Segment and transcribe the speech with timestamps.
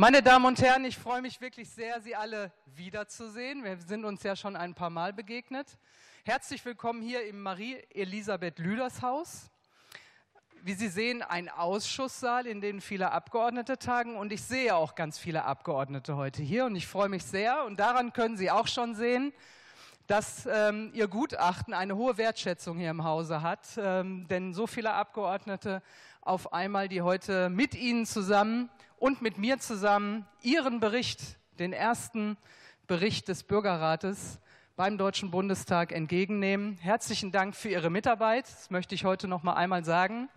[0.00, 3.64] Meine Damen und Herren, ich freue mich wirklich sehr, Sie alle wiederzusehen.
[3.64, 5.76] Wir sind uns ja schon ein paar Mal begegnet.
[6.24, 9.50] Herzlich willkommen hier im Marie-Elisabeth Lüders Haus.
[10.62, 14.16] Wie Sie sehen, ein Ausschusssaal, in dem viele Abgeordnete tagen.
[14.16, 16.64] Und ich sehe auch ganz viele Abgeordnete heute hier.
[16.64, 17.66] Und ich freue mich sehr.
[17.66, 19.34] Und daran können Sie auch schon sehen,
[20.06, 23.68] dass ähm, Ihr Gutachten eine hohe Wertschätzung hier im Hause hat.
[23.76, 25.82] Ähm, denn so viele Abgeordnete
[26.22, 31.20] auf einmal, die heute mit Ihnen zusammen und mit mir zusammen Ihren Bericht,
[31.58, 32.36] den ersten
[32.86, 34.38] Bericht des Bürgerrates
[34.76, 36.76] beim Deutschen Bundestag entgegennehmen.
[36.80, 38.44] Herzlichen Dank für Ihre Mitarbeit.
[38.44, 40.28] Das möchte ich heute noch mal einmal sagen.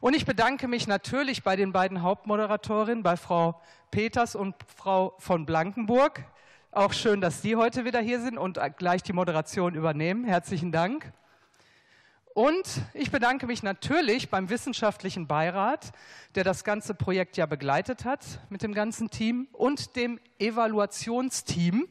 [0.00, 5.46] Und ich bedanke mich natürlich bei den beiden Hauptmoderatorinnen, bei Frau Peters und Frau von
[5.46, 6.24] Blankenburg.
[6.72, 10.24] Auch schön, dass Sie heute wieder hier sind und gleich die Moderation übernehmen.
[10.24, 11.10] Herzlichen Dank.
[12.34, 15.92] Und ich bedanke mich natürlich beim wissenschaftlichen Beirat,
[16.34, 21.86] der das ganze Projekt ja begleitet hat mit dem ganzen Team und dem Evaluationsteam.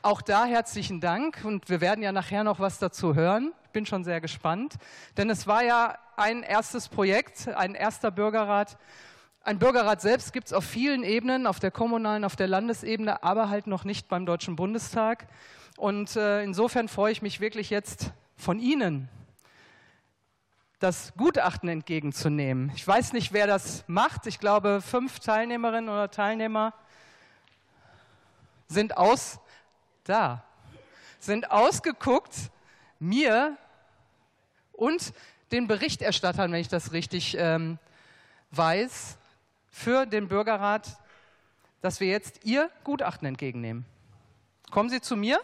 [0.00, 3.52] Auch da herzlichen Dank und wir werden ja nachher noch was dazu hören.
[3.64, 4.76] Ich bin schon sehr gespannt,
[5.18, 8.78] denn es war ja ein erstes Projekt, ein erster Bürgerrat.
[9.42, 13.50] Ein Bürgerrat selbst gibt es auf vielen Ebenen, auf der kommunalen, auf der Landesebene, aber
[13.50, 15.28] halt noch nicht beim Deutschen Bundestag.
[15.76, 19.10] Und äh, insofern freue ich mich wirklich jetzt von Ihnen,
[20.82, 22.72] das Gutachten entgegenzunehmen.
[22.74, 24.26] Ich weiß nicht, wer das macht.
[24.26, 26.74] Ich glaube, fünf Teilnehmerinnen oder Teilnehmer
[28.66, 29.38] sind aus
[30.02, 30.42] da,
[31.20, 32.50] sind ausgeguckt
[32.98, 33.56] mir
[34.72, 35.12] und
[35.52, 37.78] den Berichterstattern, wenn ich das richtig ähm,
[38.50, 39.18] weiß,
[39.70, 40.98] für den Bürgerrat,
[41.80, 43.84] dass wir jetzt Ihr Gutachten entgegennehmen.
[44.72, 45.40] Kommen Sie zu mir.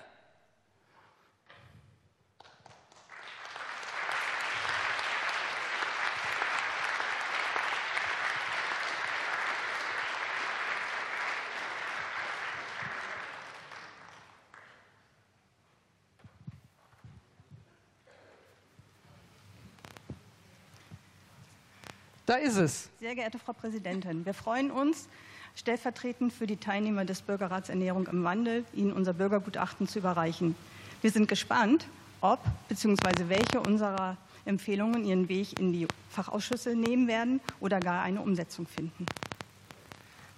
[22.28, 22.90] Da ist es.
[23.00, 25.08] Sehr geehrte Frau Präsidentin, wir freuen uns,
[25.54, 30.54] stellvertretend für die Teilnehmer des Bürgerrats Ernährung im Wandel, Ihnen unser Bürgergutachten zu überreichen.
[31.00, 31.86] Wir sind gespannt,
[32.20, 33.30] ob bzw.
[33.30, 39.06] welche unserer Empfehlungen ihren Weg in die Fachausschüsse nehmen werden oder gar eine Umsetzung finden.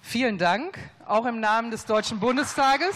[0.01, 0.79] Vielen Dank,
[1.09, 2.95] auch im Namen des Deutschen Bundestages.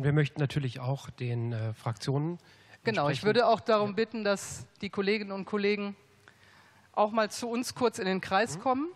[0.00, 2.38] Und wir möchten natürlich auch den äh, Fraktionen.
[2.84, 5.94] Genau, ich würde auch darum bitten, dass die Kolleginnen und Kollegen
[6.92, 8.60] auch mal zu uns kurz in den Kreis mhm.
[8.62, 8.88] kommen.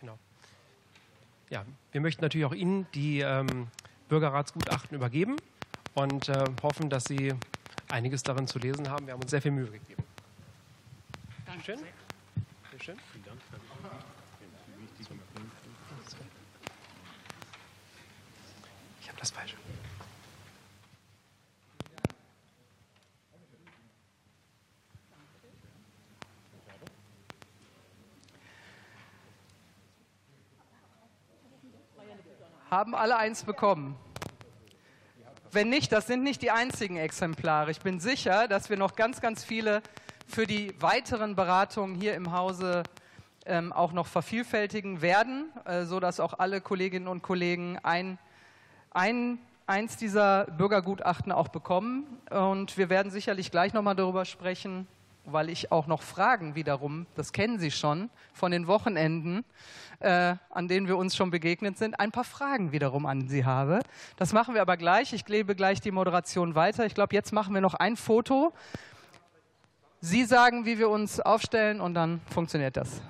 [0.00, 0.18] Genau.
[1.50, 3.66] Ja, wir möchten natürlich auch Ihnen die ähm,
[4.08, 5.36] Bürgerratsgutachten übergeben
[5.92, 7.34] und äh, hoffen, dass Sie
[7.90, 9.04] einiges darin zu lesen haben.
[9.04, 10.04] Wir haben uns sehr viel Mühe gegeben.
[11.44, 11.80] Dankeschön.
[12.70, 12.96] Dankeschön.
[13.12, 13.40] Vielen Dank.
[19.20, 19.56] Das Falsche.
[32.70, 33.96] Haben alle eins bekommen?
[35.50, 37.72] Wenn nicht, das sind nicht die einzigen Exemplare.
[37.72, 39.82] Ich bin sicher, dass wir noch ganz, ganz viele
[40.28, 42.84] für die weiteren Beratungen hier im Hause
[43.44, 48.18] ähm, auch noch vervielfältigen werden, äh, sodass auch alle Kolleginnen und Kollegen ein
[48.90, 52.04] ein, eins dieser Bürgergutachten auch bekommen.
[52.30, 54.86] Und wir werden sicherlich gleich nochmal darüber sprechen,
[55.24, 59.44] weil ich auch noch Fragen wiederum, das kennen Sie schon, von den Wochenenden,
[60.00, 63.80] äh, an denen wir uns schon begegnet sind, ein paar Fragen wiederum an Sie habe.
[64.16, 65.12] Das machen wir aber gleich.
[65.12, 66.86] Ich gebe gleich die Moderation weiter.
[66.86, 68.52] Ich glaube, jetzt machen wir noch ein Foto.
[70.00, 73.02] Sie sagen, wie wir uns aufstellen und dann funktioniert das.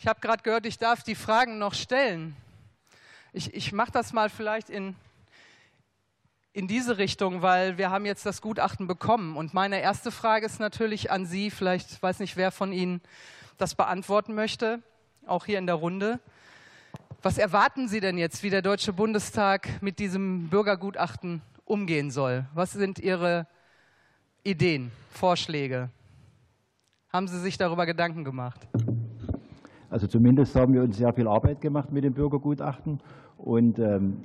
[0.00, 2.34] Ich habe gerade gehört, ich darf die Fragen noch stellen.
[3.34, 4.96] Ich, ich mache das mal vielleicht in,
[6.54, 9.36] in diese Richtung, weil wir haben jetzt das Gutachten bekommen.
[9.36, 13.02] Und meine erste Frage ist natürlich an Sie, vielleicht weiß nicht, wer von Ihnen
[13.58, 14.80] das beantworten möchte,
[15.26, 16.18] auch hier in der Runde.
[17.20, 22.46] Was erwarten Sie denn jetzt, wie der Deutsche Bundestag mit diesem Bürgergutachten umgehen soll?
[22.54, 23.46] Was sind Ihre
[24.44, 25.90] Ideen, Vorschläge?
[27.12, 28.66] Haben Sie sich darüber Gedanken gemacht?
[29.90, 33.00] Also zumindest haben wir uns sehr viel Arbeit gemacht mit dem Bürgergutachten.
[33.36, 34.18] Und ähm,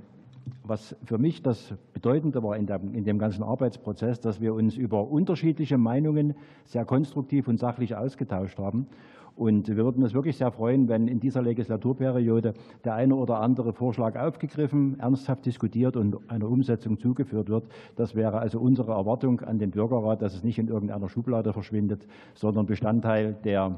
[0.64, 4.78] was für mich das Bedeutende war in dem, in dem, ganzen Arbeitsprozess, dass wir uns
[4.78, 6.36] über unterschiedliche Meinungen
[6.66, 8.88] sehr konstruktiv und sachlich ausgetauscht haben.
[9.36, 12.54] Und wir würden uns wirklich sehr freuen, wenn in dieser Legislaturperiode
[12.86, 17.66] der eine oder andere Vorschlag aufgegriffen, ernsthaft diskutiert und einer Umsetzung zugeführt wird.
[17.98, 22.08] Das wäre also unsere Erwartung an den Bürgerrat, dass es nicht in irgendeiner Schublade verschwindet,
[22.34, 23.76] sondern Bestandteil der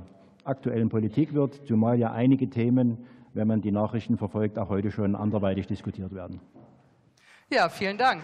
[0.48, 5.16] aktuellen Politik wird, zumal ja einige Themen, wenn man die Nachrichten verfolgt, auch heute schon
[5.16, 6.40] anderweitig diskutiert werden.
[7.50, 8.24] Ja, vielen Dank.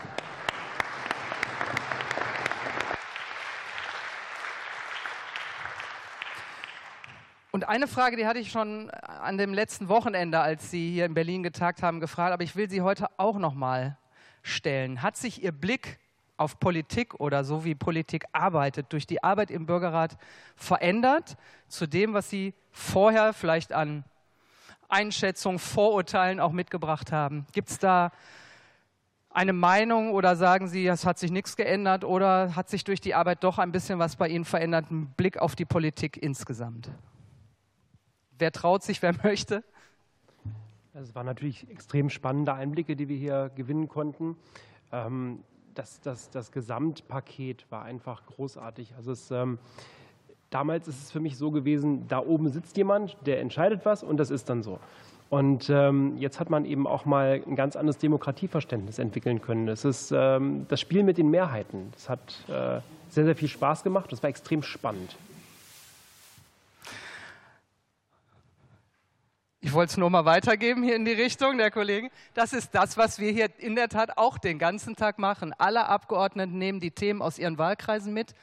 [7.52, 11.14] Und eine Frage, die hatte ich schon an dem letzten Wochenende, als Sie hier in
[11.14, 14.00] Berlin getagt haben, gefragt, aber ich will sie heute auch noch mal
[14.42, 15.04] stellen.
[15.04, 16.00] Hat sich Ihr Blick
[16.38, 20.18] auf Politik oder so wie Politik arbeitet, durch die Arbeit im Bürgerrat
[20.56, 21.38] verändert
[21.68, 24.04] zu dem, was Sie vorher vielleicht an
[24.90, 27.46] Einschätzungen, Vorurteilen auch mitgebracht haben?
[27.52, 28.12] Gibt es da
[29.30, 33.16] eine Meinung oder sagen Sie, es hat sich nichts geändert oder hat sich durch die
[33.16, 36.92] Arbeit doch ein bisschen was bei Ihnen verändert, ein Blick auf die Politik insgesamt?
[38.38, 39.64] Wer traut sich, wer möchte?
[40.94, 44.38] Es waren natürlich extrem spannende Einblicke, die wir hier gewinnen konnten.
[44.92, 45.44] Ähm,
[45.76, 48.94] das, das, das Gesamtpaket war einfach großartig.
[48.96, 49.60] Also es, ähm,
[50.50, 54.18] damals ist es für mich so gewesen, da oben sitzt jemand, der entscheidet was und
[54.18, 54.80] das ist dann so.
[55.30, 59.68] Und ähm, jetzt hat man eben auch mal ein ganz anderes Demokratieverständnis entwickeln können.
[59.68, 61.90] Es ist ähm, das Spiel mit den Mehrheiten.
[61.94, 64.12] Das hat äh, sehr, sehr viel Spaß gemacht.
[64.12, 65.16] Das war extrem spannend.
[69.66, 72.12] Ich wollte es nur mal weitergeben hier in die Richtung der Kollegen.
[72.34, 75.54] Das ist das, was wir hier in der Tat auch den ganzen Tag machen.
[75.58, 78.36] Alle Abgeordneten nehmen die Themen aus ihren Wahlkreisen mit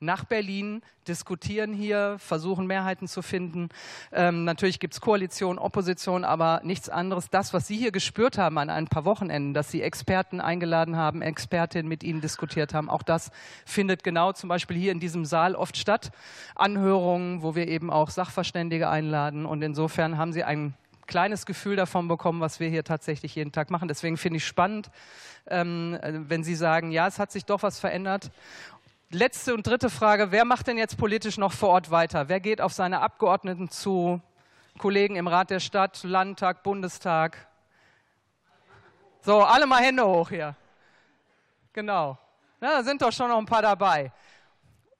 [0.00, 3.68] nach Berlin, diskutieren hier, versuchen Mehrheiten zu finden.
[4.12, 7.30] Ähm, natürlich gibt es Koalition, Opposition, aber nichts anderes.
[7.30, 11.22] Das, was Sie hier gespürt haben an ein paar Wochenenden, dass Sie Experten eingeladen haben,
[11.22, 13.30] Expertinnen mit Ihnen diskutiert haben, auch das
[13.64, 16.10] findet genau zum Beispiel hier in diesem Saal oft statt.
[16.54, 19.46] Anhörungen, wo wir eben auch Sachverständige einladen.
[19.46, 20.74] Und insofern haben Sie ein
[21.06, 23.88] kleines Gefühl davon bekommen, was wir hier tatsächlich jeden Tag machen.
[23.88, 24.90] Deswegen finde ich spannend,
[25.46, 28.30] ähm, wenn Sie sagen, ja, es hat sich doch was verändert.
[29.14, 32.28] Letzte und dritte Frage, wer macht denn jetzt politisch noch vor Ort weiter?
[32.28, 34.20] Wer geht auf seine Abgeordneten zu,
[34.76, 37.46] Kollegen im Rat der Stadt, Landtag, Bundestag?
[39.20, 40.56] So, alle mal Hände hoch hier.
[41.72, 42.18] Genau.
[42.58, 44.10] Na, da sind doch schon noch ein paar dabei.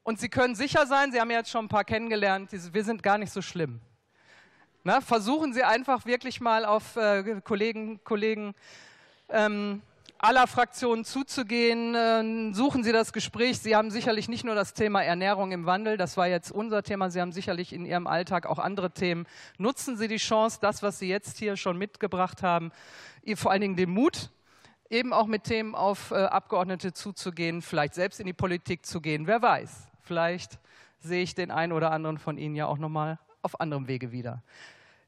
[0.05, 3.19] Und Sie können sicher sein, Sie haben jetzt schon ein paar kennengelernt, wir sind gar
[3.19, 3.81] nicht so schlimm.
[4.85, 8.55] Na, versuchen Sie einfach wirklich mal auf äh, Kollegen, Kollegen
[9.29, 9.83] ähm,
[10.25, 11.95] aller Fraktionen zuzugehen.
[11.95, 13.59] Äh, suchen Sie das Gespräch.
[13.59, 17.11] Sie haben sicherlich nicht nur das Thema Ernährung im Wandel, das war jetzt unser Thema.
[17.11, 19.27] Sie haben sicherlich in Ihrem Alltag auch andere Themen.
[19.59, 22.73] Nutzen Sie die Chance, das, was Sie jetzt hier schon mitgebracht haben,
[23.35, 24.31] vor allen Dingen den Mut,
[24.89, 29.27] eben auch mit Themen auf äh, Abgeordnete zuzugehen, vielleicht selbst in die Politik zu gehen.
[29.27, 30.59] Wer weiß, vielleicht
[31.01, 34.43] sehe ich den einen oder anderen von Ihnen ja auch nochmal auf anderem Wege wieder.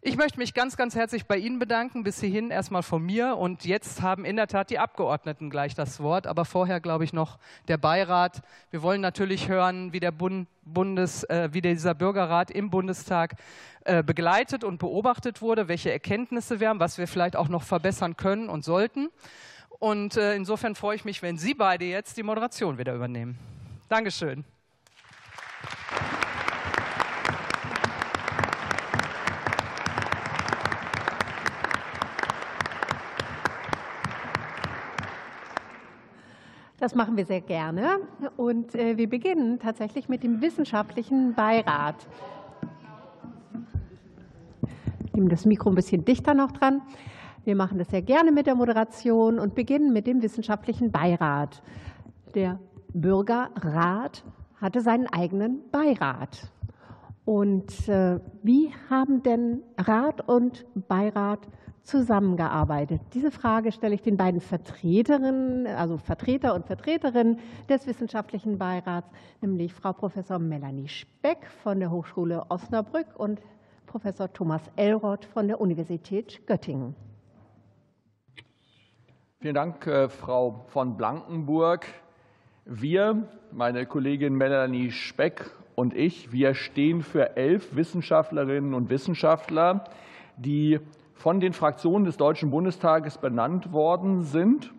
[0.09, 2.05] Ich möchte mich ganz, ganz herzlich bei Ihnen bedanken.
[2.05, 3.37] Bis hierhin erstmal von mir.
[3.37, 6.29] Und jetzt haben in der Tat die Abgeordneten gleich das Wort.
[6.29, 8.43] Aber vorher, glaube ich, noch der Beirat.
[8.71, 13.35] Wir wollen natürlich hören, wie, der Bund, Bundes, äh, wie dieser Bürgerrat im Bundestag
[13.85, 18.17] äh, begleitet und beobachtet wurde, welche Erkenntnisse wir haben, was wir vielleicht auch noch verbessern
[18.17, 19.09] können und sollten.
[19.81, 23.37] Und äh, insofern freue ich mich, wenn Sie beide jetzt die Moderation wieder übernehmen.
[23.89, 24.45] Dankeschön.
[36.79, 38.01] Das machen wir sehr gerne.
[38.37, 42.07] Und äh, wir beginnen tatsächlich mit dem wissenschaftlichen Beirat.
[45.15, 46.83] nehme das Mikro ein bisschen dichter noch dran.
[47.45, 51.63] Wir machen das sehr gerne mit der Moderation und beginnen mit dem wissenschaftlichen Beirat.
[52.35, 52.59] Der
[52.93, 54.25] Bürgerrat
[54.61, 56.51] hatte seinen eigenen Beirat.
[57.25, 61.41] Und äh, wie haben denn Rat und Beirat
[61.87, 63.01] zusammengearbeitet?
[63.15, 67.39] Diese Frage stelle ich den beiden Vertreterinnen, also Vertreter und Vertreterinnen
[67.69, 69.09] des Wissenschaftlichen Beirats,
[69.41, 73.41] nämlich Frau Professor Melanie Speck von der Hochschule Osnabrück und
[73.87, 76.95] Professor Thomas Elroth von der Universität Göttingen.
[79.41, 81.87] Vielen Dank, äh, Frau von Blankenburg.
[82.65, 89.85] Wir, meine Kollegin Melanie Speck und ich, wir stehen für elf Wissenschaftlerinnen und Wissenschaftler,
[90.37, 90.81] die
[91.17, 94.73] von den Fraktionen des Deutschen Bundestages benannt worden sind.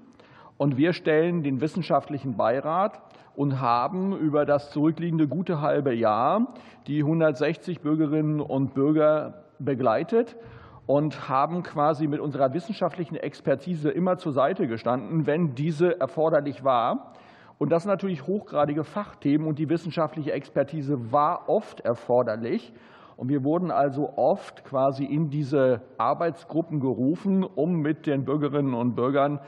[0.58, 3.02] Und wir stellen den wissenschaftlichen Beirat
[3.36, 6.54] und haben über das zurückliegende gute halbe Jahr
[6.86, 10.38] die 160 Bürgerinnen und Bürger begleitet
[10.86, 17.14] und haben quasi mit unserer wissenschaftlichen Expertise immer zur Seite gestanden, wenn diese erforderlich war.
[17.58, 22.74] Und das sind natürlich hochgradige Fachthemen und die wissenschaftliche Expertise war oft erforderlich.
[23.18, 28.96] Und wir wurden also oft quasi in diese Arbeitsgruppen gerufen, um mit den Bürgerinnen und
[28.96, 29.40] Bürgern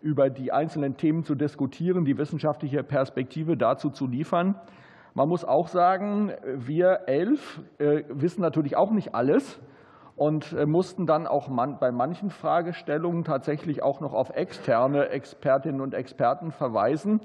[0.00, 4.54] über die einzelnen Themen zu diskutieren, die wissenschaftliche Perspektive dazu zu liefern.
[5.12, 9.60] Man muss auch sagen, wir elf äh, wissen natürlich auch nicht alles
[10.16, 15.92] und äh, mussten dann auch bei manchen Fragestellungen tatsächlich auch noch auf externe Expertinnen und
[15.92, 17.20] Experten verweisen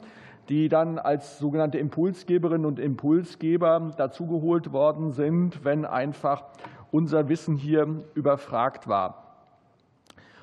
[0.50, 6.44] die dann als sogenannte Impulsgeberinnen und Impulsgeber dazugeholt worden sind, wenn einfach
[6.92, 9.24] unser Wissen hier überfragt war.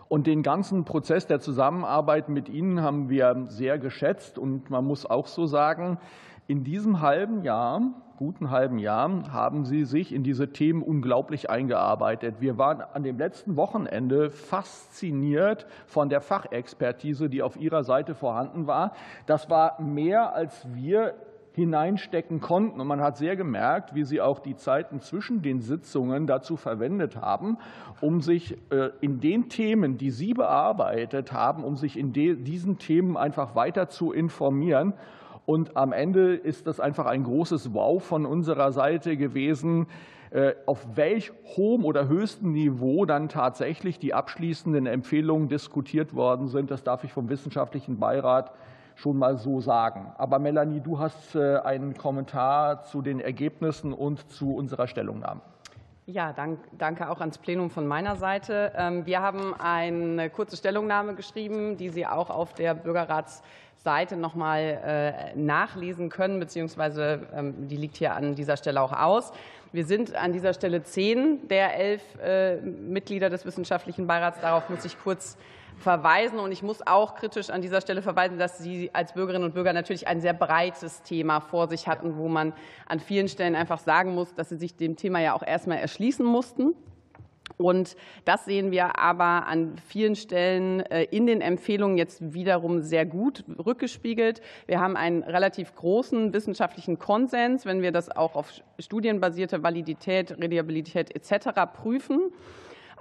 [0.09, 4.39] Und den ganzen Prozess der Zusammenarbeit mit Ihnen haben wir sehr geschätzt.
[4.39, 5.99] Und man muss auch so sagen,
[6.49, 7.81] in diesem halben Jahr
[8.21, 12.35] guten halben Jahr haben Sie sich in diese Themen unglaublich eingearbeitet.
[12.39, 18.67] Wir waren an dem letzten Wochenende fasziniert von der Fachexpertise, die auf Ihrer Seite vorhanden
[18.67, 18.93] war.
[19.25, 21.15] Das war mehr, als wir
[21.53, 22.79] hineinstecken konnten.
[22.79, 27.17] Und man hat sehr gemerkt, wie Sie auch die Zeiten zwischen den Sitzungen dazu verwendet
[27.17, 27.57] haben,
[28.03, 33.17] um sich äh, in den Themen, die Sie bearbeitet haben, um sich in diesen Themen
[33.17, 34.93] einfach weiter zu informieren.
[35.47, 39.87] Und am Ende ist das einfach ein großes Wow von unserer Seite gewesen,
[40.31, 46.71] äh, auf welch hohem oder höchstem Niveau dann tatsächlich die abschließenden Empfehlungen diskutiert worden sind.
[46.71, 48.53] Das darf ich vom Wissenschaftlichen Beirat
[48.95, 50.13] schon mal so sagen.
[50.19, 55.41] Aber Melanie, du hast äh, einen Kommentar zu den Ergebnissen und zu unserer Stellungnahme.
[56.07, 56.35] Ja,
[56.77, 58.73] danke auch ans Plenum von meiner Seite.
[58.77, 63.43] Ähm, wir haben eine kurze Stellungnahme geschrieben, die Sie auch auf der Bürgerrats
[63.83, 69.33] Seite nochmal äh, nachlesen können, beziehungsweise ähm, die liegt hier an dieser Stelle auch aus.
[69.73, 74.41] Wir sind an dieser Stelle zehn der elf äh, Mitglieder des Wissenschaftlichen Beirats.
[74.41, 75.39] Darauf muss ich kurz
[75.79, 76.39] verweisen.
[76.39, 79.73] Und ich muss auch kritisch an dieser Stelle verweisen, dass Sie als Bürgerinnen und Bürger
[79.73, 82.53] natürlich ein sehr breites Thema vor sich hatten, wo man
[82.87, 86.25] an vielen Stellen einfach sagen muss, dass Sie sich dem Thema ja auch erstmal erschließen
[86.25, 86.75] mussten.
[87.57, 93.07] Und das sehen wir aber an vielen Stellen äh, in den Empfehlungen jetzt wiederum sehr
[93.07, 94.41] gut rückgespiegelt.
[94.67, 101.15] Wir haben einen relativ großen wissenschaftlichen Konsens, wenn wir das auch auf studienbasierte Validität, Reliabilität
[101.15, 101.49] etc.
[101.73, 102.33] prüfen.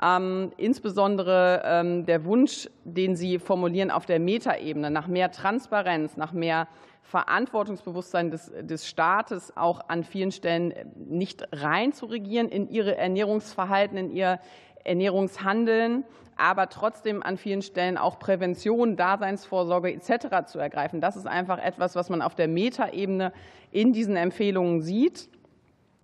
[0.02, 6.32] Ähm, insbesondere ähm, der Wunsch, den Sie formulieren auf der Metaebene nach mehr Transparenz, nach
[6.32, 6.68] mehr
[7.10, 13.98] Verantwortungsbewusstsein des, des Staates auch an vielen Stellen nicht rein zu regieren in ihre Ernährungsverhalten,
[13.98, 14.40] in ihr
[14.84, 16.06] Ernährungshandeln,
[16.38, 20.46] aber trotzdem an vielen Stellen auch Prävention, Daseinsvorsorge etc.
[20.46, 21.02] zu ergreifen.
[21.02, 23.34] Das ist einfach etwas, was man auf der Metaebene
[23.72, 25.30] in diesen Empfehlungen sieht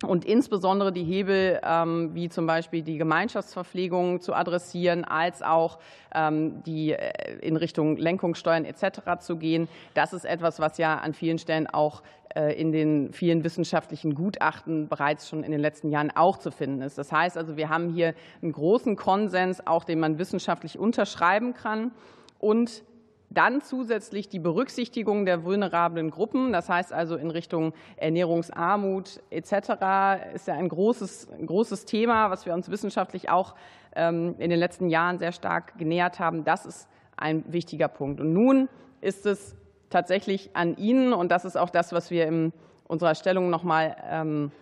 [0.04, 5.78] und insbesondere die Hebel ähm, wie zum Beispiel die Gemeinschaftsverpflegung zu adressieren, als auch
[6.14, 9.20] ähm, die äh, in Richtung Lenkungssteuern etc.
[9.20, 9.68] zu gehen.
[9.94, 12.02] Das ist etwas, was ja an vielen Stellen auch
[12.34, 16.82] äh, in den vielen wissenschaftlichen Gutachten bereits schon in den letzten Jahren auch zu finden
[16.82, 16.98] ist.
[16.98, 21.92] Das heißt also, wir haben hier einen großen Konsens, auch den man wissenschaftlich unterschreiben kann.
[22.38, 22.84] Und
[23.30, 30.48] dann zusätzlich die Berücksichtigung der vulnerablen Gruppen, das heißt also in Richtung Ernährungsarmut etc., ist
[30.48, 33.54] ja ein großes, großes Thema, was wir uns wissenschaftlich auch
[33.94, 36.44] ähm, in den letzten Jahren sehr stark genähert haben.
[36.44, 38.20] Das ist ein wichtiger Punkt.
[38.20, 38.68] Und nun
[39.00, 39.56] ist es
[39.90, 42.52] tatsächlich an Ihnen, und das ist auch das, was wir in
[42.86, 44.52] unserer Stellung nochmal ähm,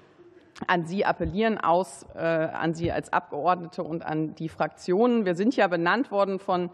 [0.66, 5.24] an Sie appellieren, aus, äh, an Sie als Abgeordnete und an die Fraktionen.
[5.24, 6.70] Wir sind ja benannt worden von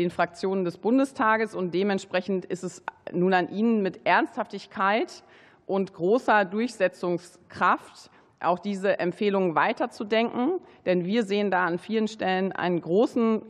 [0.00, 1.54] den Fraktionen des Bundestages.
[1.54, 5.22] Und dementsprechend ist es nun an Ihnen mit Ernsthaftigkeit
[5.66, 12.80] und großer Durchsetzungskraft auch diese Empfehlungen weiterzudenken, denn wir sehen da an vielen Stellen einen
[12.80, 13.42] großen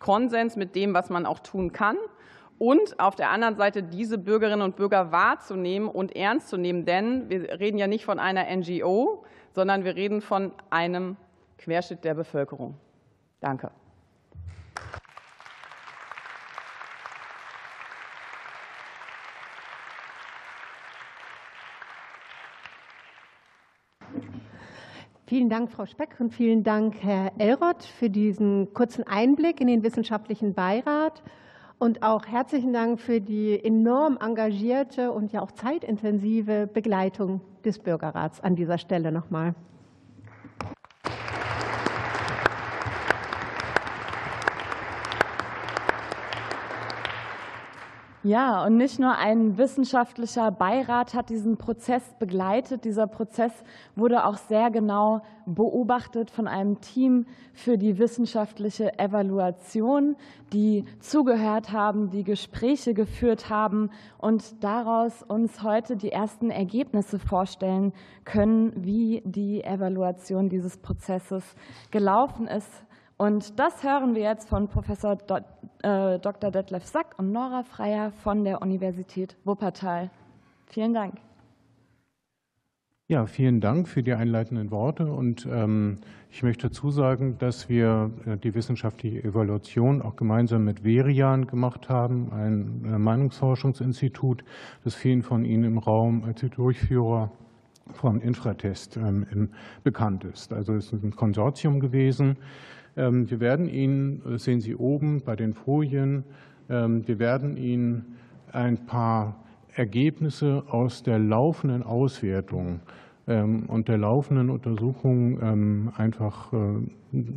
[0.00, 1.96] Konsens mit dem, was man auch tun kann.
[2.58, 7.30] Und auf der anderen Seite diese Bürgerinnen und Bürger wahrzunehmen und ernst zu nehmen, denn
[7.30, 11.16] wir reden ja nicht von einer NGO, sondern wir reden von einem
[11.58, 12.74] Querschnitt der Bevölkerung.
[13.40, 13.70] Danke.
[25.28, 29.82] Vielen Dank, Frau Speck, und vielen Dank, Herr Elroth, für diesen kurzen Einblick in den
[29.82, 31.22] wissenschaftlichen Beirat.
[31.78, 38.40] Und auch herzlichen Dank für die enorm engagierte und ja auch zeitintensive Begleitung des Bürgerrats
[38.40, 39.54] an dieser Stelle nochmal.
[48.28, 52.84] Ja, und nicht nur ein wissenschaftlicher Beirat hat diesen Prozess begleitet.
[52.84, 53.64] Dieser Prozess
[53.96, 60.14] wurde auch sehr genau beobachtet von einem Team für die wissenschaftliche Evaluation,
[60.52, 67.94] die zugehört haben, die Gespräche geführt haben und daraus uns heute die ersten Ergebnisse vorstellen
[68.26, 71.56] können, wie die Evaluation dieses Prozesses
[71.90, 72.84] gelaufen ist.
[73.18, 75.42] Und das hören wir jetzt von Professor Dr.
[75.82, 76.20] Äh,
[76.52, 80.08] Detlef Sack und Nora Freier von der Universität Wuppertal.
[80.66, 81.14] Vielen Dank.
[83.08, 85.10] Ja, vielen Dank für die einleitenden Worte.
[85.10, 85.96] Und ähm,
[86.30, 91.88] ich möchte dazu sagen, dass wir äh, die wissenschaftliche Evaluation auch gemeinsam mit Verian gemacht
[91.88, 94.44] haben, ein äh, Meinungsforschungsinstitut,
[94.84, 97.32] das vielen von Ihnen im Raum als Durchführer
[97.94, 99.48] von Infratest ähm,
[99.82, 100.52] bekannt ist.
[100.52, 102.36] Also es ist ein Konsortium gewesen,
[102.98, 106.24] wir werden Ihnen, das sehen Sie oben bei den Folien,
[106.68, 108.16] ähm, wir werden Ihnen
[108.52, 112.80] ein paar Ergebnisse aus der laufenden Auswertung
[113.26, 116.56] ähm, und der laufenden Untersuchung einfach äh,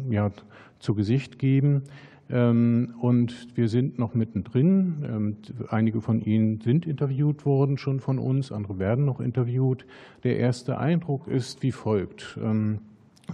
[0.10, 0.32] ja,
[0.80, 1.84] zu Gesicht geben.
[2.30, 5.36] Und wir sind noch mittendrin.
[5.68, 9.86] Einige von Ihnen sind interviewt worden schon von uns, andere werden noch interviewt.
[10.24, 12.40] Der erste Eindruck ist wie folgt.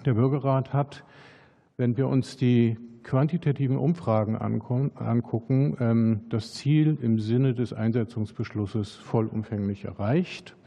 [0.03, 1.03] Der Bürgerrat hat
[1.77, 9.85] wenn wir uns die quantitativen Umfragen angucken, ähm, das Ziel im Sinne des Einsetzungsbeschlusses vollumfänglich
[9.85, 10.57] erreicht.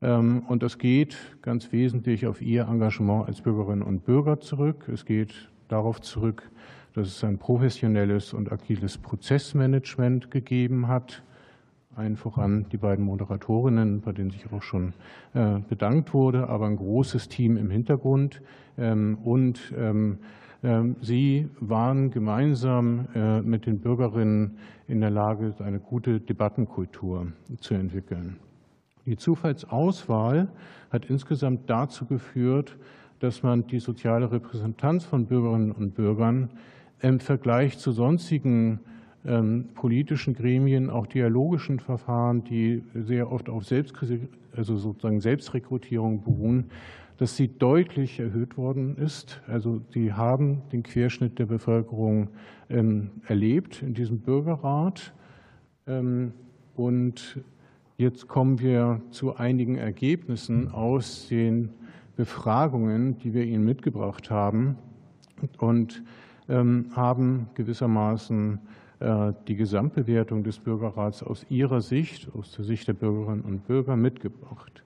[0.00, 4.88] Ähm, und das geht ganz wesentlich auf Ihr Engagement als Bürgerinnen und Bürger zurück.
[4.88, 6.50] Es geht darauf zurück,
[6.94, 11.22] dass es ein professionelles und agiles Prozessmanagement gegeben hat.
[11.94, 14.92] Allen voran die beiden Moderatorinnen, bei denen sich auch schon
[15.34, 18.42] äh, bedankt wurde, aber ein großes Team im Hintergrund.
[18.78, 20.18] Ähm, und ähm,
[20.62, 24.58] ähm, sie waren gemeinsam äh, mit den Bürgerinnen
[24.88, 27.28] in der Lage, eine gute Debattenkultur
[27.60, 28.36] zu entwickeln.
[29.04, 30.48] Die Zufallsauswahl
[30.90, 32.76] hat insgesamt dazu geführt,
[33.20, 36.50] dass man die soziale Repräsentanz von Bürgerinnen und Bürgern
[37.00, 38.80] im Vergleich zu sonstigen
[39.74, 46.70] politischen Gremien, auch dialogischen Verfahren, die sehr oft auf Selbstkritik, also sozusagen Selbstrekrutierung beruhen,
[47.18, 49.40] dass sie deutlich erhöht worden ist.
[49.46, 52.28] Also sie haben den Querschnitt der Bevölkerung
[52.68, 55.14] ähm, erlebt in diesem Bürgerrat.
[55.86, 56.32] Ähm,
[56.74, 57.40] und
[57.96, 61.70] jetzt kommen wir zu einigen Ergebnissen aus den
[62.16, 64.76] Befragungen, die wir Ihnen mitgebracht haben
[65.58, 66.02] und
[66.48, 68.60] haben gewissermaßen
[68.98, 73.94] äh, die Gesamtbewertung des Bürgerrats aus ihrer Sicht, aus der Sicht der Bürgerinnen und Bürger
[73.94, 74.84] mitgebracht.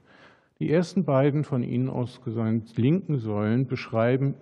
[0.60, 2.20] Die ersten beiden von Ihnen aus
[2.76, 4.34] linken Säulen beschreiben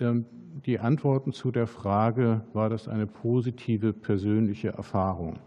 [0.00, 0.24] ähm,
[0.64, 5.38] die Antworten zu der Frage, war das eine positive persönliche Erfahrung?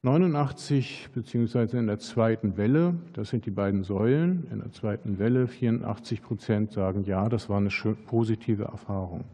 [0.00, 5.46] 89 beziehungsweise in der zweiten Welle, das sind die beiden Säulen, in der zweiten Welle
[5.46, 7.68] 84 Prozent sagen ja, das war eine
[8.06, 9.24] positive Erfahrung.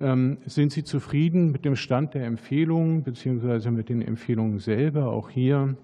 [0.00, 5.12] Ähm, sind Sie zufrieden mit dem Stand der Empfehlungen beziehungsweise mit den Empfehlungen selber?
[5.12, 5.76] Auch hier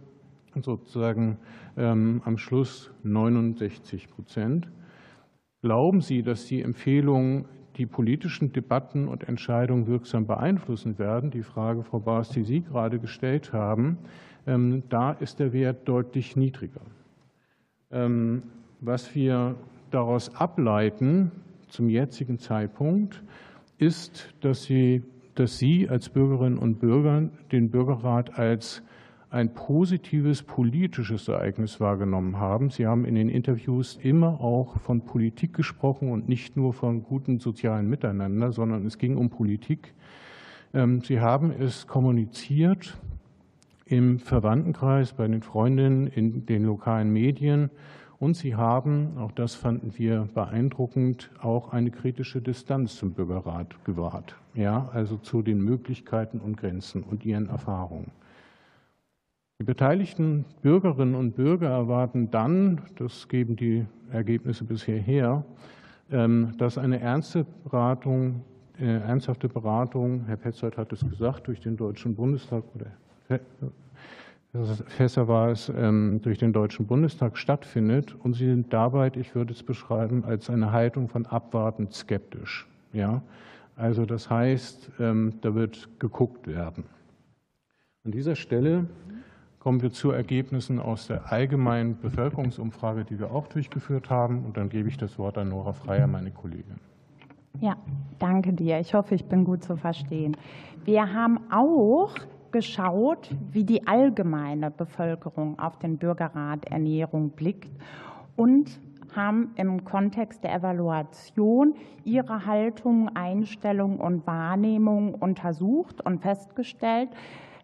[0.60, 1.38] sozusagen
[1.76, 4.68] ähm, am Schluss 69 Prozent.
[5.62, 11.30] Glauben Sie, dass die Empfehlungen die politischen Debatten und Entscheidungen wirksam beeinflussen werden?
[11.30, 13.98] Die Frage, Frau Baas, die Sie gerade gestellt haben,
[14.46, 16.82] ähm, da ist der Wert deutlich niedriger.
[18.80, 19.56] Was wir
[19.90, 21.32] daraus ableiten
[21.68, 23.22] zum jetzigen Zeitpunkt,
[23.78, 25.02] ist, dass Sie,
[25.34, 28.82] dass Sie als Bürgerinnen und Bürger den Bürgerrat als
[29.30, 32.70] ein positives politisches Ereignis wahrgenommen haben.
[32.70, 37.38] Sie haben in den Interviews immer auch von Politik gesprochen und nicht nur von guten
[37.38, 39.94] sozialen Miteinander, sondern es ging um Politik.
[40.72, 42.96] Ähm, Sie haben es kommuniziert
[43.84, 47.70] im Verwandtenkreis, bei den Freundinnen, in den lokalen Medien
[48.20, 54.34] Und sie haben, auch das fanden wir beeindruckend, auch eine kritische Distanz zum Bürgerrat gewahrt.
[54.54, 58.10] Ja, also zu den Möglichkeiten und Grenzen und ihren Erfahrungen.
[59.60, 65.44] Die beteiligten Bürgerinnen und Bürger erwarten dann, das geben die Ergebnisse bisher her,
[66.12, 68.44] ähm, dass eine ernste Beratung,
[68.78, 73.40] äh, ernsthafte Beratung, Herr Petzold hat es gesagt, durch den Deutschen Bundestag oder
[74.86, 78.14] Fässer war es, ähm, durch den Deutschen Bundestag stattfindet.
[78.14, 82.68] Und sie sind dabei, ich würde es beschreiben, als eine Haltung von abwartend skeptisch.
[82.92, 83.22] Ja?
[83.74, 86.84] Also das heißt, ähm, da wird geguckt werden.
[88.04, 88.86] An dieser Stelle
[89.68, 94.46] kommen wir zu Ergebnissen aus der allgemeinen Bevölkerungsumfrage, die wir auch durchgeführt haben.
[94.46, 96.80] Und dann gebe ich das Wort an Nora Freier, meine Kollegin.
[97.60, 97.76] Ja,
[98.18, 98.78] danke dir.
[98.78, 100.38] Ich hoffe, ich bin gut zu verstehen.
[100.86, 102.14] Wir haben auch
[102.50, 107.68] geschaut, wie die allgemeine Bevölkerung auf den Bürgerrat Ernährung blickt
[108.36, 108.80] und
[109.14, 117.10] haben im Kontext der Evaluation ihre Haltung, Einstellung und Wahrnehmung untersucht und festgestellt,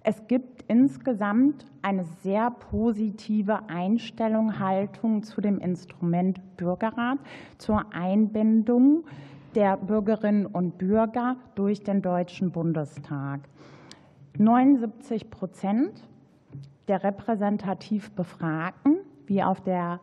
[0.07, 7.19] es gibt insgesamt eine sehr positive Einstellung, Haltung zu dem Instrument Bürgerrat,
[7.57, 9.05] zur Einbindung
[9.55, 13.41] der Bürgerinnen und Bürger durch den Deutschen Bundestag.
[14.37, 16.07] 79 Prozent
[16.87, 20.01] der repräsentativ Befragten, wie auf der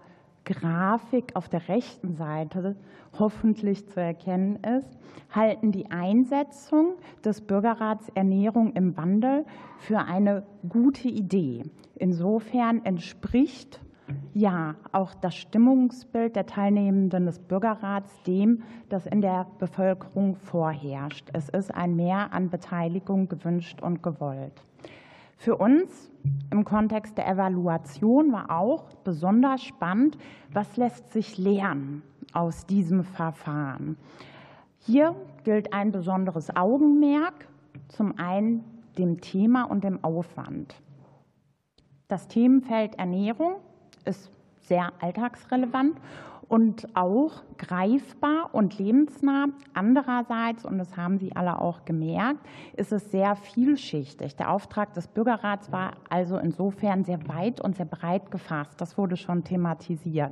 [0.51, 2.75] Grafik auf der rechten Seite
[3.17, 4.97] hoffentlich zu erkennen ist,
[5.29, 9.45] halten die Einsetzung des Bürgerrats Ernährung im Wandel
[9.79, 11.63] für eine gute Idee.
[11.95, 13.81] Insofern entspricht
[14.33, 21.29] ja auch das Stimmungsbild der Teilnehmenden des Bürgerrats dem, das in der Bevölkerung vorherrscht.
[21.33, 24.63] Es ist ein Mehr an Beteiligung gewünscht und gewollt.
[25.41, 26.11] Für uns
[26.51, 30.15] im Kontext der Evaluation war auch besonders spannend,
[30.53, 33.97] was lässt sich lernen aus diesem Verfahren.
[34.77, 37.47] Hier gilt ein besonderes Augenmerk,
[37.87, 38.63] zum einen
[38.99, 40.75] dem Thema und dem Aufwand.
[42.07, 43.55] Das Themenfeld Ernährung
[44.05, 45.99] ist sehr alltagsrelevant
[46.51, 49.45] und auch greifbar und lebensnah.
[49.73, 54.35] Andererseits, und das haben Sie alle auch gemerkt, ist es sehr vielschichtig.
[54.35, 58.81] Der Auftrag des Bürgerrats war also insofern sehr weit und sehr breit gefasst.
[58.81, 60.31] Das wurde schon thematisiert.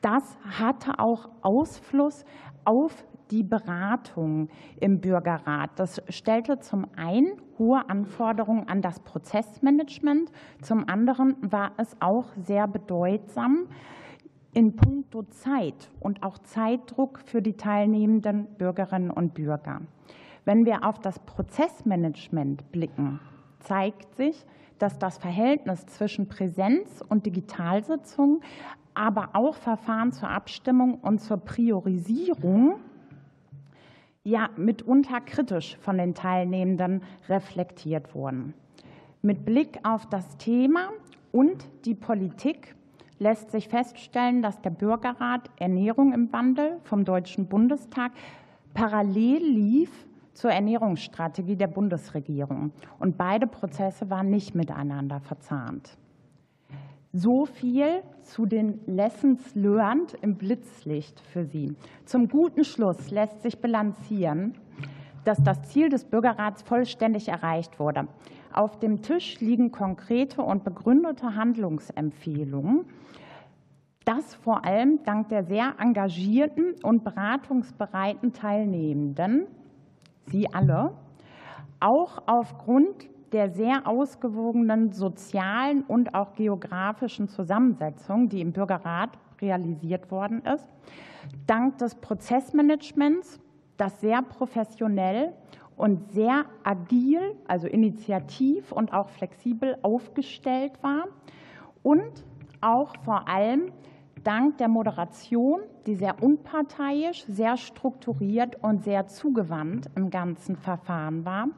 [0.00, 2.24] Das hatte auch Ausfluss
[2.64, 4.48] auf die Beratung
[4.80, 5.72] im Bürgerrat.
[5.76, 10.30] Das stellte zum einen hohe Anforderungen an das Prozessmanagement,
[10.62, 13.66] zum anderen war es auch sehr bedeutsam
[14.54, 19.82] in puncto Zeit und auch Zeitdruck für die teilnehmenden Bürgerinnen und Bürger.
[20.44, 23.20] Wenn wir auf das Prozessmanagement blicken,
[23.60, 24.46] zeigt sich,
[24.78, 28.42] dass das Verhältnis zwischen Präsenz und Digitalsitzung,
[28.94, 32.76] aber auch Verfahren zur Abstimmung und zur Priorisierung
[34.22, 38.54] ja mitunter kritisch von den Teilnehmenden reflektiert wurden.
[39.22, 40.90] Mit Blick auf das Thema
[41.32, 42.74] und die Politik
[43.18, 48.12] lässt sich feststellen, dass der Bürgerrat Ernährung im Wandel vom Deutschen Bundestag
[48.74, 52.72] parallel lief zur Ernährungsstrategie der Bundesregierung.
[52.98, 55.96] Und beide Prozesse waren nicht miteinander verzahnt.
[57.12, 61.76] So viel zu den Lessons learned im Blitzlicht für Sie.
[62.04, 64.54] Zum guten Schluss lässt sich bilanzieren,
[65.24, 68.08] dass das Ziel des Bürgerrats vollständig erreicht wurde.
[68.56, 72.86] Auf dem Tisch liegen konkrete und begründete Handlungsempfehlungen.
[74.04, 79.48] Das vor allem dank der sehr engagierten und beratungsbereiten Teilnehmenden,
[80.26, 80.92] Sie alle,
[81.80, 90.42] auch aufgrund der sehr ausgewogenen sozialen und auch geografischen Zusammensetzung, die im Bürgerrat realisiert worden
[90.42, 90.72] ist,
[91.48, 93.40] dank des Prozessmanagements,
[93.76, 95.32] das sehr professionell
[95.76, 101.04] und sehr agil, also initiativ und auch flexibel aufgestellt war
[101.82, 102.24] und
[102.60, 103.72] auch vor allem
[104.22, 111.48] dank der Moderation, die sehr unparteiisch, sehr strukturiert und sehr zugewandt im ganzen Verfahren war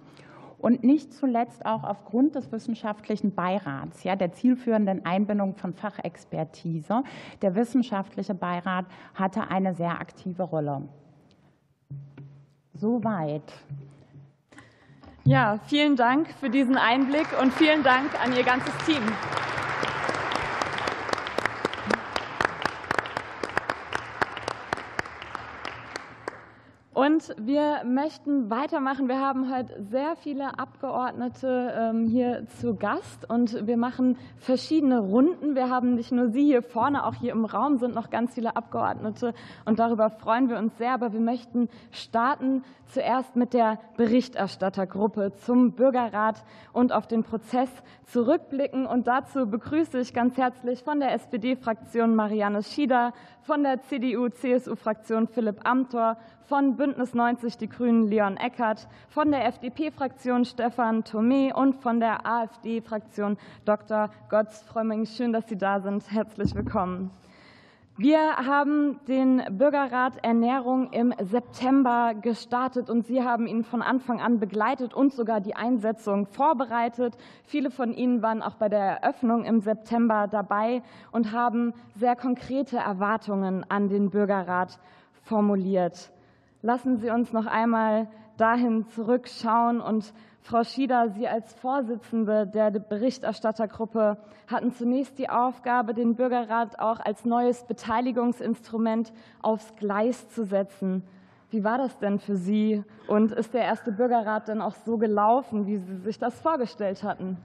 [0.58, 7.02] und nicht zuletzt auch aufgrund des wissenschaftlichen Beirats, ja, der zielführenden Einbindung von Fachexpertise.
[7.42, 10.88] Der wissenschaftliche Beirat hatte eine sehr aktive Rolle.
[12.74, 13.52] Soweit.
[15.26, 19.02] Ja, vielen Dank für diesen Einblick und vielen Dank an Ihr ganzes Team.
[27.16, 29.08] Und wir möchten weitermachen.
[29.08, 35.54] Wir haben heute sehr viele Abgeordnete ähm, hier zu Gast und wir machen verschiedene Runden.
[35.54, 38.54] Wir haben nicht nur Sie hier vorne, auch hier im Raum sind noch ganz viele
[38.54, 39.32] Abgeordnete
[39.64, 40.92] und darüber freuen wir uns sehr.
[40.92, 47.70] Aber wir möchten starten zuerst mit der Berichterstattergruppe zum Bürgerrat und auf den Prozess
[48.04, 48.86] zurückblicken.
[48.86, 55.60] Und dazu begrüße ich ganz herzlich von der SPD-Fraktion Marianne Schieder, von der CDU-CSU-Fraktion Philipp
[55.64, 61.98] Amthor, von Bündnis 90 Die Grünen Leon Eckert, von der FDP-Fraktion Stefan Thome und von
[61.98, 64.10] der AfD-Fraktion Dr.
[64.28, 65.06] Götz Frömming.
[65.06, 66.08] Schön, dass Sie da sind.
[66.10, 67.10] Herzlich willkommen.
[67.98, 74.38] Wir haben den Bürgerrat Ernährung im September gestartet und Sie haben ihn von Anfang an
[74.38, 77.16] begleitet und sogar die Einsetzung vorbereitet.
[77.44, 82.76] Viele von Ihnen waren auch bei der Eröffnung im September dabei und haben sehr konkrete
[82.76, 84.78] Erwartungen an den Bürgerrat
[85.24, 86.12] formuliert.
[86.62, 94.16] Lassen Sie uns noch einmal dahin zurückschauen und Frau Schieder, Sie als Vorsitzende der Berichterstattergruppe
[94.46, 101.02] hatten zunächst die Aufgabe, den Bürgerrat auch als neues Beteiligungsinstrument aufs Gleis zu setzen.
[101.50, 102.84] Wie war das denn für Sie?
[103.08, 107.38] Und ist der erste Bürgerrat denn auch so gelaufen, wie Sie sich das vorgestellt hatten?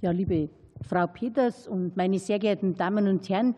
[0.00, 0.50] Ja, liebe
[0.82, 3.54] Frau Peters und meine sehr geehrten Damen und Herren,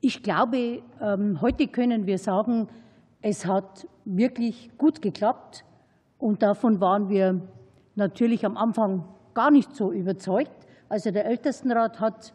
[0.00, 2.68] ich glaube, ähm, heute können wir sagen,
[3.22, 5.64] es hat wirklich gut geklappt.
[6.18, 7.40] Und davon waren wir
[7.96, 10.66] natürlich am Anfang gar nicht so überzeugt.
[10.88, 12.32] Also der Ältestenrat hat,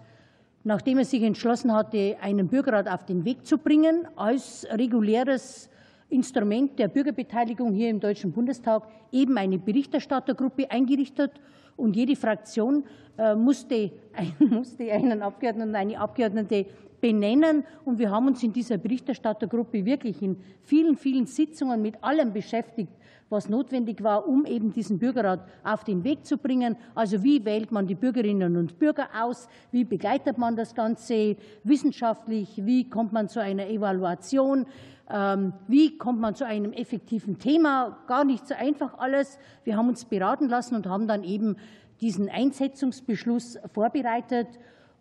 [0.64, 5.70] nachdem er sich entschlossen hatte, einen Bürgerrat auf den Weg zu bringen, als reguläres
[6.10, 11.32] Instrument der Bürgerbeteiligung hier im Deutschen Bundestag eben eine Berichterstattergruppe eingerichtet
[11.78, 12.84] und jede Fraktion
[13.18, 13.92] äh, musste,
[14.40, 16.66] musste einen Abgeordneten und eine Abgeordnete
[17.02, 17.64] benennen.
[17.84, 22.92] Und wir haben uns in dieser Berichterstattergruppe wirklich in vielen, vielen Sitzungen mit allem beschäftigt,
[23.30, 26.76] was notwendig war, um eben diesen Bürgerrat auf den Weg zu bringen.
[26.94, 29.48] Also wie wählt man die Bürgerinnen und Bürger aus?
[29.72, 32.66] Wie begleitet man das Ganze wissenschaftlich?
[32.66, 34.66] Wie kommt man zu einer Evaluation?
[35.10, 37.98] Ähm, wie kommt man zu einem effektiven Thema?
[38.08, 39.38] Gar nicht so einfach alles.
[39.64, 41.58] Wir haben uns beraten lassen und haben dann eben
[42.02, 44.48] diesen Einsetzungsbeschluss vorbereitet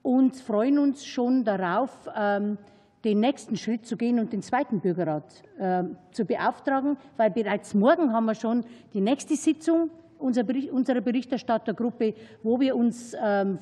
[0.02, 2.58] und freuen uns schon darauf, ähm,
[3.04, 8.12] den nächsten Schritt zu gehen und den zweiten Bürgerrat ähm, zu beauftragen, weil bereits morgen
[8.12, 13.14] haben wir schon die nächste Sitzung unserer Berichterstattergruppe, wo wir uns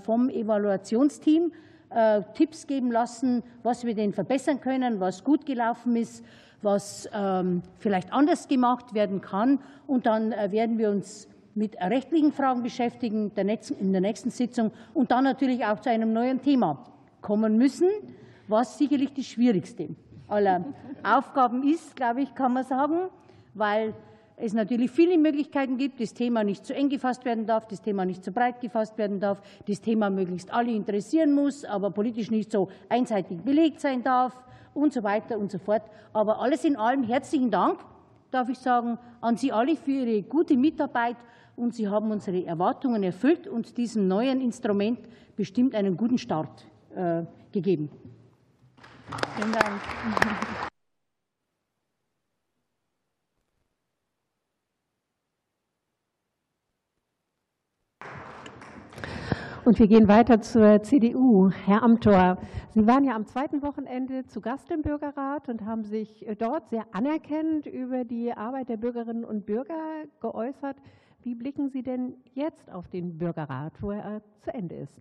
[0.05, 1.51] vom Evaluationsteam
[1.95, 6.25] äh, Tipps geben lassen, was wir denn verbessern können, was gut gelaufen ist,
[6.63, 9.59] was ähm, vielleicht anders gemacht werden kann.
[9.87, 15.11] Und dann äh, werden wir uns mit rechtlichen Fragen beschäftigen in der nächsten Sitzung und
[15.11, 16.85] dann natürlich auch zu einem neuen Thema
[17.21, 17.89] kommen müssen
[18.53, 19.89] was sicherlich das Schwierigste
[20.29, 20.65] aller
[21.03, 23.09] Aufgaben ist, glaube ich, kann man sagen,
[23.55, 23.95] weil
[24.43, 28.05] es natürlich viele Möglichkeiten gibt, das Thema nicht zu eng gefasst werden darf, das Thema
[28.05, 32.51] nicht zu breit gefasst werden darf, das Thema möglichst alle interessieren muss, aber politisch nicht
[32.51, 34.35] so einseitig belegt sein darf
[34.75, 35.83] und so weiter und so fort.
[36.13, 37.79] Aber alles in allem herzlichen Dank,
[38.33, 41.19] darf ich sagen, an Sie alle für Ihre gute Mitarbeit
[41.55, 44.99] und Sie haben unsere Erwartungen erfüllt und diesem neuen Instrument
[45.37, 47.91] bestimmt einen guten Start äh, gegeben.
[49.37, 50.72] Vielen Dank.
[59.65, 61.49] Und wir gehen weiter zur CDU.
[61.51, 62.37] Herr Amthor,
[62.71, 66.85] Sie waren ja am zweiten Wochenende zu Gast im Bürgerrat und haben sich dort sehr
[66.91, 70.77] anerkennend über die Arbeit der Bürgerinnen und Bürger geäußert.
[71.23, 74.99] Wie blicken Sie denn jetzt auf den Bürgerrat, wo er zu Ende ist?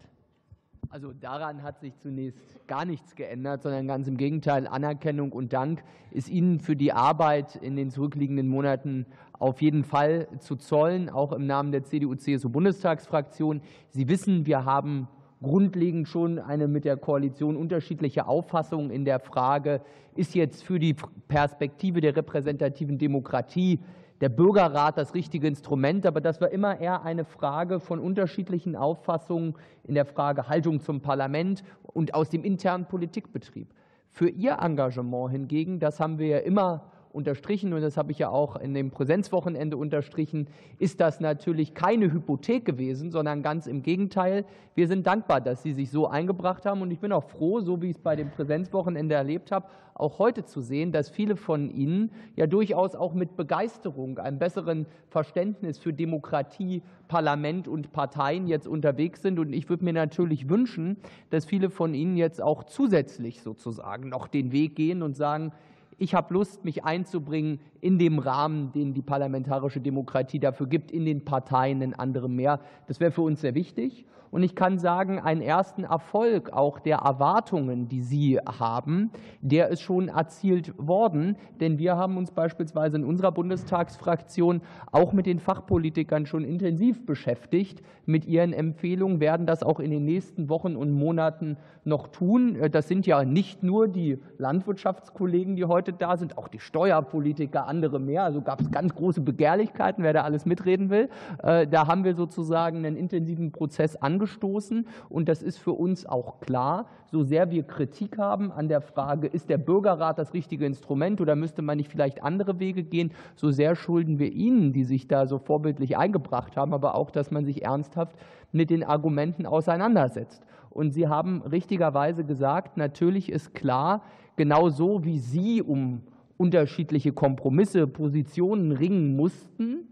[0.92, 5.86] Also daran hat sich zunächst gar nichts geändert, sondern ganz im Gegenteil, Anerkennung und Dank
[6.12, 9.06] ist Ihnen für die Arbeit in den zurückliegenden Monaten
[9.40, 13.62] auf jeden Fall zu zollen, auch im Namen der CDU-CSU-Bundestagsfraktion.
[13.88, 15.08] Sie wissen, wir haben
[15.42, 19.80] grundlegend schon eine mit der Koalition unterschiedliche Auffassung in der Frage,
[20.16, 20.98] ist jetzt für die
[21.30, 23.80] Perspektive der repräsentativen Demokratie
[24.22, 29.56] der Bürgerrat das richtige Instrument, aber das war immer eher eine Frage von unterschiedlichen Auffassungen
[29.84, 33.68] in der Frage Haltung zum Parlament und aus dem internen Politikbetrieb.
[34.12, 38.30] Für Ihr Engagement hingegen, das haben wir ja immer unterstrichen und das habe ich ja
[38.30, 40.48] auch in dem Präsenzwochenende unterstrichen,
[40.80, 44.46] ist das natürlich keine Hypothek gewesen, sondern ganz im Gegenteil.
[44.76, 47.82] Wir sind dankbar, dass Sie sich so eingebracht haben und ich bin auch froh, so
[47.82, 51.70] wie ich es bei dem Präsenzwochenende erlebt habe, auch heute zu sehen, dass viele von
[51.70, 58.68] Ihnen ja durchaus auch mit Begeisterung, einem besseren Verständnis für Demokratie, Parlament und Parteien jetzt
[58.68, 59.38] unterwegs sind.
[59.38, 60.98] Und ich würde mir natürlich wünschen,
[61.30, 65.52] dass viele von Ihnen jetzt auch zusätzlich sozusagen noch den Weg gehen und sagen,
[66.02, 71.06] ich habe Lust, mich einzubringen in dem Rahmen, den die parlamentarische Demokratie dafür gibt, in
[71.06, 72.60] den Parteien, in anderem mehr.
[72.88, 74.08] Das wäre für uns sehr wichtig.
[74.32, 79.82] Und ich kann sagen, einen ersten Erfolg auch der Erwartungen, die Sie haben, der ist
[79.82, 81.36] schon erzielt worden.
[81.60, 87.82] Denn wir haben uns beispielsweise in unserer Bundestagsfraktion auch mit den Fachpolitikern schon intensiv beschäftigt.
[88.06, 92.58] Mit ihren Empfehlungen werden das auch in den nächsten Wochen und Monaten noch tun.
[92.72, 98.00] Das sind ja nicht nur die Landwirtschaftskollegen, die heute da sind, auch die Steuerpolitiker, andere
[98.00, 98.24] mehr.
[98.24, 101.10] Also gab es ganz große Begehrlichkeiten, wer da alles mitreden will.
[101.44, 104.88] Äh, da haben wir sozusagen einen intensiven Prozess angefangen angestoßen.
[105.10, 109.28] Und das ist für uns auch klar, so sehr wir Kritik haben an der Frage,
[109.28, 113.52] ist der Bürgerrat das richtige Instrument oder müsste man nicht vielleicht andere Wege gehen, so
[113.52, 117.46] sehr schulden wir Ihnen, die sich da so vorbildlich eingebracht haben, aber auch, dass man
[117.46, 118.16] sich ernsthaft
[118.52, 120.44] mit den Argumenten auseinandersetzt.
[120.70, 124.04] Und Sie haben richtigerweise gesagt, natürlich ist klar,
[124.38, 126.04] genau so wie Sie um
[126.38, 129.90] unterschiedliche Kompromisse, Positionen ringen mussten,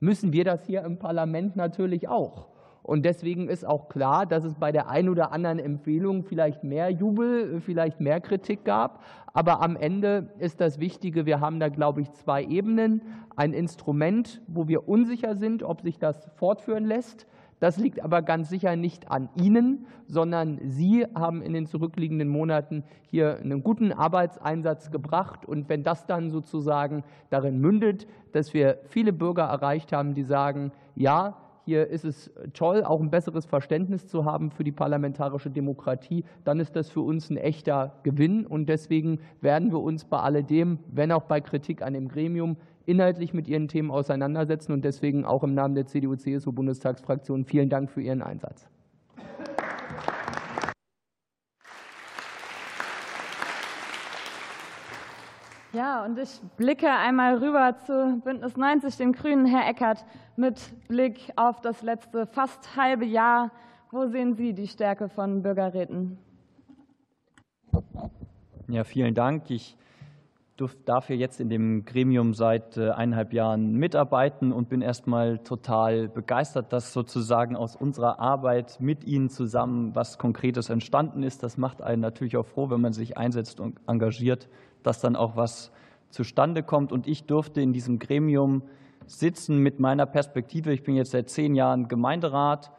[0.00, 2.51] müssen wir das hier im Parlament natürlich auch.
[2.82, 6.90] Und deswegen ist auch klar, dass es bei der einen oder anderen Empfehlung vielleicht mehr
[6.90, 9.02] Jubel, vielleicht mehr Kritik gab.
[9.32, 13.02] Aber am Ende ist das Wichtige, wir haben da, glaube ich, zwei Ebenen.
[13.36, 17.26] Ein Instrument, wo wir unsicher sind, ob sich das fortführen lässt.
[17.60, 22.82] Das liegt aber ganz sicher nicht an Ihnen, sondern Sie haben in den zurückliegenden Monaten
[23.06, 25.46] hier einen guten Arbeitseinsatz gebracht.
[25.46, 30.72] Und wenn das dann sozusagen darin mündet, dass wir viele Bürger erreicht haben, die sagen,
[30.96, 36.24] ja, hier ist es toll, auch ein besseres Verständnis zu haben für die parlamentarische Demokratie,
[36.44, 38.46] dann ist das für uns ein echter Gewinn.
[38.46, 43.32] Und deswegen werden wir uns bei alledem, wenn auch bei Kritik an dem Gremium, inhaltlich
[43.32, 44.72] mit Ihren Themen auseinandersetzen.
[44.72, 48.68] Und deswegen auch im Namen der CDU-CSU-Bundestagsfraktion vielen Dank für Ihren Einsatz.
[55.72, 60.04] Ja, und ich blicke einmal rüber zu Bündnis 90, den Grünen, Herr Eckert,
[60.36, 63.50] mit Blick auf das letzte fast halbe Jahr.
[63.90, 66.18] Wo sehen Sie die Stärke von Bürgerräten?
[68.68, 69.50] Ja, vielen Dank.
[69.50, 69.78] Ich
[70.84, 76.08] darf hier jetzt in dem Gremium seit äh, eineinhalb Jahren mitarbeiten und bin erstmal total
[76.08, 81.42] begeistert, dass sozusagen aus unserer Arbeit mit Ihnen zusammen was Konkretes entstanden ist.
[81.42, 84.48] Das macht einen natürlich auch froh, wenn man sich einsetzt und engagiert
[84.82, 85.72] dass dann auch was
[86.10, 86.92] zustande kommt.
[86.92, 88.62] Und ich durfte in diesem Gremium
[89.06, 90.72] sitzen mit meiner Perspektive.
[90.72, 92.72] Ich bin jetzt seit zehn Jahren Gemeinderat.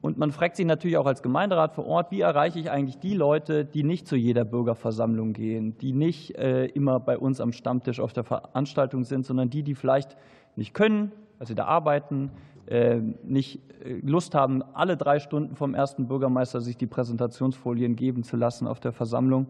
[0.00, 3.14] Und man fragt sich natürlich auch als Gemeinderat vor Ort, wie erreiche ich eigentlich die
[3.14, 7.98] Leute, die nicht zu jeder Bürgerversammlung gehen, die nicht äh, immer bei uns am Stammtisch
[7.98, 10.16] auf der Veranstaltung sind, sondern die, die vielleicht
[10.56, 12.30] nicht können, sie da arbeiten,
[12.66, 18.22] äh, nicht äh, Lust haben, alle drei Stunden vom ersten Bürgermeister sich die Präsentationsfolien geben
[18.22, 19.46] zu lassen auf der Versammlung.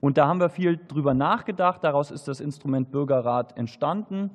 [0.00, 1.82] Und da haben wir viel drüber nachgedacht.
[1.82, 4.30] Daraus ist das Instrument Bürgerrat entstanden.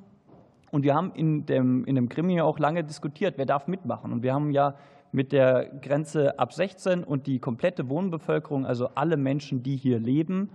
[0.70, 4.12] Und wir haben in dem, in dem Gremium auch lange diskutiert, wer darf mitmachen.
[4.12, 4.74] Und wir haben ja
[5.12, 10.50] mit der Grenze ab 16 und die komplette Wohnbevölkerung, also alle Menschen, die hier leben,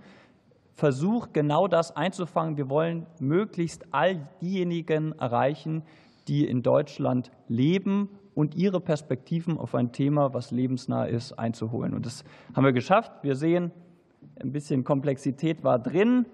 [0.72, 2.56] versucht, genau das einzufangen.
[2.56, 5.82] Wir wollen möglichst all diejenigen erreichen,
[6.28, 11.94] die in Deutschland leben und ihre Perspektiven auf ein Thema, was lebensnah ist, einzuholen.
[11.94, 13.12] Und das haben wir geschafft.
[13.22, 13.72] Wir sehen,
[14.40, 16.26] ein bisschen Komplexität war drin.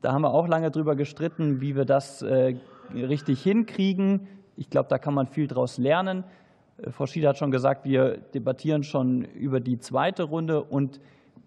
[0.00, 2.54] Da haben wir auch lange drüber gestritten, wie wir das äh,
[2.94, 4.28] richtig hinkriegen.
[4.56, 6.24] Ich glaube, da kann man viel daraus lernen.
[6.82, 11.00] Äh, Frau Schieder hat schon gesagt, wir debattieren schon über die zweite Runde und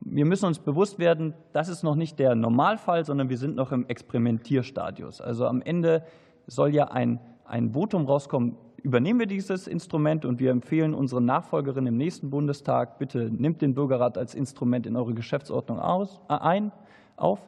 [0.05, 3.71] wir müssen uns bewusst werden, das ist noch nicht der Normalfall, sondern wir sind noch
[3.71, 5.21] im Experimentierstadius.
[5.21, 6.03] Also am Ende
[6.45, 11.87] soll ja ein, ein Votum rauskommen, übernehmen wir dieses Instrument und wir empfehlen unseren Nachfolgerinnen
[11.87, 16.71] im nächsten Bundestag, bitte nimmt den Bürgerrat als Instrument in eure Geschäftsordnung aus, äh, ein,
[17.15, 17.39] auf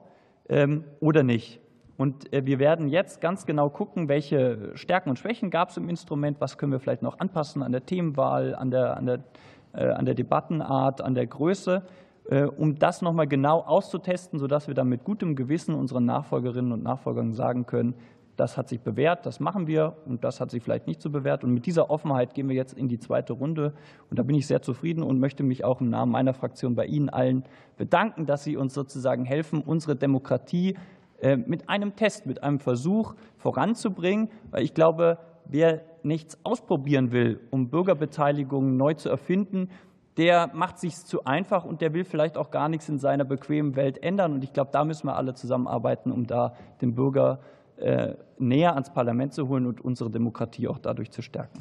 [0.47, 1.59] ähm, oder nicht.
[1.97, 5.89] Und äh, wir werden jetzt ganz genau gucken, welche Stärken und Schwächen gab es im
[5.89, 9.19] Instrument, was können wir vielleicht noch anpassen an der Themenwahl, an der, an der,
[9.73, 11.83] äh, an der Debattenart, an der Größe,
[12.29, 16.83] äh, um das nochmal genau auszutesten, sodass wir dann mit gutem Gewissen unseren Nachfolgerinnen und
[16.83, 17.95] Nachfolgern sagen können,
[18.35, 21.43] das hat sich bewährt, das machen wir und das hat sich vielleicht nicht so bewährt.
[21.43, 23.73] Und mit dieser Offenheit gehen wir jetzt in die zweite Runde.
[24.09, 26.85] Und da bin ich sehr zufrieden und möchte mich auch im Namen meiner Fraktion bei
[26.85, 27.43] Ihnen allen
[27.77, 30.75] bedanken, dass Sie uns sozusagen helfen, unsere Demokratie
[31.45, 34.29] mit einem Test, mit einem Versuch voranzubringen.
[34.51, 39.69] Weil ich glaube, wer nichts ausprobieren will, um Bürgerbeteiligung neu zu erfinden,
[40.17, 43.75] der macht sich zu einfach und der will vielleicht auch gar nichts in seiner bequemen
[43.75, 44.33] Welt ändern.
[44.33, 47.39] Und ich glaube, da müssen wir alle zusammenarbeiten, um da den Bürger
[47.77, 51.59] äh, näher ans Parlament zu holen und unsere Demokratie auch dadurch zu stärken.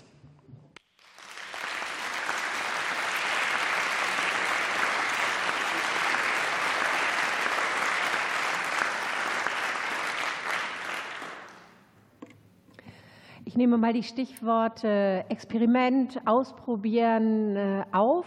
[13.55, 18.27] Ich nehme mal die Stichworte Experiment, Ausprobieren äh, auf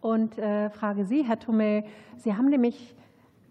[0.00, 1.84] und äh, frage Sie, Herr Thome,
[2.16, 2.96] Sie haben nämlich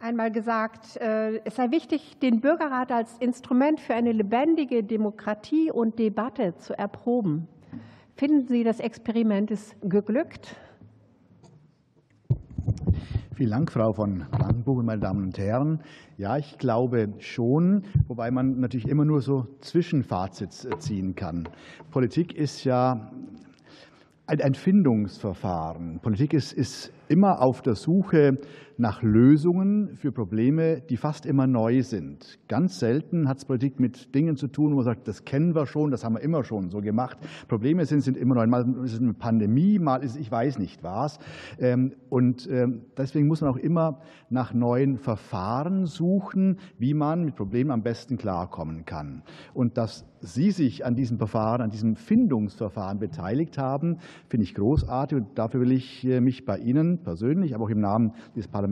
[0.01, 5.99] einmal gesagt, äh, es sei wichtig, den Bürgerrat als Instrument für eine lebendige Demokratie und
[5.99, 7.47] Debatte zu erproben.
[8.17, 10.57] Finden Sie, das Experiment ist geglückt?
[13.35, 15.81] Vielen Dank, Frau von Brandenburg, meine Damen und Herren.
[16.15, 21.49] Ja, ich glaube schon, wobei man natürlich immer nur so Zwischenfazits ziehen kann.
[21.91, 23.11] Politik ist ja
[24.25, 25.99] ein Entfindungsverfahren.
[26.01, 28.37] Politik ist, ist immer auf der Suche
[28.77, 32.39] nach Lösungen für Probleme, die fast immer neu sind.
[32.47, 35.65] Ganz selten hat es Politik mit Dingen zu tun, wo man sagt, das kennen wir
[35.65, 37.17] schon, das haben wir immer schon so gemacht.
[37.47, 38.47] Probleme sind, sind immer neu.
[38.47, 41.19] Mal ist es eine Pandemie, mal ist es, ich weiß nicht was.
[41.59, 47.35] Ähm, und ähm, deswegen muss man auch immer nach neuen Verfahren suchen, wie man mit
[47.35, 49.23] Problemen am besten klarkommen kann.
[49.53, 53.97] Und dass Sie sich an diesem Verfahren, an diesem Findungsverfahren beteiligt haben,
[54.27, 55.19] finde ich großartig.
[55.19, 58.64] Und dafür will ich äh, mich bei Ihnen persönlich, aber auch im Namen des Parlaments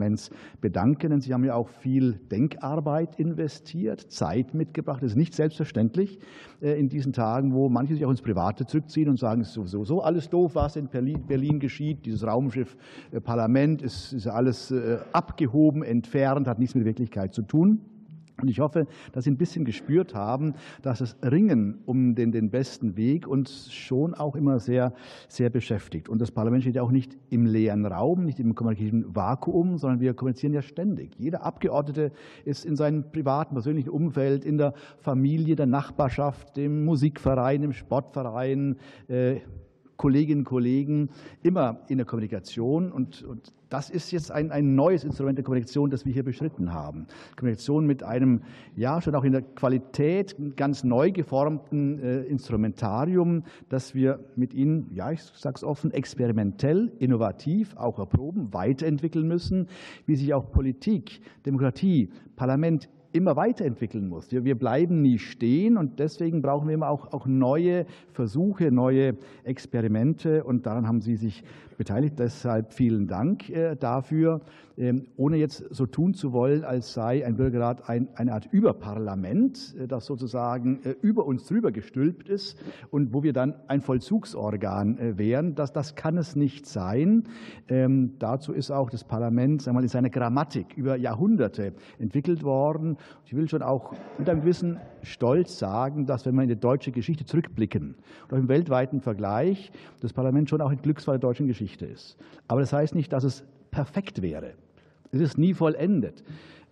[0.60, 1.10] bedanken.
[1.10, 5.02] Denn Sie haben ja auch viel Denkarbeit investiert, Zeit mitgebracht.
[5.02, 6.18] Das ist nicht selbstverständlich
[6.60, 9.70] äh, in diesen Tagen, wo manche sich auch ins Private zurückziehen und sagen, es ist
[9.70, 12.06] sowieso alles doof, was in Berlin geschieht.
[12.06, 12.76] Dieses Raumschiff
[13.10, 14.74] äh, Parlament ist, ist alles
[15.12, 17.80] abgehoben, entfernt, hat nichts mit Wirklichkeit zu tun.
[18.40, 22.50] Und ich hoffe, dass Sie ein bisschen gespürt haben, dass das Ringen um den, den
[22.50, 24.92] besten Weg uns schon auch immer sehr,
[25.28, 26.08] sehr beschäftigt.
[26.08, 30.00] Und das Parlament steht ja auch nicht im leeren Raum, nicht im kommunikativen Vakuum, sondern
[30.00, 31.14] wir kommunizieren ja ständig.
[31.16, 32.10] Jeder Abgeordnete
[32.44, 38.76] ist in seinem privaten, persönlichen Umfeld, in der Familie, der Nachbarschaft, dem Musikverein, im Sportverein,
[39.06, 39.40] äh,
[39.96, 41.10] Kolleginnen und Kollegen
[41.42, 42.90] immer in der Kommunikation.
[42.90, 46.72] Und, und das ist jetzt ein, ein neues Instrument der Kommunikation, das wir hier beschritten
[46.72, 47.08] haben.
[47.34, 48.42] Kommunikation mit einem,
[48.76, 54.92] ja, schon auch in der Qualität ganz neu geformten äh, Instrumentarium, das wir mit Ihnen,
[54.94, 59.66] ja, ich sage es offen, experimentell, innovativ auch erproben, weiterentwickeln müssen,
[60.06, 64.32] wie sich auch Politik, Demokratie, Parlament immer weiterentwickeln muss.
[64.32, 70.42] Wir bleiben nie stehen und deswegen brauchen wir immer auch, auch neue Versuche, neue Experimente
[70.42, 71.44] und daran haben Sie sich
[71.76, 72.18] beteiligt.
[72.18, 74.40] Deshalb vielen Dank äh, dafür,
[74.76, 79.74] ähm, ohne jetzt so tun zu wollen, als sei ein Bürgerrat ein, eine Art Überparlament,
[79.78, 82.58] äh, das sozusagen äh, über uns drüber gestülpt ist
[82.90, 85.54] und wo wir dann ein Vollzugsorgan wären.
[85.54, 87.24] Das, das kann es nicht sein.
[87.68, 92.96] Ähm, dazu ist auch das Parlament sagen wir in seiner Grammatik über Jahrhunderte entwickelt worden.
[93.26, 96.92] Ich will schon auch mit einem gewissen Stolz sagen, dass wenn wir in die deutsche
[96.92, 97.94] Geschichte zurückblicken
[98.30, 102.16] und im weltweiten Vergleich das Parlament schon auch ein Glücksfall der deutschen Geschichte ist.
[102.48, 104.52] Aber das heißt nicht, dass es perfekt wäre.
[105.10, 106.24] Es ist nie vollendet.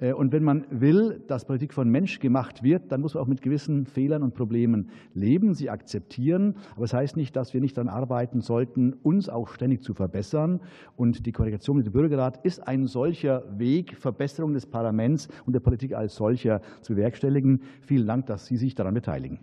[0.02, 3.28] Äh, und wenn man will, dass Politik von Mensch gemacht wird, dann muss man auch
[3.28, 6.56] mit gewissen Fehlern und Problemen leben, sie akzeptieren.
[6.72, 10.60] Aber das heißt nicht, dass wir nicht daran arbeiten sollten, uns auch ständig zu verbessern.
[10.96, 15.60] Und die Korrigation mit dem Bürgerrat ist ein solcher Weg, Verbesserung des Parlaments und der
[15.60, 17.62] Politik als solcher zu bewerkstelligen.
[17.80, 19.38] Vielen Dank, dass Sie sich daran beteiligen.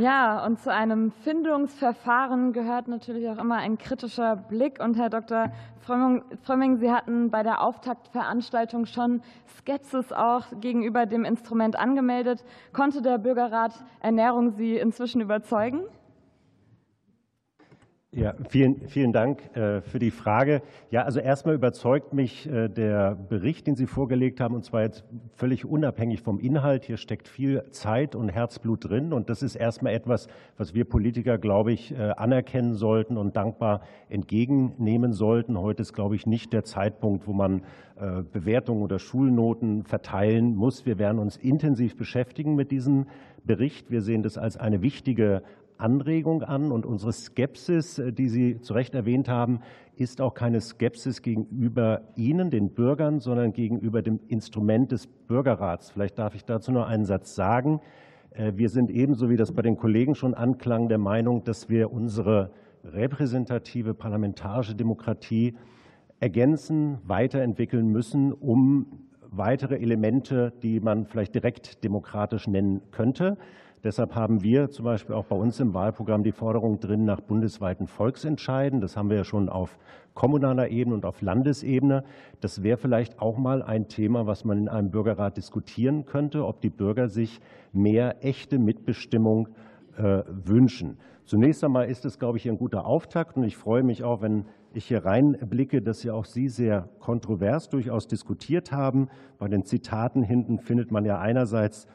[0.00, 4.80] Ja, und zu einem Findungsverfahren gehört natürlich auch immer ein kritischer Blick.
[4.80, 5.52] Und Herr Dr.
[5.80, 9.20] Frömming, Sie hatten bei der Auftaktveranstaltung schon
[9.58, 12.42] Skepsis auch gegenüber dem Instrument angemeldet.
[12.72, 15.82] Konnte der Bürgerrat Ernährung Sie inzwischen überzeugen?
[18.12, 20.62] Ja, vielen, vielen Dank äh, für die Frage.
[20.90, 25.04] Ja, also erstmal überzeugt mich äh, der Bericht, den Sie vorgelegt haben, und zwar jetzt
[25.34, 26.84] völlig unabhängig vom Inhalt.
[26.84, 29.12] Hier steckt viel Zeit und Herzblut drin.
[29.12, 33.82] Und das ist erstmal etwas, was wir Politiker, glaube ich, äh, anerkennen sollten und dankbar
[34.08, 35.56] entgegennehmen sollten.
[35.56, 37.62] Heute ist, glaube ich, nicht der Zeitpunkt, wo man
[38.32, 40.86] Bewertungen oder Schulnoten verteilen muss.
[40.86, 43.04] Wir werden uns intensiv beschäftigen mit diesem
[43.44, 43.90] Bericht.
[43.90, 45.42] Wir sehen das als eine wichtige
[45.80, 49.60] Anregung an und unsere Skepsis, äh, die Sie zu Recht erwähnt haben,
[49.96, 55.90] ist auch keine Skepsis gegenüber Ihnen, den Bürgern, sondern gegenüber dem Instrument des Bürgerrats.
[55.90, 57.80] Vielleicht darf ich dazu noch einen Satz sagen.
[58.30, 61.92] Äh, wir sind ebenso, wie das bei den Kollegen schon anklang, der Meinung, dass wir
[61.92, 62.50] unsere
[62.84, 65.54] repräsentative parlamentarische Demokratie
[66.18, 68.86] ergänzen, weiterentwickeln müssen, um
[69.30, 73.38] weitere Elemente, die man vielleicht direkt demokratisch nennen könnte,
[73.82, 77.86] Deshalb haben wir zum Beispiel auch bei uns im Wahlprogramm die Forderung drin nach bundesweiten
[77.86, 78.80] Volksentscheiden.
[78.80, 79.78] Das haben wir ja schon auf
[80.12, 82.04] kommunaler Ebene und auf Landesebene.
[82.40, 86.60] Das wäre vielleicht auch mal ein Thema, was man in einem Bürgerrat diskutieren könnte, ob
[86.60, 87.40] die Bürger sich
[87.72, 89.48] mehr echte Mitbestimmung
[89.96, 90.98] wünschen.
[91.24, 94.46] Zunächst einmal ist es, glaube ich, ein guter Auftakt und ich freue mich auch, wenn
[94.72, 99.08] ich hier reinblicke, dass ja auch Sie sehr kontrovers durchaus diskutiert haben.
[99.38, 101.88] Bei den Zitaten hinten findet man ja einerseits, äh,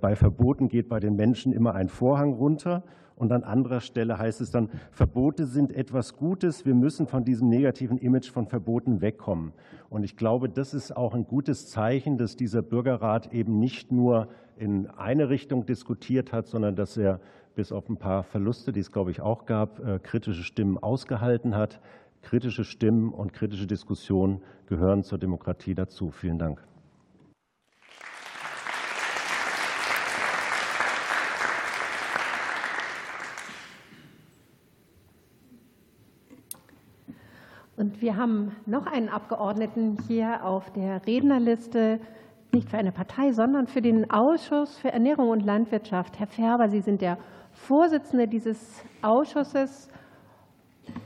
[0.00, 2.82] bei Verboten geht bei den Menschen immer ein Vorhang runter.
[3.18, 6.64] Und an anderer Stelle heißt es dann, Verbote sind etwas Gutes.
[6.64, 9.52] Wir müssen von diesem negativen Image von Verboten wegkommen.
[9.90, 14.28] Und ich glaube, das ist auch ein gutes Zeichen, dass dieser Bürgerrat eben nicht nur
[14.56, 17.20] in eine Richtung diskutiert hat, sondern dass er
[17.56, 21.56] bis auf ein paar Verluste, die es, glaube ich, auch gab, äh, kritische Stimmen ausgehalten
[21.56, 21.80] hat.
[22.22, 26.12] Kritische Stimmen und kritische Diskussionen gehören zur Demokratie dazu.
[26.12, 26.62] Vielen Dank.
[37.78, 42.00] Und wir haben noch einen Abgeordneten hier auf der Rednerliste,
[42.52, 46.18] nicht für eine Partei, sondern für den Ausschuss für Ernährung und Landwirtschaft.
[46.18, 47.18] Herr Färber, Sie sind der
[47.52, 49.88] Vorsitzende dieses Ausschusses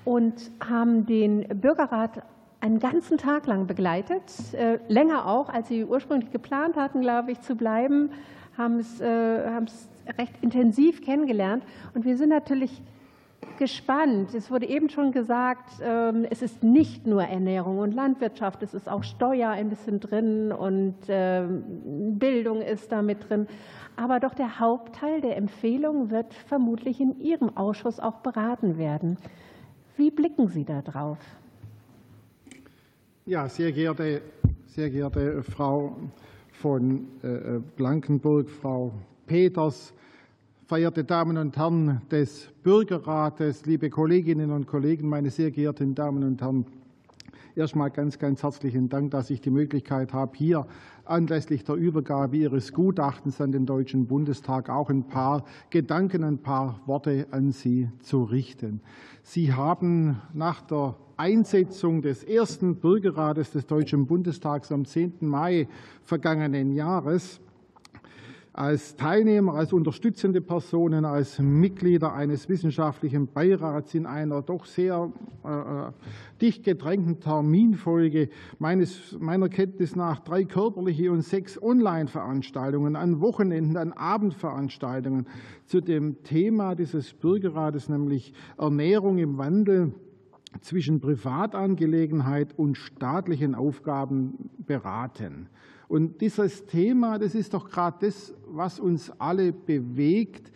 [0.07, 2.23] und haben den Bürgerrat
[2.61, 7.41] einen ganzen Tag lang begleitet, äh, länger auch, als Sie ursprünglich geplant hatten, glaube ich,
[7.43, 8.13] zu bleiben,
[8.57, 11.65] haben es, äh, haben es recht intensiv kennengelernt.
[11.93, 12.81] Und wir sind natürlich
[13.59, 14.35] gespannt.
[14.35, 18.89] Es wurde eben schon gesagt, ähm, es ist nicht nur Ernährung und Landwirtschaft, es ist
[18.89, 23.47] auch Steuer ein bisschen drin und ähm, Bildung ist damit drin.
[23.97, 29.19] Aber doch der Hauptteil der Empfehlungen wird vermutlich in Ihrem Ausschuss auch beraten werden.
[29.97, 31.19] Wie blicken Sie da drauf?
[33.27, 34.23] Ja, sehr geehrte,
[34.67, 35.97] sehr geehrte Frau
[36.51, 38.93] von äh, Blankenburg, Frau
[39.27, 39.95] Peters,
[40.73, 46.41] verehrte Damen und Herren des Bürgerrates, liebe Kolleginnen und Kollegen, meine sehr geehrten Damen und
[46.41, 46.65] Herren,
[47.55, 50.67] erstmal ganz, ganz herzlichen Dank, dass ich die Möglichkeit habe, hier
[51.05, 56.81] anlässlich der Übergabe Ihres Gutachtens an den Deutschen Bundestag auch ein paar Gedanken, ein paar
[56.87, 58.81] Worte an Sie zu richten.
[59.23, 65.17] Sie haben nach der Einsetzung des ersten Bürgerrates des Deutschen Bundestags am 10.
[65.21, 65.69] Mai
[66.03, 67.43] vergangenen Jahres
[68.55, 75.11] als Teilnehmer, als unterstützende Personen, als Mitglieder eines wissenschaftlichen Beirats in einer doch sehr
[75.43, 78.29] äh, dicht gedrängten Terminfolge
[78.59, 85.27] meines, meiner Kenntnis nach drei körperliche und sechs Online-Veranstaltungen an Wochenenden, an Abendveranstaltungen
[85.65, 89.95] zu dem Thema dieses Bürgerrates, nämlich Ernährung im Wandel
[90.61, 95.49] zwischen Privatangelegenheit und staatlichen Aufgaben beraten.
[95.93, 100.51] Und dieses Thema, das ist doch gerade das, was uns alle bewegt,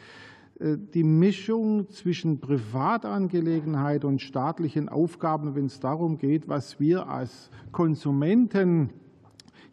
[0.58, 7.50] äh, die Mischung zwischen Privatangelegenheit und staatlichen Aufgaben, wenn es darum geht, was wir als
[7.70, 8.88] Konsumenten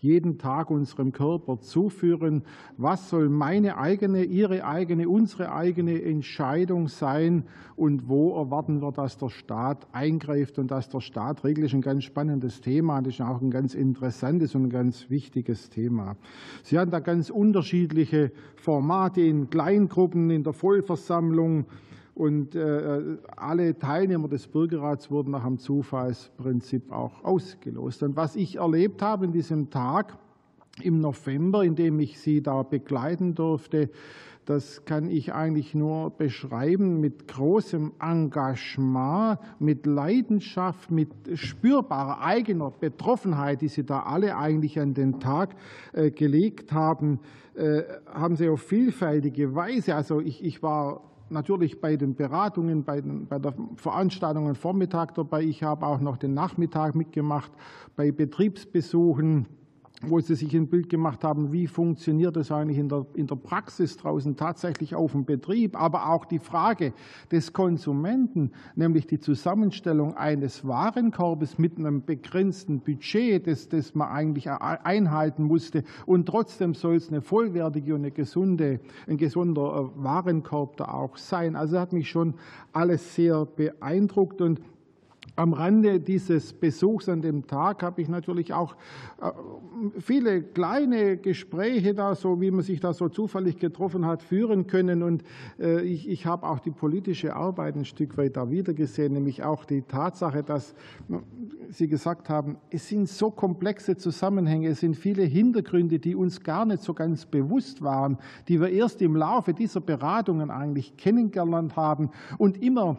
[0.03, 2.43] jeden Tag unserem Körper zuführen.
[2.77, 7.45] Was soll meine eigene, Ihre eigene, unsere eigene Entscheidung sein
[7.77, 11.67] und wo erwarten wir, dass der Staat eingreift und dass der Staat regelt?
[11.67, 13.01] ist ein ganz spannendes Thema.
[13.01, 16.17] Das ist auch ein ganz interessantes und ein ganz wichtiges Thema.
[16.63, 21.65] Sie haben da ganz unterschiedliche Formate in Kleingruppen, in der Vollversammlung.
[22.16, 28.03] Und äh, alle Teilnehmer des Bürgerrats wurden nach dem Zufallsprinzip auch ausgelost.
[28.03, 30.18] Und was ich erlebt habe in diesem Tag
[30.82, 33.89] im November, in dem ich Sie da begleiten durfte,
[34.45, 43.61] das kann ich eigentlich nur beschreiben mit großem Engagement, mit Leidenschaft, mit spürbarer eigener Betroffenheit,
[43.61, 45.55] die Sie da alle eigentlich an den Tag
[45.93, 47.20] äh, gelegt haben,
[47.55, 49.95] äh, haben Sie auf vielfältige Weise.
[49.95, 51.01] Also ich, ich war
[51.34, 55.43] natürlich bei den Beratungen, bei, den, bei der Veranstaltung am Vormittag dabei.
[55.43, 57.51] Ich habe auch noch den Nachmittag mitgemacht
[57.95, 59.47] bei Betriebsbesuchen
[60.07, 63.35] wo sie sich ein Bild gemacht haben, wie funktioniert das eigentlich in der, in der
[63.35, 66.93] Praxis draußen tatsächlich auf dem Betrieb, aber auch die Frage
[67.31, 74.49] des Konsumenten, nämlich die Zusammenstellung eines Warenkorbes mit einem begrenzten Budget, das, das man eigentlich
[74.49, 80.77] einhalten musste und trotzdem soll es eine vollwertige und eine gesunde, ein gesunder äh, Warenkorb
[80.77, 81.55] da auch sein.
[81.55, 82.35] Also hat mich schon
[82.71, 84.59] alles sehr beeindruckt und
[85.36, 88.75] am Rande dieses Besuchs an dem Tag habe ich natürlich auch
[89.19, 89.31] äh,
[89.99, 95.01] viele kleine Gespräche da, so wie man sich da so zufällig getroffen hat, führen können.
[95.01, 95.23] Und
[95.59, 99.65] äh, ich, ich habe auch die politische Arbeit ein Stück weit da wiedergesehen, nämlich auch
[99.65, 100.75] die Tatsache, dass
[101.69, 106.65] Sie gesagt haben, es sind so komplexe Zusammenhänge, es sind viele Hintergründe, die uns gar
[106.65, 112.11] nicht so ganz bewusst waren, die wir erst im Laufe dieser Beratungen eigentlich kennengelernt haben
[112.38, 112.97] und immer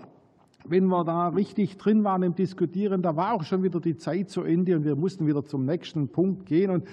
[0.67, 4.31] wenn wir da richtig drin waren im Diskutieren, da war auch schon wieder die Zeit
[4.31, 6.71] zu Ende und wir mussten wieder zum nächsten Punkt gehen.
[6.71, 6.85] Und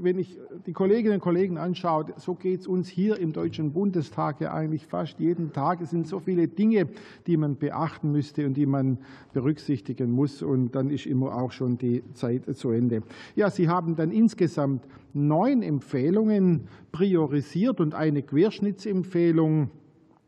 [0.00, 4.40] wenn ich die Kolleginnen und Kollegen anschaue, so geht es uns hier im Deutschen Bundestag
[4.40, 5.80] ja eigentlich fast jeden Tag.
[5.80, 6.88] Es sind so viele Dinge,
[7.26, 8.98] die man beachten müsste und die man
[9.32, 10.42] berücksichtigen muss.
[10.42, 13.02] Und dann ist immer auch schon die Zeit zu Ende.
[13.36, 19.70] Ja, Sie haben dann insgesamt neun Empfehlungen priorisiert und eine Querschnittsempfehlung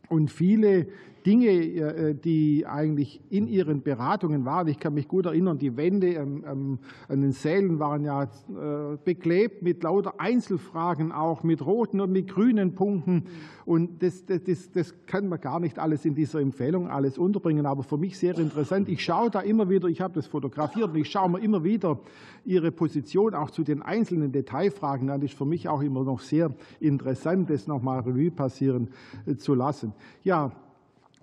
[0.09, 0.87] und viele
[1.25, 4.67] Dinge, äh, die eigentlich in ihren Beratungen waren.
[4.67, 9.83] Ich kann mich gut erinnern, die Wände an den Sälen waren ja äh, beklebt mit
[9.83, 13.25] lauter Einzelfragen, auch mit roten und mit grünen Punkten.
[13.65, 17.65] Und das, das, das kann man gar nicht alles in dieser Empfehlung alles unterbringen.
[17.65, 18.89] Aber für mich sehr interessant.
[18.89, 21.99] Ich schaue da immer wieder, ich habe das fotografiert und ich schaue mir immer wieder
[22.45, 25.21] Ihre Position auch zu den einzelnen Detailfragen an.
[25.21, 28.89] Das ist für mich auch immer noch sehr interessant, das nochmal Revue passieren
[29.25, 29.93] äh, zu lassen.
[30.23, 30.51] Ja,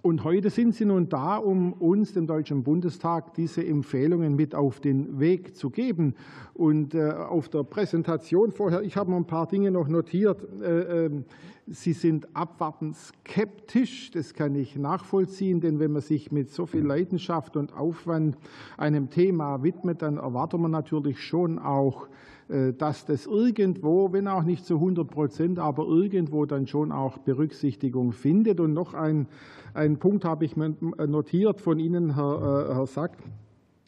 [0.02, 4.80] und heute sind Sie nun da, um uns, dem Deutschen Bundestag, diese Empfehlungen mit auf
[4.80, 6.14] den Weg zu geben.
[6.54, 10.42] Und äh, auf der Präsentation vorher, ich habe noch ein paar Dinge noch notiert.
[10.62, 11.24] Äh, ähm,
[11.66, 14.10] Sie sind abwartend skeptisch.
[14.10, 18.36] Das kann ich nachvollziehen, denn wenn man sich mit so viel Leidenschaft und Aufwand
[18.76, 22.08] einem Thema widmet, dann erwartet man natürlich schon auch,
[22.48, 27.18] äh, dass das irgendwo, wenn auch nicht zu 100 Prozent, aber irgendwo dann schon auch
[27.18, 28.58] Berücksichtigung findet.
[28.58, 29.28] Und noch ein
[29.74, 33.16] einen Punkt habe ich notiert von Ihnen, Herr, äh, Herr Sack.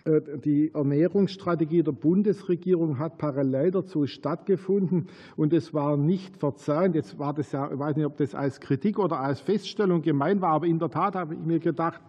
[0.04, 6.94] Äh, die Ernährungsstrategie der Bundesregierung hat parallel dazu stattgefunden und es war nicht verzerrend.
[6.94, 10.40] Jetzt war das ja, ich weiß nicht, ob das als Kritik oder als Feststellung gemeint
[10.40, 12.00] war, aber in der Tat habe ich mir gedacht,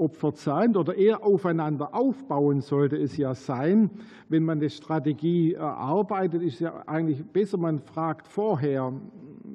[0.00, 3.90] ob verzerrend oder eher aufeinander aufbauen sollte es ja sein.
[4.28, 8.92] Wenn man eine Strategie erarbeitet, ist es ja eigentlich besser, man fragt vorher,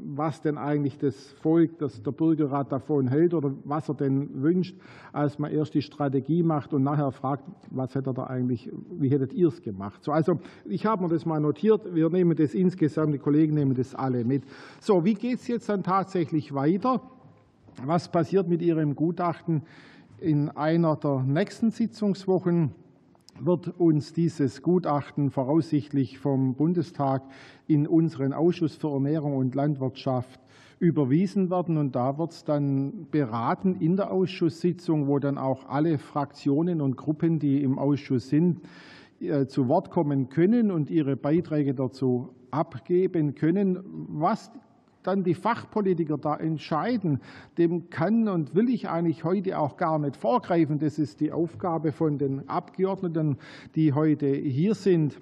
[0.07, 4.75] was denn eigentlich das Volk, das der Bürgerrat davon hält oder was er denn wünscht,
[5.11, 9.09] als man erst die Strategie macht und nachher fragt, was hätte er da eigentlich, wie
[9.09, 10.03] hättet ihr es gemacht?
[10.03, 11.95] So, also ich habe mir das mal notiert.
[11.95, 14.43] Wir nehmen das insgesamt, die Kollegen nehmen das alle mit.
[14.79, 17.01] So, wie geht es jetzt dann tatsächlich weiter?
[17.83, 19.63] Was passiert mit Ihrem Gutachten
[20.19, 22.73] in einer der nächsten Sitzungswochen?
[23.39, 27.23] wird uns dieses Gutachten voraussichtlich vom Bundestag
[27.67, 30.39] in unseren Ausschuss für Ernährung und Landwirtschaft
[30.79, 31.77] überwiesen werden.
[31.77, 36.95] Und da wird es dann beraten in der Ausschusssitzung, wo dann auch alle Fraktionen und
[36.95, 38.61] Gruppen, die im Ausschuss sind,
[39.19, 43.79] äh, zu Wort kommen können und ihre Beiträge dazu abgeben können.
[44.09, 44.51] Was
[45.07, 47.21] dann die Fachpolitiker da entscheiden,
[47.57, 50.79] dem kann und will ich eigentlich heute auch gar nicht vorgreifen.
[50.79, 53.37] Das ist die Aufgabe von den Abgeordneten,
[53.75, 55.19] die heute hier sind.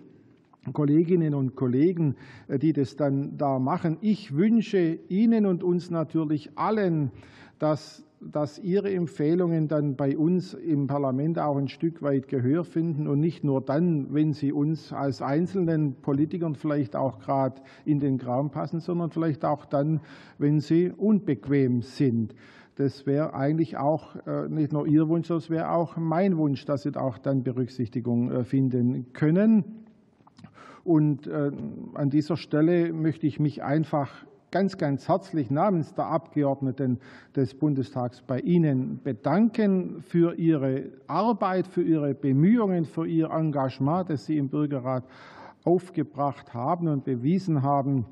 [0.72, 2.16] Kolleginnen und Kollegen,
[2.48, 3.98] die das dann da machen.
[4.00, 7.12] Ich wünsche Ihnen und uns natürlich allen,
[7.60, 13.08] dass dass Ihre Empfehlungen dann bei uns im Parlament auch ein Stück weit Gehör finden
[13.08, 18.18] und nicht nur dann, wenn sie uns als einzelnen Politikern vielleicht auch gerade in den
[18.18, 20.02] Kram passen, sondern vielleicht auch dann,
[20.38, 22.36] wenn sie unbequem sind.
[22.76, 26.82] Das wäre eigentlich auch äh, nicht nur Ihr Wunsch, das wäre auch mein Wunsch, dass
[26.82, 29.64] Sie auch dann Berücksichtigung äh, finden können.
[30.84, 31.52] Und äh,
[31.94, 37.00] an dieser Stelle möchte ich mich einfach ganz, ganz herzlich namens der Abgeordneten
[37.36, 44.28] des Bundestags bei Ihnen bedanken für Ihre Arbeit, für Ihre Bemühungen, für Ihr Engagement, das
[44.28, 45.06] Sie im Bürgerrat
[45.64, 48.06] aufgebracht haben und bewiesen haben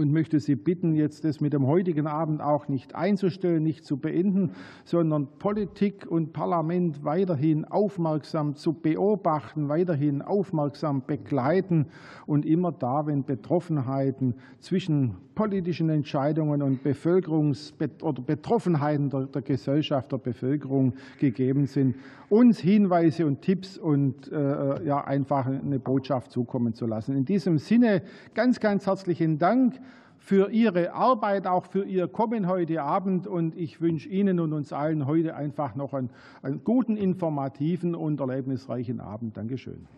[0.00, 3.98] und möchte Sie bitten, jetzt das mit dem heutigen Abend auch nicht einzustellen, nicht zu
[3.98, 4.52] beenden,
[4.84, 11.86] sondern Politik und Parlament weiterhin aufmerksam zu beobachten, weiterhin aufmerksam begleiten
[12.26, 17.72] und immer da, wenn Betroffenheiten zwischen politischen Entscheidungen und Bevölkerungs-
[18.02, 21.96] oder Betroffenheiten der, der, Gesellschaft, der Bevölkerung gegeben sind,
[22.28, 27.16] uns Hinweise und Tipps und äh, ja, einfach eine Botschaft zukommen zu lassen.
[27.16, 28.02] In diesem Sinne
[28.34, 29.80] ganz, ganz herzlichen Dank
[30.20, 33.26] für Ihre Arbeit, auch für Ihr Kommen heute Abend.
[33.26, 36.10] Und ich wünsche Ihnen und uns allen heute einfach noch einen,
[36.42, 39.36] einen guten, informativen und erlebnisreichen Abend.
[39.36, 39.88] Dankeschön.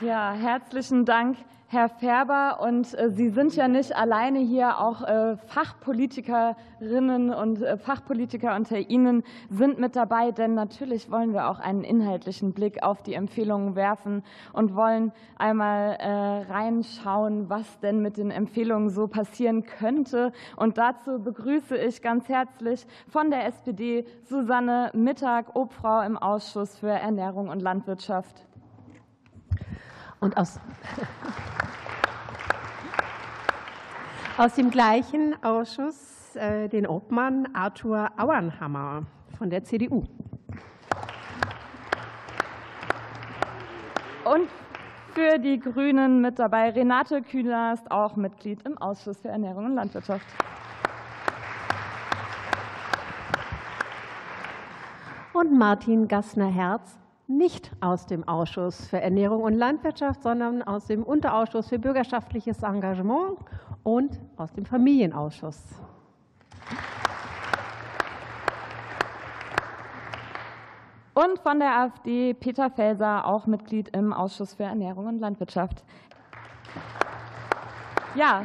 [0.00, 1.36] Ja, herzlichen Dank,
[1.72, 2.60] Herr Färber.
[2.60, 8.76] Und äh, Sie sind ja nicht alleine hier, auch äh, Fachpolitikerinnen und äh, Fachpolitiker unter
[8.76, 13.74] Ihnen sind mit dabei, denn natürlich wollen wir auch einen inhaltlichen Blick auf die Empfehlungen
[13.74, 15.96] werfen und wollen einmal
[16.48, 20.32] reinschauen, was denn mit den Empfehlungen so passieren könnte.
[20.56, 26.90] Und dazu begrüße ich ganz herzlich von der SPD Susanne Mittag, Obfrau im Ausschuss für
[26.90, 28.51] Ernährung und Landwirtschaft.
[30.22, 30.60] Und aus
[34.38, 39.02] Aus dem gleichen Ausschuss äh, den Obmann Arthur Auernhammer
[39.36, 40.04] von der CDU.
[44.24, 44.48] Und
[45.12, 49.74] für die Grünen mit dabei Renate Kühner ist auch Mitglied im Ausschuss für Ernährung und
[49.74, 50.26] Landwirtschaft.
[55.32, 57.01] Und Martin Gassner-Herz,
[57.38, 63.38] nicht aus dem Ausschuss für Ernährung und Landwirtschaft, sondern aus dem Unterausschuss für bürgerschaftliches Engagement
[63.82, 65.60] und aus dem Familienausschuss.
[71.14, 75.84] Und von der AfD Peter Felser, auch Mitglied im Ausschuss für Ernährung und Landwirtschaft.
[78.14, 78.42] Ja,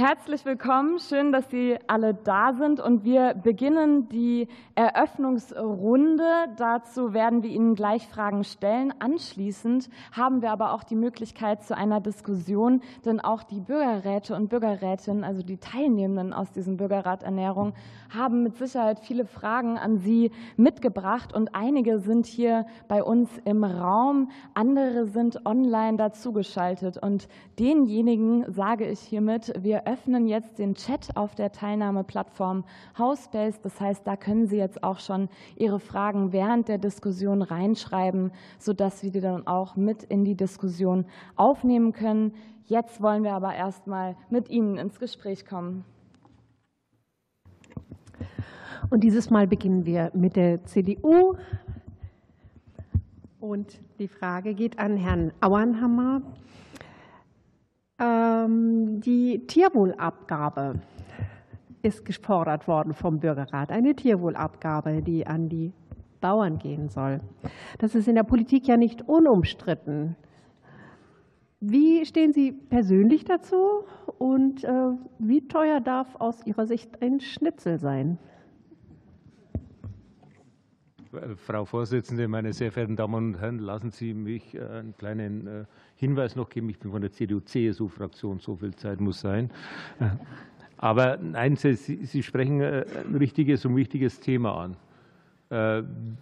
[0.00, 2.80] Herzlich willkommen, schön, dass Sie alle da sind.
[2.80, 6.24] Und wir beginnen die Eröffnungsrunde.
[6.56, 8.94] Dazu werden wir Ihnen gleich Fragen stellen.
[8.98, 14.48] Anschließend haben wir aber auch die Möglichkeit zu einer Diskussion, denn auch die Bürgerräte und
[14.48, 17.74] Bürgerrätinnen, also die Teilnehmenden aus diesem Bürgerrat Ernährung,
[18.08, 21.34] haben mit Sicherheit viele Fragen an Sie mitgebracht.
[21.34, 26.96] Und einige sind hier bei uns im Raum, andere sind online dazugeschaltet.
[26.96, 27.28] Und
[27.58, 32.64] denjenigen sage ich hiermit, wir öffnen jetzt den Chat auf der Teilnahmeplattform
[32.96, 33.58] Housebase.
[33.62, 39.02] Das heißt, da können Sie jetzt auch schon Ihre Fragen während der Diskussion reinschreiben, sodass
[39.02, 42.34] wir die dann auch mit in die Diskussion aufnehmen können.
[42.66, 45.84] Jetzt wollen wir aber erst mal mit Ihnen ins Gespräch kommen.
[48.90, 51.36] Und dieses Mal beginnen wir mit der CDU.
[53.40, 56.22] Und die Frage geht an Herrn Auernhammer.
[58.00, 60.80] Ähm, die Tierwohlabgabe
[61.82, 63.70] ist gefordert worden vom Bürgerrat.
[63.70, 65.72] Eine Tierwohlabgabe, die an die
[66.20, 67.20] Bauern gehen soll.
[67.78, 70.16] Das ist in der Politik ja nicht unumstritten.
[71.60, 73.84] Wie stehen Sie persönlich dazu
[74.18, 78.18] und äh, wie teuer darf aus Ihrer Sicht ein Schnitzel sein?
[81.36, 85.64] Frau Vorsitzende, meine sehr verehrten Damen und Herren, lassen Sie mich äh, einen kleinen äh,
[86.00, 86.68] Hinweis noch geben.
[86.70, 89.50] Ich bin von der CDU-CSU-Fraktion, so viel Zeit muss sein.
[90.00, 90.06] Äh,
[90.78, 94.76] aber nein, Sie, Sie sprechen ein richtiges und wichtiges Thema an.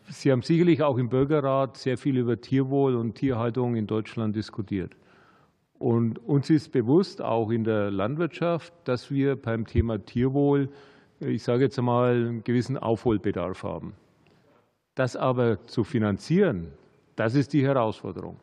[0.09, 4.97] Sie haben sicherlich auch im Bürgerrat sehr viel über Tierwohl und Tierhaltung in Deutschland diskutiert.
[5.79, 10.71] Und uns ist bewusst, auch in der Landwirtschaft, dass wir beim Thema Tierwohl,
[11.21, 13.93] ich sage jetzt einmal, einen gewissen Aufholbedarf haben.
[14.97, 16.73] Das aber zu finanzieren,
[17.15, 18.37] das ist die Herausforderung.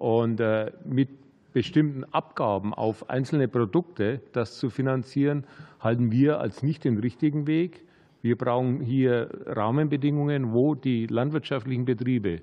[0.00, 1.10] Und äh, mit
[1.52, 5.44] bestimmten Abgaben auf einzelne Produkte das zu finanzieren,
[5.78, 7.84] halten wir als nicht den richtigen Weg.
[8.22, 12.40] Wir brauchen hier Rahmenbedingungen, wo die landwirtschaftlichen Betriebe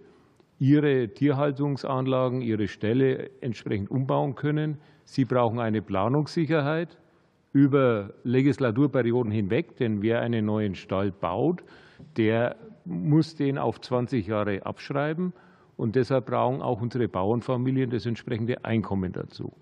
[0.59, 4.77] ihre Tierhaltungsanlagen, ihre Ställe entsprechend umbauen können.
[5.05, 6.95] Sie brauchen eine Planungssicherheit
[7.53, 11.63] über Legislaturperioden hinweg, denn wer einen neuen Stall baut,
[12.17, 12.55] der
[12.85, 15.33] muss den auf 20 Jahre abschreiben.
[15.77, 19.53] Und deshalb brauchen auch unsere Bauernfamilien das entsprechende Einkommen dazu.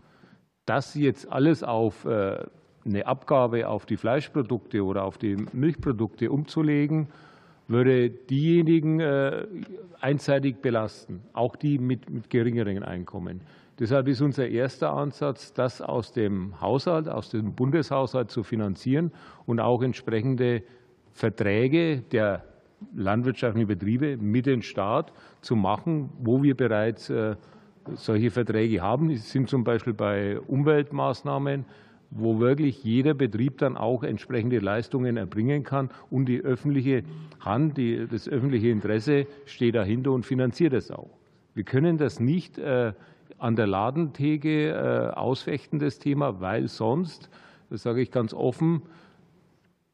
[0.65, 2.43] Das jetzt alles auf äh,
[2.85, 7.09] eine Abgabe auf die Fleischprodukte oder auf die Milchprodukte umzulegen,
[7.67, 9.47] würde diejenigen äh,
[9.99, 13.41] einseitig belasten, auch die mit, mit geringeren Einkommen.
[13.79, 19.11] Deshalb ist unser erster Ansatz, das aus dem Haushalt, aus dem Bundeshaushalt zu finanzieren
[19.45, 20.63] und auch entsprechende
[21.11, 22.43] Verträge der
[22.95, 27.35] landwirtschaftlichen Betriebe mit dem Staat zu machen, wo wir bereits äh,
[27.93, 29.09] solche Verträge haben.
[29.09, 31.65] Es sind zum Beispiel bei Umweltmaßnahmen,
[32.11, 37.03] wo wirklich jeder Betrieb dann auch entsprechende Leistungen erbringen kann und die öffentliche
[37.39, 41.17] Hand, die, das öffentliche Interesse steht dahinter und finanziert es auch.
[41.53, 42.93] Wir können das nicht äh,
[43.37, 47.29] an der Ladentheke äh, ausfechten, das Thema, weil sonst,
[47.69, 48.83] das sage ich ganz offen,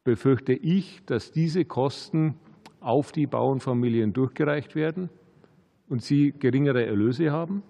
[0.03, 2.36] befürchte ich, dass diese Kosten
[2.82, 5.09] auf die Bauernfamilien durchgereicht werden
[5.88, 7.63] und sie geringere Erlöse haben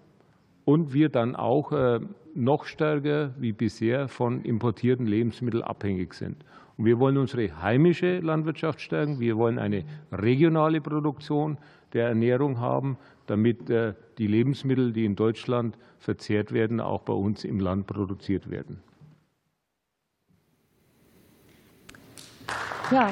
[0.65, 1.99] und wir dann auch äh,
[2.33, 6.45] noch stärker wie bisher von importierten Lebensmitteln abhängig sind.
[6.77, 9.19] Und wir wollen unsere heimische Landwirtschaft stärken.
[9.19, 11.57] Wir wollen eine regionale Produktion
[11.93, 12.97] der Ernährung haben,
[13.27, 18.49] damit äh, die Lebensmittel, die in Deutschland verzehrt werden, auch bei uns im Land produziert
[18.49, 18.81] werden.
[22.91, 23.09] Ja,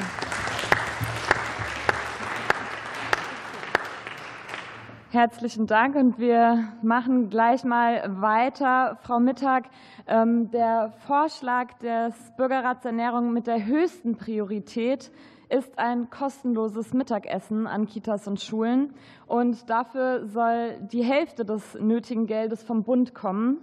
[5.11, 8.99] Herzlichen Dank und wir machen gleich mal weiter.
[9.01, 9.63] Frau Mittag,
[10.05, 15.09] ähm, der Vorschlag des Bürgerrats Ernährung mit der höchsten Priorität
[15.49, 18.93] ist ein kostenloses Mittagessen an Kitas und Schulen.
[19.25, 23.57] Und dafür soll die Hälfte des nötigen Geldes vom Bund kommen.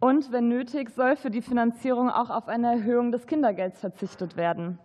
[0.00, 4.78] Und wenn nötig, soll für die Finanzierung auch auf eine Erhöhung des Kindergelds verzichtet werden.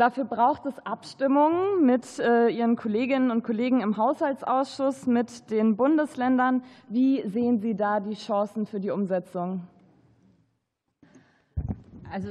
[0.00, 6.62] Dafür braucht es Abstimmungen mit äh, Ihren Kolleginnen und Kollegen im Haushaltsausschuss, mit den Bundesländern.
[6.88, 9.60] Wie sehen Sie da die Chancen für die Umsetzung?
[12.10, 12.30] Also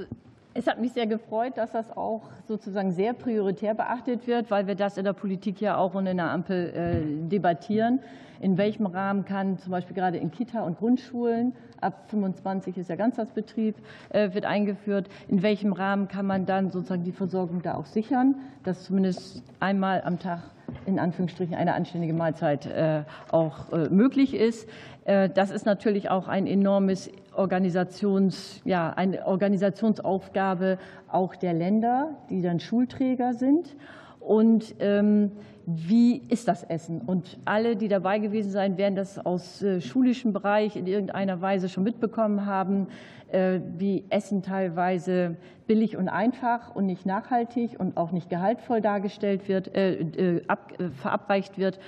[0.54, 4.76] es hat mich sehr gefreut, dass das auch sozusagen sehr prioritär beachtet wird, weil wir
[4.76, 8.00] das in der Politik ja auch und in der Ampel äh, debattieren.
[8.41, 12.97] In welchem Rahmen kann zum Beispiel gerade in Kita und Grundschulen, ab 25 ist der
[12.97, 13.76] Ganztagsbetrieb,
[14.10, 18.36] äh, wird eingeführt, in welchem Rahmen kann man dann sozusagen die Versorgung da auch sichern,
[18.64, 20.41] dass zumindest einmal am Tag
[20.86, 24.70] in Anführungsstrichen eine anständige Mahlzeit äh, auch möglich ist.
[25.06, 27.10] Das ist natürlich auch ein enormes
[27.40, 30.78] Organisations, ja, eine Organisationsaufgabe
[31.08, 33.76] auch der Länder, die dann Schulträger sind.
[34.20, 35.32] Und ähm,
[35.66, 37.02] wie ist das Essen?
[37.02, 41.70] Und alle, die dabei gewesen sein, werden das aus äh, schulischem Bereich in irgendeiner Weise
[41.70, 42.88] schon mitbekommen haben,
[43.32, 45.38] äh, wie Essen teilweise
[45.68, 50.74] billig und einfach und nicht nachhaltig und auch nicht gehaltvoll dargestellt wird, äh, äh ab,
[51.00, 51.80] verabreicht wird.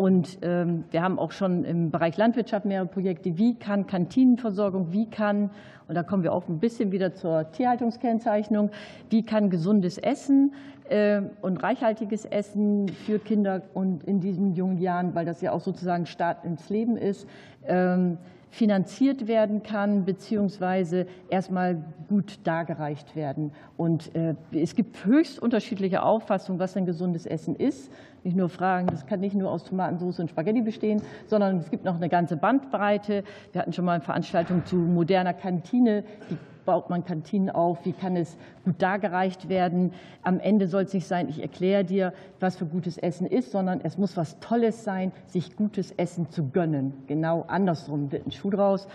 [0.00, 3.36] Und ähm, wir haben auch schon im Bereich Landwirtschaft mehrere Projekte.
[3.36, 5.50] Wie kann Kantinenversorgung, wie kann,
[5.88, 8.70] und da kommen wir auch ein bisschen wieder zur Tierhaltungskennzeichnung,
[9.10, 10.54] wie kann gesundes Essen
[10.88, 15.60] äh, und reichhaltiges Essen für Kinder und in diesen jungen Jahren, weil das ja auch
[15.60, 17.28] sozusagen Start ins Leben ist,
[17.66, 18.16] ähm,
[18.50, 23.52] finanziert werden kann, beziehungsweise erstmal gut dargereicht werden.
[23.76, 27.92] Und äh, es gibt höchst unterschiedliche Auffassungen, was ein gesundes Essen ist.
[28.24, 31.84] Nicht nur Fragen, das kann nicht nur aus Tomatensauce und Spaghetti bestehen, sondern es gibt
[31.84, 33.24] noch eine ganze Bandbreite.
[33.52, 36.36] Wir hatten schon mal eine Veranstaltung zu moderner Kantine, die
[36.70, 39.92] baut man Kantinen auf, wie kann es gut dargereicht werden.
[40.22, 43.80] Am Ende soll es nicht sein, ich erkläre dir, was für gutes Essen ist, sondern
[43.82, 46.92] es muss was Tolles sein, sich gutes Essen zu gönnen.
[47.08, 48.86] Genau andersrum wird ein Schuh draus.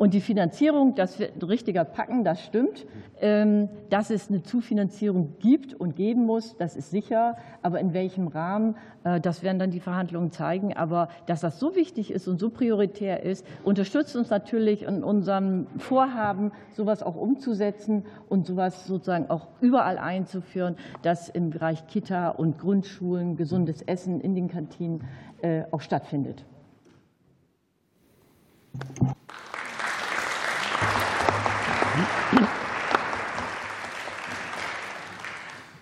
[0.00, 2.86] Und die Finanzierung, das wird ein richtiger Packen, das stimmt.
[3.20, 7.36] Ähm, dass es eine Zufinanzierung gibt und geben muss, das ist sicher.
[7.60, 10.74] Aber in welchem Rahmen, äh, das werden dann die Verhandlungen zeigen.
[10.74, 15.66] Aber dass das so wichtig ist und so prioritär ist, unterstützt uns natürlich in unserem
[15.76, 22.56] Vorhaben, sowas auch umzusetzen und sowas sozusagen auch überall einzuführen, dass im Bereich Kita und
[22.58, 25.04] Grundschulen gesundes Essen in den Kantinen
[25.42, 26.46] äh, auch stattfindet.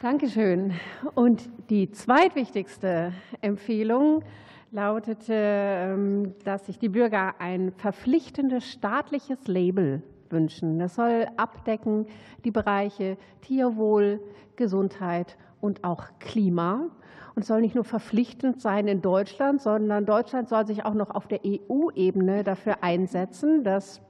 [0.01, 0.75] Dankeschön.
[1.15, 4.23] Und die zweitwichtigste Empfehlung
[4.71, 10.79] lautete, ähm, dass sich die Bürger ein verpflichtendes staatliches Label wünschen.
[10.79, 12.07] Das soll abdecken
[12.45, 14.21] die Bereiche Tierwohl,
[14.57, 16.87] Gesundheit und auch Klima.
[17.35, 21.29] Und soll nicht nur verpflichtend sein in Deutschland, sondern Deutschland soll sich auch noch auf
[21.29, 24.01] der EU-Ebene dafür einsetzen, dass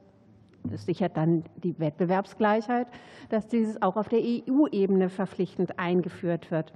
[0.65, 2.89] das sichert dann die Wettbewerbsgleichheit,
[3.29, 6.73] dass dieses auch auf der EU-Ebene verpflichtend eingeführt wird.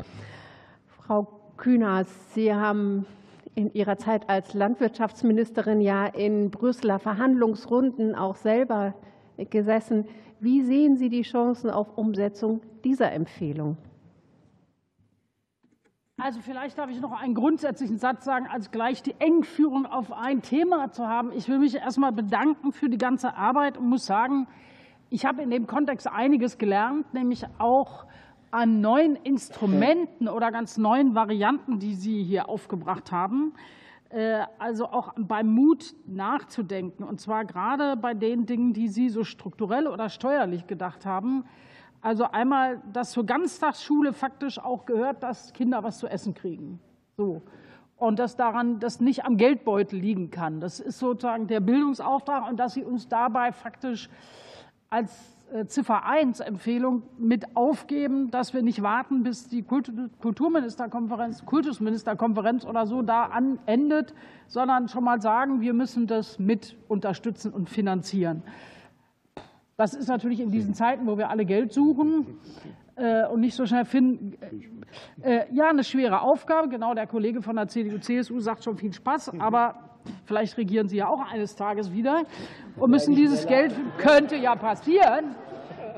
[0.87, 3.07] Frau Kühners, Sie haben
[3.55, 8.95] in Ihrer Zeit als Landwirtschaftsministerin ja in Brüsseler Verhandlungsrunden auch selber
[9.51, 10.07] gesessen.
[10.41, 13.77] Wie sehen Sie die Chancen auf Umsetzung dieser Empfehlung?
[16.25, 20.41] Also vielleicht darf ich noch einen grundsätzlichen Satz sagen, als gleich die Engführung auf ein
[20.41, 21.33] Thema zu haben.
[21.33, 24.47] Ich will mich erst einmal bedanken für die ganze Arbeit und muss sagen,
[25.11, 28.07] ich habe in dem Kontext einiges gelernt, nämlich auch
[28.53, 33.55] an neuen Instrumenten oder ganz neuen Varianten, die Sie hier aufgebracht haben.
[34.11, 39.25] Äh, also auch beim Mut nachzudenken, und zwar gerade bei den Dingen, die Sie so
[39.25, 41.47] strukturell oder steuerlich gedacht haben.
[42.03, 46.81] Also einmal, dass zur Ganztagsschule faktisch auch gehört, dass Kinder was zu essen kriegen.
[47.17, 47.43] So.
[47.97, 50.61] Und dass daran das nicht am Geldbeutel liegen kann.
[50.61, 54.11] Das ist sozusagen der Bildungsauftrag und dass Sie uns dabei faktisch
[54.91, 62.65] als äh, Ziffer 1 Empfehlung mit aufgeben, dass wir nicht warten, bis die Kulturministerkonferenz, Kultusministerkonferenz
[62.65, 63.31] oder so da
[63.67, 64.13] endet,
[64.49, 68.43] sondern schon mal sagen, wir müssen das mit unterstützen und finanzieren.
[69.77, 72.39] Das ist natürlich in diesen Zeiten, wo wir alle Geld suchen
[72.97, 74.37] äh, und nicht so schnell finden,
[75.23, 76.69] äh, ja, eine schwere Aufgabe.
[76.69, 79.77] Genau, der Kollege von der CDU, CSU sagt schon viel Spaß, aber
[80.25, 82.25] vielleicht regieren Sie ja auch eines Tages wieder
[82.77, 85.35] und müssen dieses Geld, könnte ja passieren.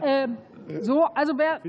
[0.03, 0.37] Ähm,
[0.81, 1.61] so, also, wer,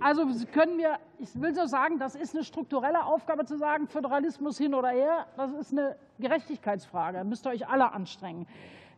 [0.00, 4.58] also können wir, ich will so sagen, das ist eine strukturelle Aufgabe zu sagen, Föderalismus
[4.58, 7.18] hin oder her, das ist eine Gerechtigkeitsfrage.
[7.18, 8.46] Da müsst ihr euch alle anstrengen.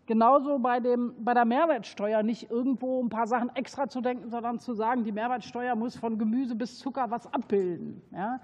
[0.07, 4.59] Genauso bei, dem, bei der Mehrwertsteuer nicht irgendwo ein paar Sachen extra zu denken, sondern
[4.59, 8.03] zu sagen, die Mehrwertsteuer muss von Gemüse bis Zucker was abbilden.
[8.13, 8.41] Ja?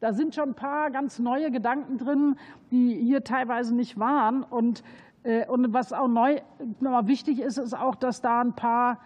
[0.00, 2.36] Da sind schon ein paar ganz neue Gedanken drin,
[2.70, 4.42] die hier teilweise nicht waren.
[4.42, 4.82] Und
[5.48, 6.40] Und was auch neu
[6.78, 9.00] nochmal wichtig ist, ist auch, dass da ein paar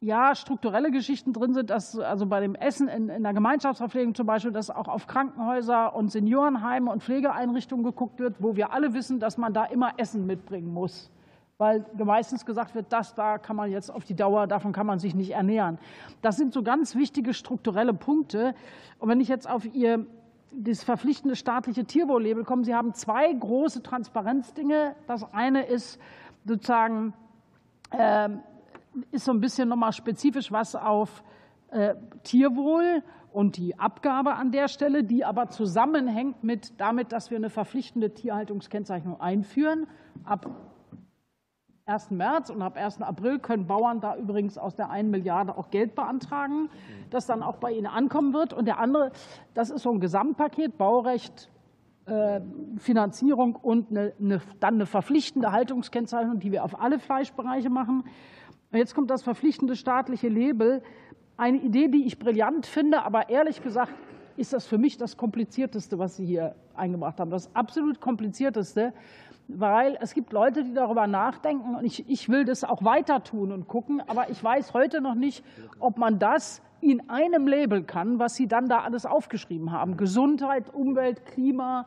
[0.00, 4.26] ja, strukturelle Geschichten drin sind, dass also bei dem Essen in, in der Gemeinschaftsverpflegung zum
[4.26, 9.20] Beispiel, dass auch auf Krankenhäuser und Seniorenheime und Pflegeeinrichtungen geguckt wird, wo wir alle wissen,
[9.20, 11.10] dass man da immer Essen mitbringen muss.
[11.58, 14.98] Weil meistens gesagt wird, das da kann man jetzt auf die Dauer, davon kann man
[14.98, 15.78] sich nicht ernähren.
[16.20, 18.54] Das sind so ganz wichtige strukturelle Punkte.
[18.98, 20.04] Und wenn ich jetzt auf Ihr
[20.52, 24.94] das verpflichtende staatliche Tierwohl-Label komme, Sie haben zwei große Transparenzdinge.
[25.06, 25.98] Das eine ist
[26.44, 27.14] sozusagen
[27.90, 28.28] äh,
[29.10, 31.22] ist so ein bisschen nochmal spezifisch was auf
[31.70, 37.36] äh, Tierwohl und die Abgabe an der Stelle, die aber zusammenhängt mit damit, dass wir
[37.36, 39.86] eine verpflichtende Tierhaltungskennzeichnung einführen.
[40.24, 40.46] Ab
[41.86, 42.10] 1.
[42.10, 43.02] März und ab 1.
[43.02, 46.68] April können Bauern da übrigens aus der 1 Milliarde auch Geld beantragen,
[47.10, 48.52] das dann auch bei ihnen ankommen wird.
[48.52, 49.12] Und der andere,
[49.54, 51.48] das ist so ein Gesamtpaket, Baurecht,
[52.06, 52.40] äh,
[52.78, 58.04] Finanzierung und eine, eine, dann eine verpflichtende Haltungskennzeichnung, die wir auf alle Fleischbereiche machen.
[58.72, 60.82] Jetzt kommt das verpflichtende staatliche Label.
[61.36, 63.92] Eine Idee, die ich brillant finde, aber ehrlich gesagt
[64.36, 67.30] ist das für mich das Komplizierteste, was Sie hier eingebracht haben.
[67.30, 68.92] Das absolut Komplizierteste,
[69.48, 73.52] weil es gibt Leute, die darüber nachdenken und ich, ich will das auch weiter tun
[73.52, 75.44] und gucken, aber ich weiß heute noch nicht,
[75.78, 79.96] ob man das in einem Label kann, was Sie dann da alles aufgeschrieben haben.
[79.96, 81.86] Gesundheit, Umwelt, Klima.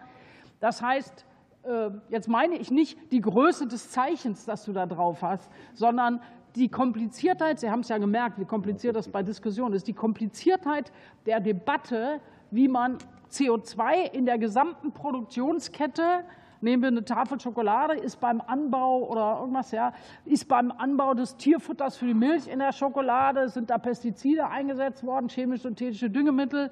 [0.59, 1.25] Das heißt,
[1.63, 6.21] äh, jetzt meine ich nicht die Größe des Zeichens, das du da drauf hast, sondern
[6.55, 10.91] die Kompliziertheit, Sie haben es ja gemerkt, wie kompliziert das bei Diskussionen ist, die Kompliziertheit
[11.25, 12.19] der Debatte,
[12.51, 12.97] wie man
[13.31, 16.23] CO2 in der gesamten Produktionskette
[16.61, 19.93] Nehmen wir eine Tafel Schokolade, ist beim Anbau oder irgendwas, ja,
[20.25, 25.05] ist beim Anbau des Tierfutters für die Milch in der Schokolade, sind da Pestizide eingesetzt
[25.05, 26.69] worden, chemisch-synthetische Düngemittel,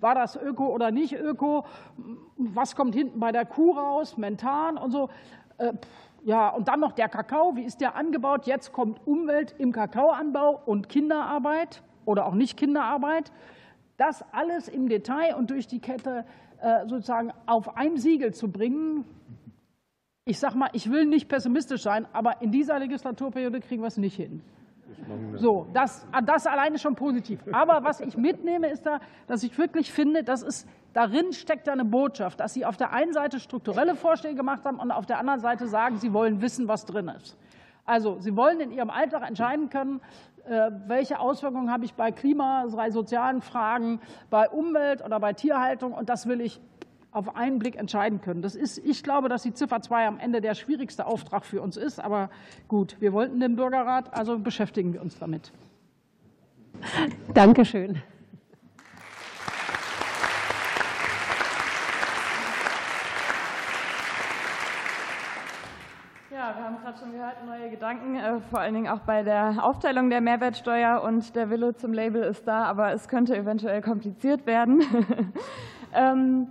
[0.00, 1.64] war das öko oder nicht öko,
[2.36, 5.08] was kommt hinten bei der Kuh raus, Mentan und so.
[6.24, 7.56] Ja, und dann noch der Kakao.
[7.56, 8.46] Wie ist der angebaut?
[8.46, 13.32] Jetzt kommt Umwelt im Kakaoanbau und Kinderarbeit oder auch nicht Kinderarbeit.
[13.96, 16.24] Das alles im Detail und durch die Kette
[16.60, 19.04] äh, sozusagen auf ein Siegel zu bringen.
[20.24, 23.96] Ich sage mal, ich will nicht pessimistisch sein, aber in dieser Legislaturperiode kriegen wir es
[23.96, 24.42] nicht hin.
[25.34, 27.40] So, das, das alleine schon positiv.
[27.50, 31.84] Aber was ich mitnehme, ist da, dass ich wirklich finde, dass es darin steckt eine
[31.84, 35.40] Botschaft, dass Sie auf der einen Seite strukturelle Vorschläge gemacht haben und auf der anderen
[35.40, 37.36] Seite sagen, Sie wollen wissen, was drin ist.
[37.84, 40.00] Also, Sie wollen in Ihrem Alltag entscheiden können,
[40.44, 45.92] äh, welche Auswirkungen habe ich bei Klima, bei sozialen Fragen, bei Umwelt oder bei Tierhaltung.
[45.92, 46.60] Und das will ich
[47.12, 48.42] auf einen Blick entscheiden können.
[48.42, 51.76] Das ist, ich glaube, dass die Ziffer 2 am Ende der schwierigste Auftrag für uns
[51.76, 52.00] ist.
[52.00, 52.30] Aber
[52.68, 55.52] gut, wir wollten den Bürgerrat, also beschäftigen wir uns damit.
[57.34, 58.02] Dankeschön.
[66.56, 70.10] Wir haben gerade schon gehört, neue Gedanken, äh, vor allen Dingen auch bei der Aufteilung
[70.10, 74.82] der Mehrwertsteuer und der Wille zum Label ist da, aber es könnte eventuell kompliziert werden.
[75.94, 76.48] ähm,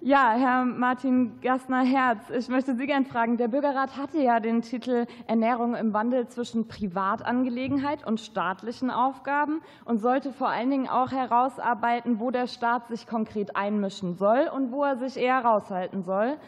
[0.00, 3.36] ja, Herr Martin Gastner-Herz, ich möchte Sie gerne fragen.
[3.36, 9.98] Der Bürgerrat hatte ja den Titel Ernährung im Wandel zwischen Privatangelegenheit und staatlichen Aufgaben und
[9.98, 14.84] sollte vor allen Dingen auch herausarbeiten, wo der Staat sich konkret einmischen soll und wo
[14.84, 16.38] er sich eher raushalten soll.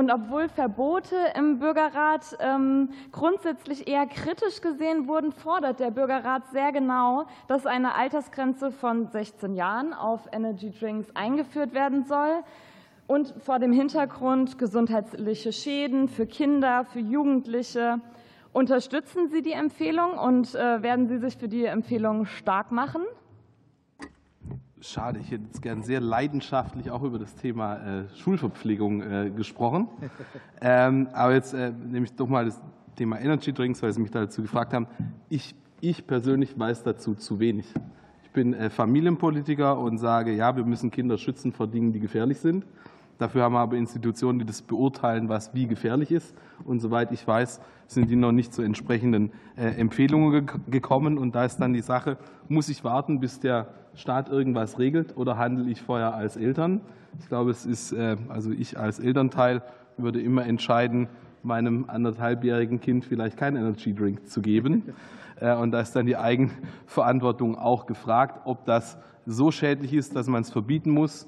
[0.00, 6.72] Und obwohl Verbote im Bürgerrat ähm, grundsätzlich eher kritisch gesehen wurden, fordert der Bürgerrat sehr
[6.72, 12.42] genau, dass eine Altersgrenze von 16 Jahren auf Energy Drinks eingeführt werden soll
[13.08, 18.00] und vor dem Hintergrund gesundheitliche Schäden für Kinder, für Jugendliche.
[18.54, 23.02] Unterstützen Sie die Empfehlung und äh, werden Sie sich für die Empfehlung stark machen?
[24.82, 29.88] Schade, ich hätte jetzt gern sehr leidenschaftlich auch über das Thema äh, Schulverpflegung äh, gesprochen.
[30.62, 32.58] ähm, aber jetzt äh, nehme ich doch mal das
[32.96, 34.86] Thema Energy Drinks, weil Sie mich dazu gefragt haben.
[35.28, 37.66] Ich, ich persönlich weiß dazu zu wenig.
[38.24, 42.40] Ich bin äh, Familienpolitiker und sage, ja, wir müssen Kinder schützen vor Dingen, die gefährlich
[42.40, 42.64] sind.
[43.20, 46.34] Dafür haben wir aber Institutionen, die das beurteilen, was wie gefährlich ist.
[46.64, 51.18] Und soweit ich weiß, sind die noch nicht zu entsprechenden äh, Empfehlungen gekommen.
[51.18, 52.16] Und da ist dann die Sache,
[52.48, 56.80] muss ich warten, bis der Staat irgendwas regelt oder handle ich vorher als Eltern?
[57.18, 59.62] Ich glaube, es ist, äh, also ich als Elternteil
[59.98, 61.08] würde immer entscheiden,
[61.42, 64.94] meinem anderthalbjährigen Kind vielleicht keinen Energy Drink zu geben.
[65.42, 70.26] Äh, und da ist dann die Eigenverantwortung auch gefragt, ob das so schädlich ist, dass
[70.26, 71.26] man es verbieten muss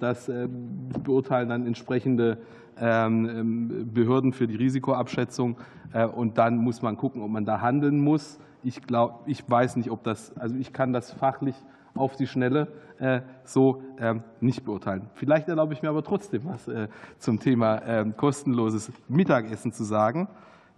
[0.00, 2.38] das ähm, beurteilen dann entsprechende
[2.80, 5.56] ähm, Behörden für die Risikoabschätzung.
[5.92, 8.38] Äh, und dann muss man gucken, ob man da handeln muss.
[8.62, 11.54] Ich glaube, ich weiß nicht, ob das, also ich kann das fachlich
[11.94, 15.08] auf die Schnelle äh, so ähm, nicht beurteilen.
[15.14, 16.88] Vielleicht erlaube ich mir aber trotzdem was äh,
[17.18, 20.28] zum Thema ähm, kostenloses Mittagessen zu sagen.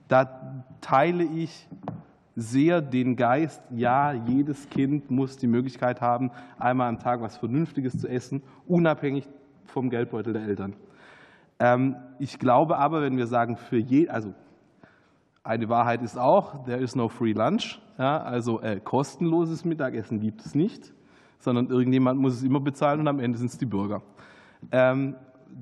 [0.09, 1.69] Da teile ich
[2.37, 7.99] sehr den Geist, ja, jedes Kind muss die Möglichkeit haben, einmal am Tag was Vernünftiges
[7.99, 9.27] zu essen, unabhängig
[9.65, 10.75] vom Geldbeutel der Eltern.
[11.59, 14.35] Ähm, ich glaube aber, wenn wir sagen, für je, also
[15.43, 20.45] eine Wahrheit ist auch, there is no free lunch, ja, also äh, kostenloses Mittagessen gibt
[20.45, 20.93] es nicht,
[21.39, 24.03] sondern irgendjemand muss es immer bezahlen und am Ende sind es die Bürger.
[24.71, 25.17] Ähm,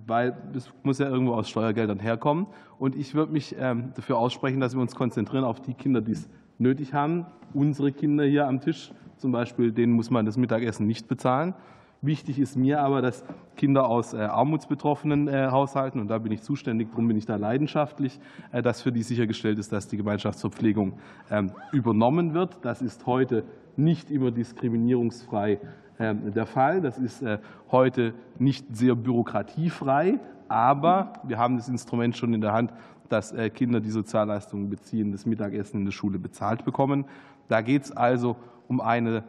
[0.07, 2.47] weil es muss ja irgendwo aus Steuergeldern herkommen.
[2.79, 6.13] Und ich würde mich ähm, dafür aussprechen, dass wir uns konzentrieren auf die Kinder, die
[6.13, 7.27] es nötig haben.
[7.53, 11.55] Unsere Kinder hier am Tisch zum Beispiel, denen muss man das Mittagessen nicht bezahlen.
[12.03, 13.25] Wichtig ist mir aber, dass
[13.57, 17.37] Kinder aus äh, armutsbetroffenen äh, Haushalten, und da bin ich zuständig, darum bin ich da
[17.37, 18.21] leidenschaftlich,
[18.53, 20.99] äh, dass für die sichergestellt ist, dass die Gemeinschaftsverpflegung
[21.31, 22.59] ähm, übernommen wird.
[22.61, 23.45] Das ist heute
[23.77, 25.61] nicht immer diskriminierungsfrei
[25.99, 26.83] ähm, der Fall.
[26.83, 27.25] Das ist
[27.71, 32.71] heute nicht sehr bürokratiefrei, aber wir haben das Instrument schon in der Hand,
[33.09, 37.05] dass Kinder, die Sozialleistungen beziehen, das Mittagessen in der Schule bezahlt bekommen.
[37.49, 38.37] Da geht es also
[38.69, 39.25] um eine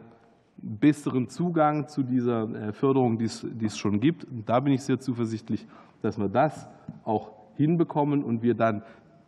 [0.58, 3.26] besseren Zugang zu dieser äh, Förderung, die
[3.66, 4.24] es schon gibt.
[4.24, 5.66] Und da bin ich sehr zuversichtlich,
[6.02, 6.68] dass wir das
[7.04, 8.82] auch hinbekommen und wir dann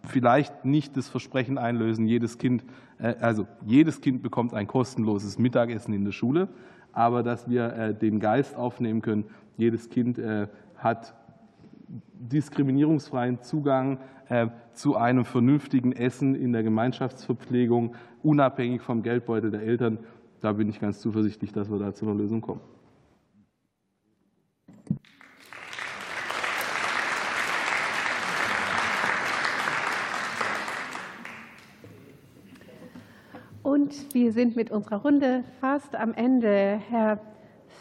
[0.05, 2.65] vielleicht nicht das Versprechen einlösen, jedes Kind,
[2.99, 6.49] äh, also jedes Kind bekommt ein kostenloses Mittagessen in der Schule,
[6.93, 9.25] aber dass wir äh, den Geist aufnehmen können,
[9.57, 10.21] jedes Kind
[10.77, 11.17] hat
[11.89, 13.99] diskriminierungsfreien Zugang
[14.75, 20.01] zu einem vernünftigen Essen in der Gemeinschaftsverpflegung, unabhängig vom Geldbeutel der Eltern
[20.41, 22.61] da bin ich ganz zuversichtlich, dass wir da zu einer Lösung kommen.
[33.63, 36.81] Und wir sind mit unserer Runde fast am Ende.
[36.89, 37.21] Herr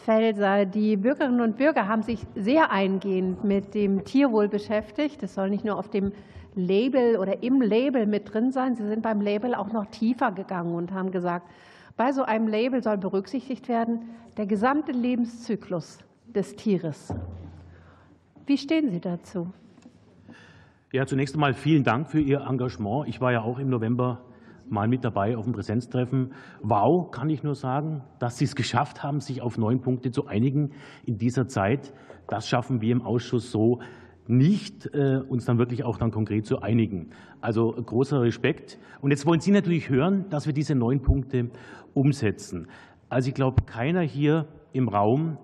[0.08, 5.22] Felser, die Bürgerinnen und Bürger haben sich sehr eingehend mit dem Tierwohl beschäftigt.
[5.22, 6.14] Das soll nicht nur auf dem
[6.56, 8.78] Label oder im Label mit drin sein.
[8.78, 11.46] Sie sind beim Label auch noch tiefer gegangen und haben gesagt,
[11.98, 14.04] bei so einem Label soll berücksichtigt werden
[14.38, 16.00] der gesamte Lebenszyklus
[16.34, 17.14] des Tieres.
[18.46, 19.52] Wie stehen Sie dazu?
[20.94, 23.10] Ja, zunächst einmal vielen Dank für Ihr Engagement.
[23.10, 24.22] Ich war ja auch im November
[24.72, 26.34] mal mit dabei auf dem Präsenztreffen.
[26.62, 30.28] Wow, kann ich nur sagen, dass Sie es geschafft haben, sich auf neun Punkte zu
[30.28, 30.72] einigen
[31.06, 31.94] in dieser Zeit.
[32.28, 33.80] Das schaffen wir im Ausschuss so
[34.28, 37.12] nicht, äh, uns dann wirklich auch dann konkret zu einigen.
[37.42, 38.78] Also großer Respekt.
[39.02, 41.50] Und jetzt wollen Sie natürlich hören, dass wir diese neun Punkte
[41.94, 42.68] umsetzen.
[43.10, 45.38] Also ich glaube, keiner hier im Raum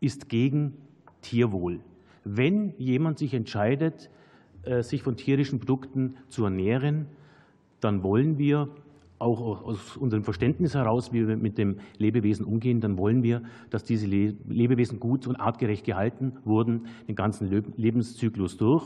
[0.00, 0.74] ist gegen
[1.20, 1.80] Tierwohl.
[2.24, 4.10] Wenn jemand sich entscheidet,
[4.62, 7.06] äh, sich von tierischen Produkten zu ernähren,
[7.80, 8.68] dann wollen wir
[9.18, 13.82] auch aus unserem Verständnis heraus, wie wir mit dem Lebewesen umgehen, dann wollen wir, dass
[13.84, 18.84] diese Lebewesen gut und artgerecht gehalten wurden, den ganzen Lebenszyklus durch.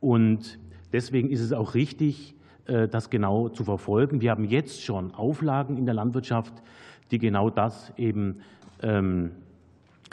[0.00, 0.58] Und
[0.92, 2.34] deswegen ist es auch richtig,
[2.66, 4.20] äh, das genau zu verfolgen.
[4.20, 6.52] Wir haben jetzt schon Auflagen in der Landwirtschaft,
[7.10, 8.40] die genau das eben
[8.82, 9.30] ähm,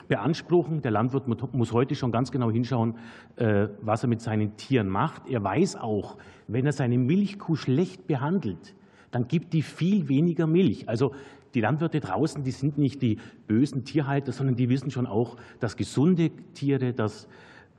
[0.07, 0.81] beanspruchen.
[0.81, 2.95] Der Landwirt muss heute schon ganz genau hinschauen,
[3.35, 5.27] äh, was er mit seinen Tieren macht.
[5.27, 6.17] Er weiß auch,
[6.47, 8.75] wenn er seine Milchkuh schlecht behandelt,
[9.11, 10.89] dann gibt die viel weniger Milch.
[10.89, 11.13] Also
[11.53, 13.17] die Landwirte draußen, die sind nicht die
[13.47, 17.27] bösen Tierhalter, sondern die wissen schon auch, dass gesunde Tiere, dass,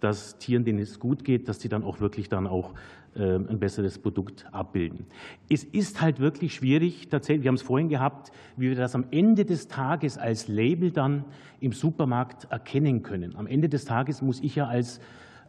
[0.00, 2.74] dass Tieren, denen es gut geht, dass sie dann auch wirklich dann auch
[3.16, 5.06] äh, ein besseres Produkt abbilden.
[5.48, 9.06] Es ist halt wirklich schwierig, tatsächlich, wir haben es vorhin gehabt, wie wir das am
[9.10, 11.24] Ende des Tages als Label dann
[11.60, 13.34] im Supermarkt erkennen können.
[13.36, 15.00] Am Ende des Tages muss ich ja als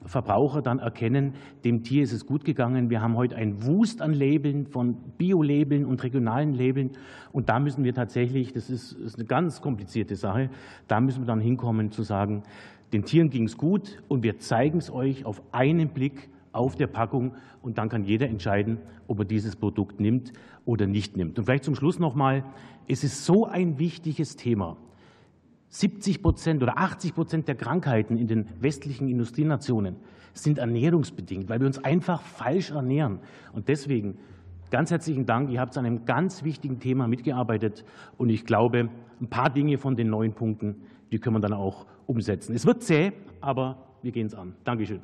[0.05, 1.33] Verbraucher dann erkennen,
[1.63, 2.89] dem Tier ist es gut gegangen.
[2.89, 6.91] Wir haben heute ein Wust an Labeln, von Bio-Labeln und regionalen Labeln.
[7.31, 10.49] Und da müssen wir tatsächlich, das ist, ist eine ganz komplizierte Sache,
[10.87, 12.43] da müssen wir dann hinkommen zu sagen,
[12.93, 16.87] den Tieren ging es gut und wir zeigen es euch auf einen Blick auf der
[16.87, 18.77] Packung und dann kann jeder entscheiden,
[19.07, 20.31] ob er dieses Produkt nimmt
[20.65, 21.37] oder nicht nimmt.
[21.37, 22.43] Und vielleicht zum Schluss noch mal,
[22.87, 24.77] es ist so ein wichtiges Thema.
[25.75, 29.97] 70 Prozent oder 80 Prozent der Krankheiten in den westlichen Industrienationen
[30.33, 33.19] sind ernährungsbedingt, weil wir uns einfach falsch ernähren.
[33.51, 34.17] Und deswegen
[34.71, 35.49] ganz herzlichen Dank.
[35.49, 37.83] Ihr habt an einem ganz wichtigen Thema mitgearbeitet.
[38.17, 38.89] Und ich glaube,
[39.19, 40.75] ein paar Dinge von den neun Punkten,
[41.11, 42.55] die können wir dann auch umsetzen.
[42.55, 43.11] Es wird zäh,
[43.41, 44.55] aber wir gehen es an.
[44.63, 45.01] Dankeschön.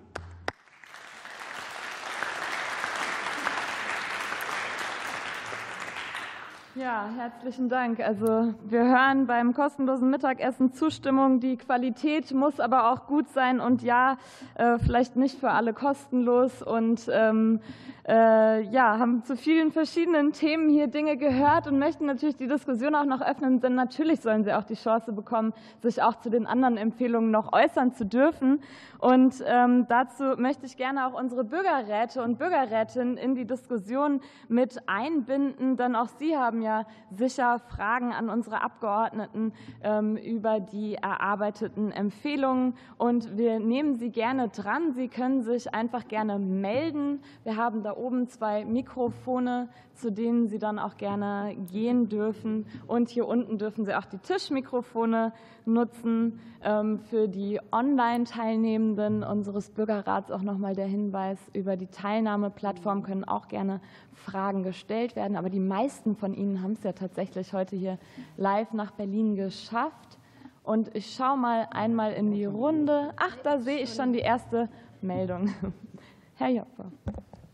[6.75, 7.99] Ja, herzlichen Dank.
[7.99, 11.41] Also wir hören beim kostenlosen Mittagessen Zustimmung.
[11.41, 14.17] Die Qualität muss aber auch gut sein und ja,
[14.55, 16.61] äh, vielleicht nicht für alle kostenlos.
[16.61, 17.59] Und ähm,
[18.07, 22.95] äh, ja, haben zu vielen verschiedenen Themen hier Dinge gehört und möchten natürlich die Diskussion
[22.95, 26.47] auch noch öffnen, denn natürlich sollen sie auch die Chance bekommen, sich auch zu den
[26.47, 28.61] anderen Empfehlungen noch äußern zu dürfen.
[28.97, 34.87] Und ähm, dazu möchte ich gerne auch unsere Bürgerräte und Bürgerrätinnen in die Diskussion mit
[34.87, 41.91] einbinden, denn auch sie haben ja sicher Fragen an unsere Abgeordneten ähm, über die erarbeiteten
[41.91, 42.75] Empfehlungen.
[42.97, 44.93] Und wir nehmen sie gerne dran.
[44.93, 47.21] Sie können sich einfach gerne melden.
[47.43, 52.65] Wir haben da oben zwei Mikrofone, zu denen Sie dann auch gerne gehen dürfen.
[52.87, 55.33] Und hier unten dürfen Sie auch die Tischmikrofone
[55.65, 56.39] nutzen.
[56.63, 63.47] Ähm, für die Online-Teilnehmenden unseres Bürgerrats auch nochmal der Hinweis, über die Teilnahmeplattform können auch
[63.47, 63.81] gerne
[64.13, 65.37] Fragen gestellt werden.
[65.37, 67.97] Aber die meisten von Ihnen haben es ja tatsächlich heute hier
[68.37, 70.17] live nach Berlin geschafft.
[70.63, 73.13] Und ich schaue mal einmal in die Runde.
[73.17, 74.69] Ach, da sehe ich schon die erste
[75.01, 75.53] Meldung.
[76.35, 76.91] Herr Jopper.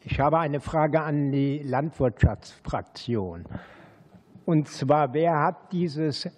[0.02, 3.46] Ich habe eine Frage an die Landwirtschaftsfraktion.
[4.46, 6.30] Und zwar, wer hat dieses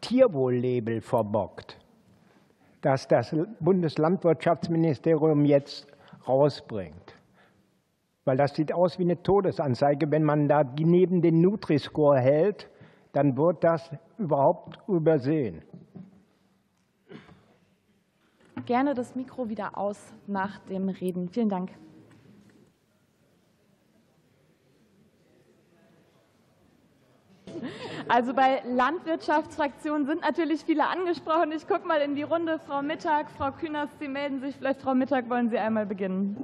[0.00, 1.76] Tierwohl-Label verbockt,
[2.80, 5.88] das das Bundeslandwirtschaftsministerium jetzt
[6.28, 7.07] rausbringt?
[8.28, 10.10] Weil das sieht aus wie eine Todesanzeige.
[10.10, 12.68] Wenn man da neben den Nutri-Score hält,
[13.12, 15.62] dann wird das überhaupt übersehen.
[18.66, 21.30] Gerne das Mikro wieder aus nach dem Reden.
[21.30, 21.70] Vielen Dank.
[28.08, 31.50] Also bei Landwirtschaftsfraktionen sind natürlich viele angesprochen.
[31.52, 32.58] Ich gucke mal in die Runde.
[32.58, 34.54] Frau Mittag, Frau Kühners, Sie melden sich.
[34.56, 36.36] Vielleicht, Frau Mittag, wollen Sie einmal beginnen.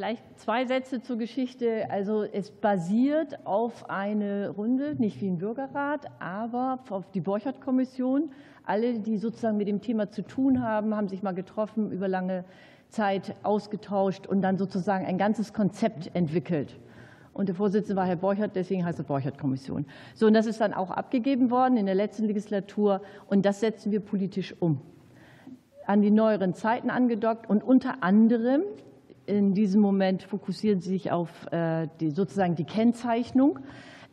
[0.00, 1.90] Vielleicht zwei Sätze zur Geschichte.
[1.90, 8.30] Also es basiert auf eine Runde, nicht wie ein Bürgerrat, aber auf die Borchert-Kommission.
[8.64, 12.46] Alle, die sozusagen mit dem Thema zu tun haben, haben sich mal getroffen, über lange
[12.88, 16.78] Zeit ausgetauscht und dann sozusagen ein ganzes Konzept entwickelt.
[17.34, 19.84] Und der Vorsitzende war Herr Borchert, deswegen heißt es Borchert-Kommission.
[20.14, 23.02] So, und das ist dann auch abgegeben worden in der letzten Legislatur.
[23.26, 24.80] Und das setzen wir politisch um.
[25.86, 28.62] An die neueren Zeiten angedockt und unter anderem
[29.26, 33.58] in diesem Moment fokussieren Sie sich auf äh, die, sozusagen die Kennzeichnung.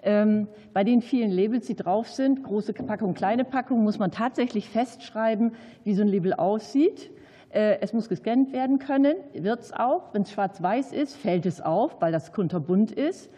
[0.04, 4.70] Ähm, bei den vielen Labels, die drauf sind, große Packung, kleine Packung, muss man tatsächlich
[4.70, 5.54] festschreiben,
[5.84, 7.12] wie so ein Label aussieht.
[7.50, 10.14] Äh, es muss gescannt werden können, wird es auch.
[10.14, 13.32] Wenn es schwarz-weiß ist, fällt es auf, weil das kunterbunt ist.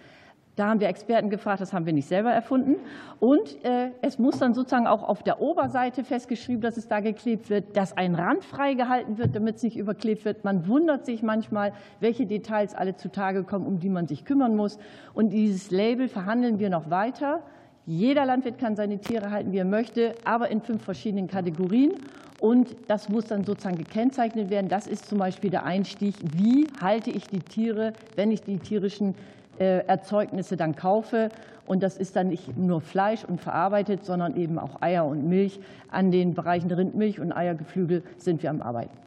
[0.59, 2.75] Da haben wir Experten gefragt, das haben wir nicht selber erfunden.
[3.21, 7.49] Und äh, es muss dann sozusagen auch auf der Oberseite festgeschrieben, dass es da geklebt
[7.49, 10.43] wird, dass ein Rand freigehalten wird, damit es nicht überklebt wird.
[10.43, 11.71] Man wundert sich manchmal,
[12.01, 14.79] welche Details alle zutage kommen, um die man sich kümmern muss.
[15.13, 17.41] Und dieses Label verhandeln wir noch weiter.
[17.85, 21.93] Jeder Landwirt kann seine Tiere halten, wie er möchte, aber in fünf verschiedenen Kategorien.
[22.41, 24.67] Und das muss dann sozusagen gekennzeichnet werden.
[24.67, 26.15] Das ist zum Beispiel der Einstieg.
[26.35, 29.15] Wie halte ich die Tiere, wenn ich die tierischen
[29.59, 31.29] Erzeugnisse dann kaufe.
[31.65, 35.59] Und das ist dann nicht nur Fleisch und verarbeitet, sondern eben auch Eier und Milch.
[35.91, 38.97] An den Bereichen Rindmilch und Eiergeflügel sind wir am Arbeiten.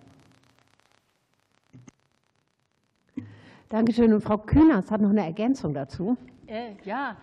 [3.68, 4.12] Dankeschön.
[4.12, 6.16] Und Frau Kühners hat noch eine Ergänzung dazu.
[6.46, 7.16] Äh, ja,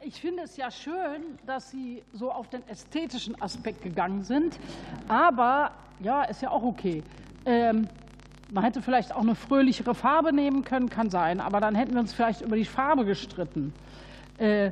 [0.00, 4.58] ich finde es ja schön, dass Sie so auf den ästhetischen Aspekt gegangen sind.
[5.08, 7.02] Aber ja, ist ja auch okay.
[7.44, 7.88] Ähm,
[8.56, 12.00] man hätte vielleicht auch eine fröhlichere Farbe nehmen können, kann sein, aber dann hätten wir
[12.00, 13.74] uns vielleicht über die Farbe gestritten.
[14.38, 14.70] Äh,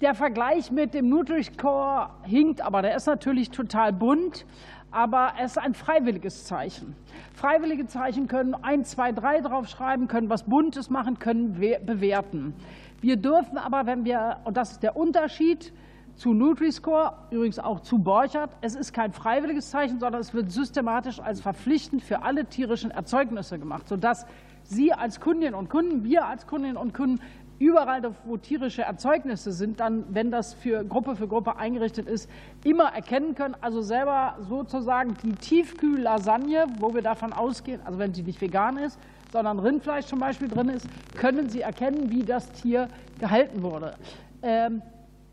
[0.00, 4.46] der Vergleich mit dem Nutri-Score hinkt, aber der ist natürlich total bunt,
[4.90, 6.96] aber es ist ein freiwilliges Zeichen.
[7.34, 12.52] Freiwillige Zeichen können 1, 2, 3 draufschreiben, können was Buntes machen, können bewerten.
[13.00, 15.72] Wir dürfen aber, wenn wir, und das ist der Unterschied,
[16.18, 18.50] zu Nutri-Score, übrigens auch zu Borchert.
[18.60, 23.58] Es ist kein freiwilliges Zeichen, sondern es wird systematisch als verpflichtend für alle tierischen Erzeugnisse
[23.58, 24.26] gemacht, sodass
[24.64, 27.20] Sie als Kundinnen und Kunden, wir als Kundinnen und Kunden
[27.58, 32.28] überall, wo tierische Erzeugnisse sind, dann, wenn das für Gruppe für Gruppe eingerichtet ist,
[32.64, 33.56] immer erkennen können.
[33.60, 38.98] Also selber sozusagen die Tiefkühl-Lasagne, wo wir davon ausgehen, also wenn sie nicht vegan ist,
[39.32, 42.88] sondern Rindfleisch zum Beispiel drin ist, können Sie erkennen, wie das Tier
[43.18, 43.94] gehalten wurde.
[44.42, 44.82] Ähm,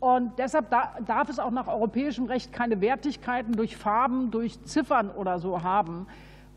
[0.00, 5.38] und deshalb darf es auch nach europäischem Recht keine Wertigkeiten durch Farben, durch Ziffern oder
[5.38, 6.06] so haben.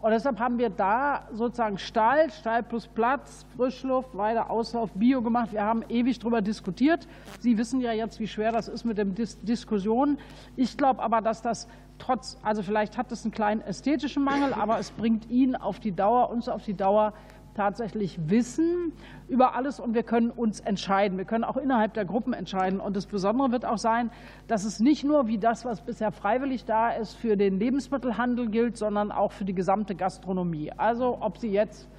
[0.01, 5.51] Und deshalb haben wir da sozusagen Stall, Stall plus Platz, Frischluft, weiter Auslauf, Bio gemacht.
[5.51, 7.05] Wir haben ewig darüber diskutiert.
[7.39, 10.17] Sie wissen ja jetzt, wie schwer das ist mit den Dis Diskussionen.
[10.55, 11.67] Ich glaube aber, dass das
[11.97, 15.91] trotz, also vielleicht hat es einen kleinen ästhetischen Mangel, aber es bringt ihn auf die
[15.91, 17.13] Dauer, uns auf die Dauer
[17.59, 18.93] tatsächlich Wissen
[19.27, 21.17] über alles und wir können uns entscheiden.
[21.17, 22.79] Wir können auch innerhalb der Gruppen entscheiden.
[22.79, 24.11] Und das Besondere wird auch sein,
[24.47, 28.77] dass es nicht nur wie das, was bisher freiwillig da ist, für den Lebensmittelhandel gilt,
[28.77, 30.71] sondern auch für die gesamte Gastronomie.
[30.77, 31.89] Also ob Sie jetzt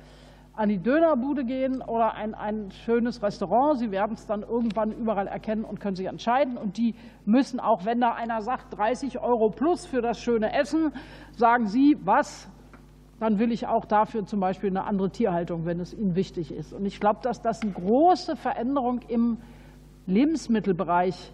[0.55, 3.79] an die Dönerbude gehen oder ein, ein schönes Restaurant.
[3.79, 6.57] Sie werden es dann irgendwann überall erkennen und können sich entscheiden.
[6.57, 6.95] Und die
[7.27, 10.93] müssen auch, wenn da einer sagt, 30 Euro plus für das schöne Essen,
[11.37, 12.49] sagen Sie, was?
[13.21, 16.73] Dann will ich auch dafür zum Beispiel eine andere Tierhaltung, wenn es Ihnen wichtig ist.
[16.73, 19.37] Und ich glaube, dass das eine große Veränderung im
[20.07, 21.33] Lebensmittelbereich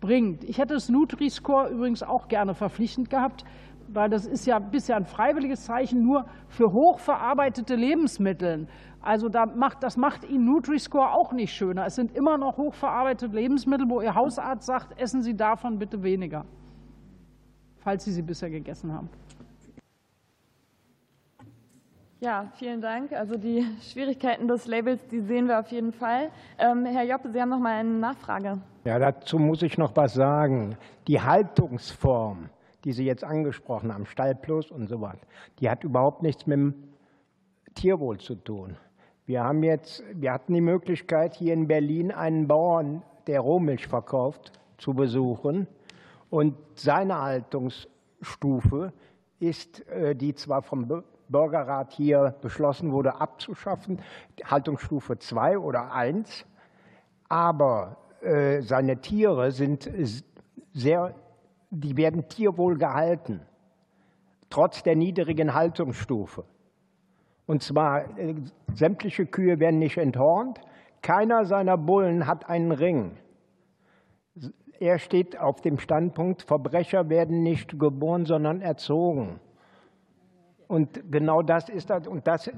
[0.00, 0.44] bringt.
[0.44, 3.44] Ich hätte das Nutri-Score übrigens auch gerne verpflichtend gehabt,
[3.88, 8.68] weil das ist ja bisher ein freiwilliges Zeichen nur für hochverarbeitete Lebensmittel.
[9.00, 11.86] Also da macht, das macht Ihnen Nutri-Score auch nicht schöner.
[11.86, 16.44] Es sind immer noch hochverarbeitete Lebensmittel, wo Ihr Hausarzt sagt, essen Sie davon bitte weniger,
[17.78, 19.08] falls Sie sie bisher gegessen haben.
[22.24, 23.12] Ja, vielen Dank.
[23.12, 26.30] Also die Schwierigkeiten des Labels, die sehen wir auf jeden Fall.
[26.58, 28.58] Ähm, Herr Joppe, Sie haben noch mal eine Nachfrage.
[28.84, 30.78] Ja, dazu muss ich noch was sagen.
[31.06, 32.48] Die Haltungsform
[32.84, 35.26] die Sie jetzt angesprochen haben, Stallplus und so weiter,
[35.58, 36.74] die hat überhaupt nichts mit dem
[37.74, 38.76] Tierwohl zu tun.
[39.26, 44.52] Wir, haben jetzt, wir hatten die Möglichkeit, hier in Berlin einen Bauern, der Rohmilch verkauft,
[44.76, 45.66] zu besuchen.
[46.28, 48.92] Und seine Haltungsstufe
[49.40, 50.86] ist, äh, die zwar vom
[51.28, 54.00] Bürgerrat hier beschlossen wurde, abzuschaffen,
[54.44, 56.46] Haltungsstufe 2 oder 1,
[57.28, 59.90] aber äh, seine Tiere sind
[60.72, 61.14] sehr
[61.74, 63.40] die werden tierwohl gehalten,
[64.50, 66.44] trotz der niedrigen Haltungsstufe.
[67.46, 68.34] Und zwar, äh,
[68.72, 70.60] sämtliche Kühe werden nicht enthornt,
[71.02, 73.16] keiner seiner Bullen hat einen Ring.
[74.80, 79.40] Er steht auf dem Standpunkt, Verbrecher werden nicht geboren, sondern erzogen.
[80.68, 82.06] Und genau das ist das.
[82.06, 82.50] Und das,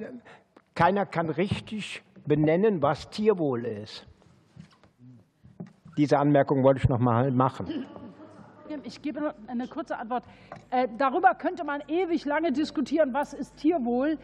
[0.75, 4.07] keiner kann richtig benennen, was Tierwohl ist.
[5.97, 7.87] Diese Anmerkung wollte ich noch mal machen.
[8.83, 10.25] Ich gebe eine kurze Antwort.
[10.71, 14.19] Äh, darüber könnte man ewig lange diskutieren, was ist Tierwohl.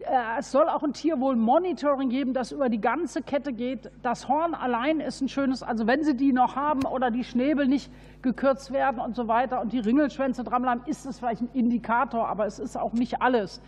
[0.00, 3.90] Äh, es soll auch ein Tierwohl-Monitoring geben, das über die ganze Kette geht.
[4.02, 7.66] Das Horn allein ist ein schönes, also wenn Sie die noch haben oder die Schnäbel
[7.66, 7.90] nicht
[8.22, 12.46] gekürzt werden und so weiter und die Ringelschwänze dranbleiben, ist es vielleicht ein Indikator, aber
[12.46, 13.60] es ist auch nicht alles.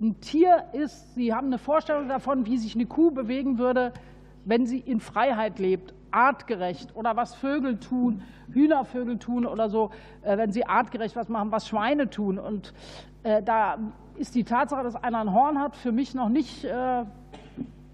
[0.00, 3.92] Ein Tier ist, Sie haben eine Vorstellung davon, wie sich eine Kuh bewegen würde,
[4.44, 8.22] wenn sie in Freiheit lebt artgerecht oder was Vögel tun,
[8.52, 9.90] Hühnervögel tun oder so,
[10.22, 12.38] äh, wenn sie artgerecht was machen, was Schweine tun.
[12.38, 12.72] Und
[13.24, 13.78] äh, da
[14.16, 17.04] ist die Tatsache, dass einer ein Horn hat, für mich noch nicht äh,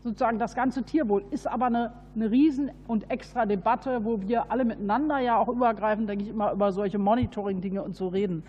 [0.02, 4.64] sozusagen das ganze Tierwohl, ist aber eine, eine riesen und extra Debatte, wo wir alle
[4.64, 8.42] miteinander ja auch übergreifend, denke ich, immer über solche Monitoring-Dinge und so reden.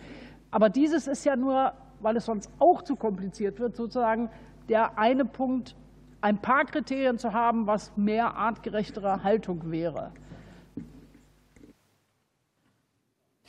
[0.50, 4.30] Aber dieses ist ja nur, weil es sonst auch zu kompliziert wird, sozusagen
[4.70, 5.76] der eine Punkt,
[6.22, 10.12] ein paar Kriterien zu haben, was mehr artgerechtere Haltung wäre.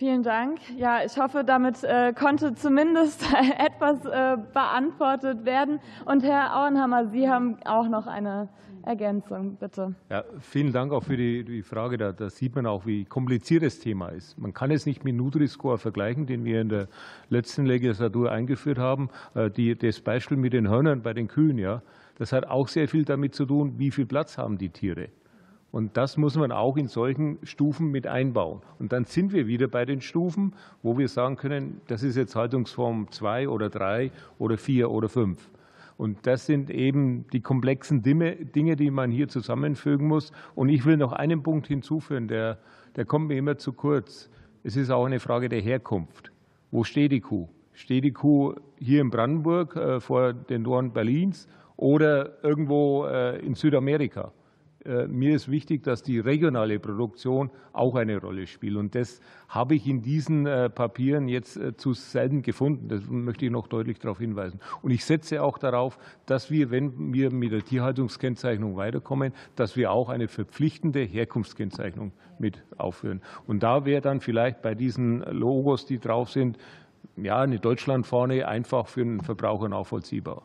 [0.03, 0.59] Vielen Dank.
[0.77, 3.23] Ja, ich hoffe, damit äh, konnte zumindest
[3.59, 5.79] etwas äh, beantwortet werden.
[6.07, 8.49] Und Herr Auenhammer, Sie haben auch noch eine
[8.83, 9.95] Ergänzung, bitte.
[10.11, 11.99] Ja, vielen Dank auch für die, die Frage.
[11.99, 14.37] Da, da, sieht man auch, wie kompliziert das Thema ist.
[14.37, 16.89] Man kann es nicht mit Nutri-Score vergleichen, den wir in der
[17.29, 19.09] letzten Legislatur eingeführt haben.
[19.37, 21.81] Äh, die, das Beispiel mit den Hörnern bei den Kühen, ja,
[22.19, 25.11] das hat auch sehr viel damit zu tun, wie viel Platz haben die Tiere.
[25.73, 28.61] Und das muss man auch in solchen Stufen mit einbauen.
[28.79, 32.37] Und dann sind wir wieder bei den Stufen, wo wir sagen können, das ist jetzt
[32.37, 35.51] Haltungsform 2 oder 3 oder 4 oder 5.
[35.97, 40.31] Und das sind eben die komplexen Dinge, die man hier zusammenfügen muss.
[40.55, 42.59] Und ich will noch einen Punkt hinzufügen, der,
[42.97, 44.29] der kommt mir immer zu kurz.
[44.65, 46.33] Es ist auch eine Frage der Herkunft.
[46.71, 47.49] Wo steht die Kuh?
[47.73, 53.55] Steht die Kuh hier in Brandenburg äh, vor den Toren Berlins oder irgendwo äh, in
[53.55, 54.33] Südamerika?
[54.85, 58.77] Äh, mir ist wichtig, dass die regionale Produktion auch eine Rolle spielt.
[58.77, 62.89] Und das habe ich in diesen äh, Papieren jetzt äh, zu selten gefunden.
[62.89, 64.61] Das möchte ich noch deutlich darauf hinweisen.
[64.83, 69.93] Und ich setze auch darauf, dass wir, wenn wir mit der Tierhaltungskennzeichnung weiterkommen, dass wir
[69.93, 73.23] auch eine verpflichtende Herkunftskennzeichnung mit aufführen.
[73.47, 76.59] Und da wäre dann vielleicht bei diesen Logos, die drauf sind,
[77.17, 80.43] ja, eine Deutschlandfahne einfach für den Verbraucher nachvollziehbar.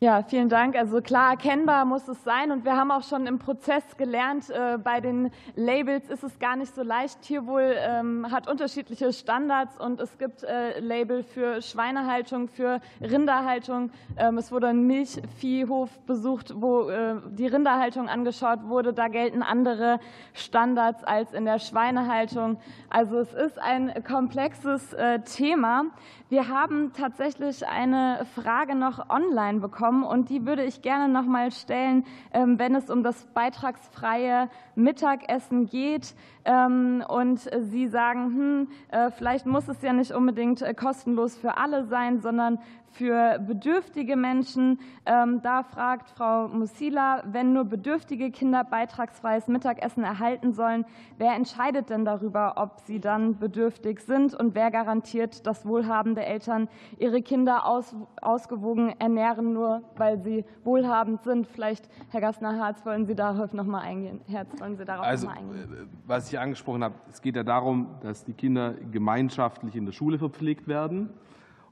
[0.00, 0.76] Ja, vielen Dank.
[0.76, 2.52] Also klar erkennbar muss es sein.
[2.52, 6.54] Und wir haben auch schon im Prozess gelernt, äh, bei den Labels ist es gar
[6.54, 7.20] nicht so leicht.
[7.22, 13.90] Tierwohl ähm, hat unterschiedliche Standards und es gibt äh, Label für Schweinehaltung, für Rinderhaltung.
[14.16, 18.92] Ähm, es wurde ein Milchviehhof besucht, wo äh, die Rinderhaltung angeschaut wurde.
[18.92, 19.98] Da gelten andere
[20.32, 22.60] Standards als in der Schweinehaltung.
[22.88, 24.94] Also es ist ein komplexes
[25.24, 25.86] Thema.
[26.28, 31.50] Wir haben tatsächlich eine Frage noch online bekommen und die würde ich gerne noch mal
[31.50, 36.14] stellen, ähm, wenn es um das beitragsfreie Mittagessen geht.
[36.44, 41.56] Ähm, und Sie sagen, hm, äh, vielleicht muss es ja nicht unbedingt äh, kostenlos für
[41.56, 42.58] alle sein, sondern
[42.92, 44.80] für bedürftige Menschen.
[45.06, 50.84] Ähm, da fragt Frau Musila, wenn nur bedürftige Kinder beitragsfreies Mittagessen erhalten sollen,
[51.16, 56.68] wer entscheidet denn darüber, ob sie dann bedürftig sind und wer garantiert, dass wohlhabende Eltern
[56.98, 61.46] ihre Kinder aus, ausgewogen ernähren, nur weil sie wohlhabend sind?
[61.46, 64.20] Vielleicht, Herr Gassner-Harz, wollen Sie darauf noch mal eingehen?
[64.26, 65.72] Herz, wollen Sie darauf also, noch mal eingehen?
[65.72, 69.92] Äh, was ich angesprochen habe, es geht ja darum, dass die Kinder gemeinschaftlich in der
[69.92, 71.10] Schule verpflegt werden.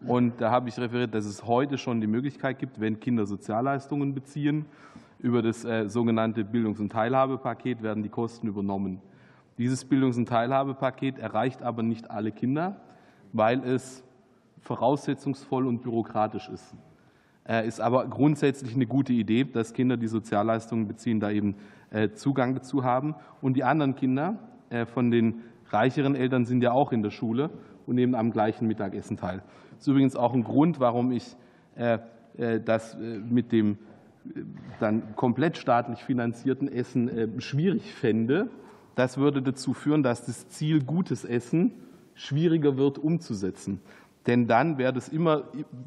[0.06, 4.14] Und da habe ich referiert, dass es heute schon die Möglichkeit gibt, wenn Kinder Sozialleistungen
[4.14, 4.66] beziehen,
[5.18, 9.00] über das äh, sogenannte Bildungs- und Teilhabepaket werden die Kosten übernommen.
[9.58, 12.80] Dieses Bildungs- und Teilhabepaket erreicht aber nicht alle Kinder,
[13.32, 14.04] weil es
[14.60, 16.74] voraussetzungsvoll und bürokratisch ist.
[17.48, 21.54] Äh, ist aber grundsätzlich eine gute Idee, dass Kinder, die Sozialleistungen beziehen, da eben
[21.90, 23.14] äh, Zugang dazu haben.
[23.40, 24.38] Und die anderen Kinder
[24.92, 27.50] von den reicheren Eltern sind ja auch in der Schule
[27.86, 29.42] und nehmen am gleichen Mittagessen teil.
[29.70, 31.36] Das ist übrigens auch ein Grund, warum ich
[31.76, 31.98] äh,
[32.38, 33.78] äh, das äh, mit dem
[34.80, 38.50] dann komplett staatlich finanzierten Essen schwierig fände.
[38.96, 41.70] Das würde dazu führen, dass das Ziel gutes Essen
[42.14, 43.80] schwieriger wird umzusetzen.
[44.26, 44.78] Denn dann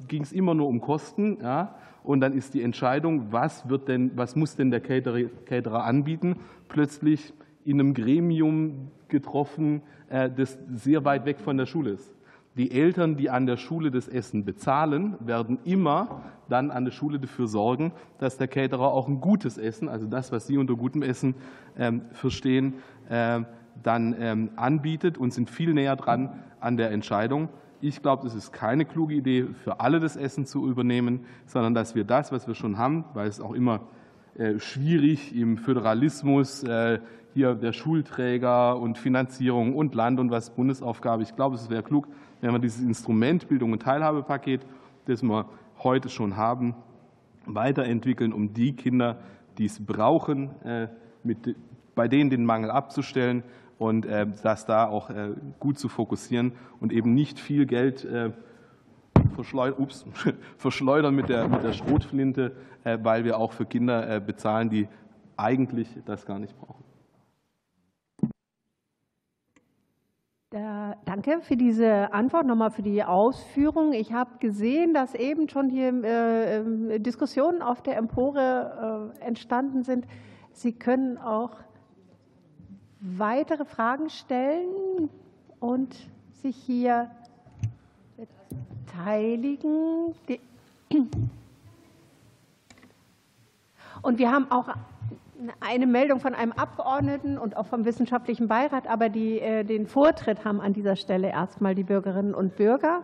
[0.08, 1.40] ging es immer nur um Kosten.
[1.42, 5.84] Ja, und dann ist die Entscheidung, was, wird denn, was muss denn der Caterer, Caterer
[5.84, 6.38] anbieten,
[6.70, 7.34] plötzlich
[7.66, 12.16] in einem Gremium getroffen, das sehr weit weg von der Schule ist.
[12.60, 17.20] Die Eltern, die an der Schule das Essen bezahlen, werden immer dann an der Schule
[17.20, 21.02] dafür sorgen, dass der Caterer auch ein gutes Essen, also das, was Sie unter gutem
[21.02, 21.36] Essen
[21.78, 22.74] ähm, verstehen,
[23.08, 23.42] äh,
[23.82, 27.50] dann ähm, anbietet und sind viel näher dran an der Entscheidung.
[27.82, 31.96] Ich glaube, es ist keine kluge Idee, für alle das Essen zu übernehmen, sondern dass
[31.96, 33.88] wir das, was wir schon haben, weil es auch immer
[34.36, 37.00] äh, schwierig im Föderalismus äh,
[37.34, 41.24] hier der Schulträger und Finanzierung und Land und was Bundesaufgabe.
[41.24, 42.08] Ich glaube, es wäre klug,
[42.42, 44.66] wenn wir dieses Instrument Bildung und Teilhabepaket,
[45.06, 45.46] das wir
[45.84, 46.76] heute schon haben,
[47.46, 49.18] weiterentwickeln, um die Kinder,
[49.58, 50.88] die es brauchen, äh,
[51.24, 51.56] mit,
[51.96, 53.44] bei denen den Mangel abzustellen
[53.78, 58.08] und äh, das da auch äh, gut zu fokussieren und eben nicht viel Geld
[60.58, 64.88] verschleudern mit der, mit der Schrotflinte, weil wir auch für Kinder bezahlen, die
[65.36, 66.89] eigentlich das gar nicht brauchen.
[71.06, 73.94] Danke für diese Antwort, nochmal für die Ausführung.
[73.94, 79.84] Ich habe gesehen, dass eben schon hier äh, ähm, Diskussionen auf der Empore äh, entstanden
[79.84, 80.06] sind.
[80.52, 81.58] Sie können auch
[83.00, 85.10] weitere Fragen stellen
[85.60, 85.96] und
[86.42, 87.12] sich hier
[88.86, 90.14] beteiligen.
[94.02, 94.70] Und wir haben auch
[95.60, 100.44] eine Meldung von einem Abgeordneten und auch vom Wissenschaftlichen Beirat, aber die, äh, den Vortritt
[100.44, 103.04] haben an dieser Stelle erstmal die Bürgerinnen und Bürger.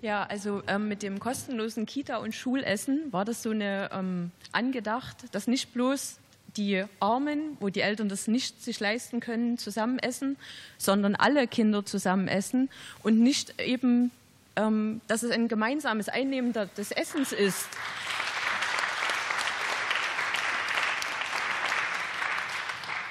[0.00, 5.16] Ja, also ähm, mit dem kostenlosen Kita- und Schulessen war das so eine ähm, angedacht,
[5.32, 6.20] dass nicht bloß
[6.56, 10.36] die Armen, wo die Eltern das nicht sich leisten können, zusammen essen,
[10.76, 12.70] sondern alle Kinder zusammen essen
[13.02, 14.12] und nicht eben,
[14.56, 17.68] ähm, dass es ein gemeinsames Einnehmen des Essens ist.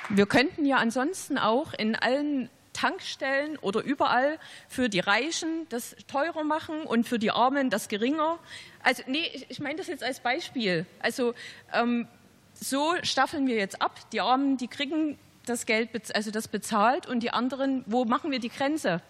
[0.10, 4.38] Wir könnten ja ansonsten auch in allen Tankstellen oder überall
[4.70, 8.38] für die Reichen das teurer machen und für die Armen das geringer.
[8.84, 10.86] Also nee, ich meine das jetzt als Beispiel.
[11.00, 11.34] Also
[11.74, 12.08] ähm,
[12.54, 14.00] so staffeln wir jetzt ab.
[14.12, 18.40] Die Armen, die kriegen das Geld, also das bezahlt und die anderen, wo machen wir
[18.40, 19.02] die Grenze?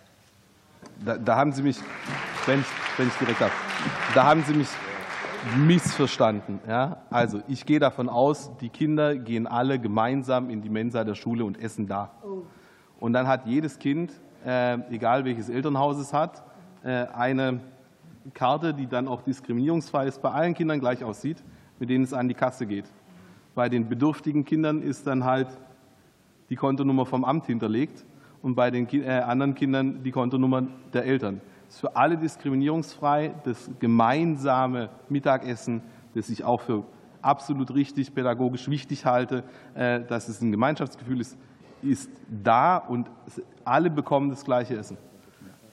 [1.03, 1.77] Da, da haben Sie mich,
[2.45, 2.67] wenn ich,
[2.97, 3.51] wenn ich direkt ab,
[4.13, 4.67] da haben Sie mich
[5.55, 6.59] missverstanden.
[6.67, 7.03] Ja?
[7.09, 11.45] Also ich gehe davon aus, die Kinder gehen alle gemeinsam in die Mensa der Schule
[11.45, 12.11] und essen da.
[12.99, 14.11] Und dann hat jedes Kind,
[14.45, 16.43] äh, egal welches Elternhaus es hat,
[16.83, 17.59] äh, eine
[18.33, 21.43] Karte, die dann auch diskriminierungsfrei ist, bei allen Kindern gleich aussieht,
[21.79, 22.85] mit denen es an die Kasse geht.
[23.55, 25.47] Bei den bedürftigen Kindern ist dann halt
[26.49, 28.05] die Kontonummer vom Amt hinterlegt
[28.41, 30.63] und bei den äh, anderen Kindern die Kontonummer
[30.93, 31.41] der Eltern.
[31.67, 33.33] Ist für alle diskriminierungsfrei.
[33.43, 35.81] Das gemeinsame Mittagessen,
[36.13, 36.83] das ich auch für
[37.21, 41.37] absolut richtig, pädagogisch wichtig halte, äh, dass es ein Gemeinschaftsgefühl ist,
[41.81, 43.09] ist da und
[43.65, 44.97] alle bekommen das gleiche Essen.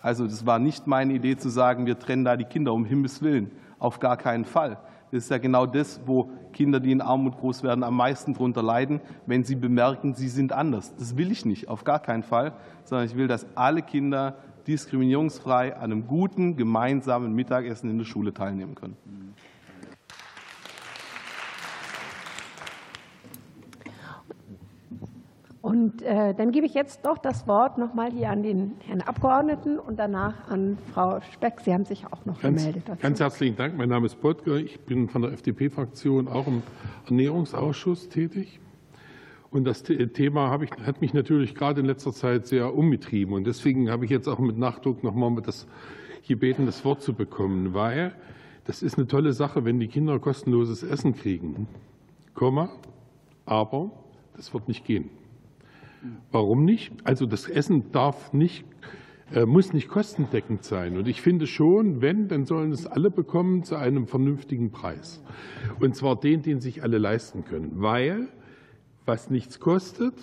[0.00, 3.22] Also das war nicht meine Idee zu sagen, wir trennen da die Kinder um Himmels
[3.22, 3.50] Willen.
[3.78, 4.78] Auf gar keinen Fall.
[5.10, 8.62] Das ist ja genau das, wo Kinder, die in Armut groß werden, am meisten darunter
[8.62, 10.94] leiden, wenn sie bemerken, sie sind anders.
[10.96, 12.52] Das will ich nicht, auf gar keinen Fall,
[12.84, 18.32] sondern ich will, dass alle Kinder diskriminierungsfrei an einem guten gemeinsamen Mittagessen in der Schule
[18.32, 18.96] teilnehmen können.
[25.64, 29.78] Und äh, dann gebe ich jetzt doch das Wort nochmal hier an den Herrn Abgeordneten
[29.78, 31.60] und danach an Frau Speck.
[31.60, 32.82] Sie haben sich auch noch ganz, gemeldet.
[32.86, 33.00] Dazu.
[33.00, 33.74] Ganz herzlichen Dank.
[33.74, 34.56] Mein Name ist Potger.
[34.56, 36.62] Ich bin von der FDP-Fraktion auch im
[37.06, 38.60] Ernährungsausschuss tätig.
[39.54, 43.34] Und das Thema ich, hat mich natürlich gerade in letzter Zeit sehr umgetrieben.
[43.34, 45.68] Und deswegen habe ich jetzt auch mit Nachdruck nochmal das
[46.26, 48.16] gebeten, das Wort zu bekommen, weil
[48.64, 51.68] das ist eine tolle Sache, wenn die Kinder kostenloses Essen kriegen.
[52.34, 52.68] Komma,
[53.46, 53.92] aber
[54.36, 55.08] das wird nicht gehen.
[56.32, 56.92] Warum nicht?
[57.04, 58.64] Also das Essen darf nicht,
[59.32, 60.96] äh, muss nicht kostendeckend sein.
[60.96, 65.22] Und ich finde schon, wenn, dann sollen es alle bekommen zu einem vernünftigen Preis.
[65.78, 67.70] Und zwar den, den sich alle leisten können.
[67.76, 68.26] Weil
[69.04, 70.14] was nichts kostet,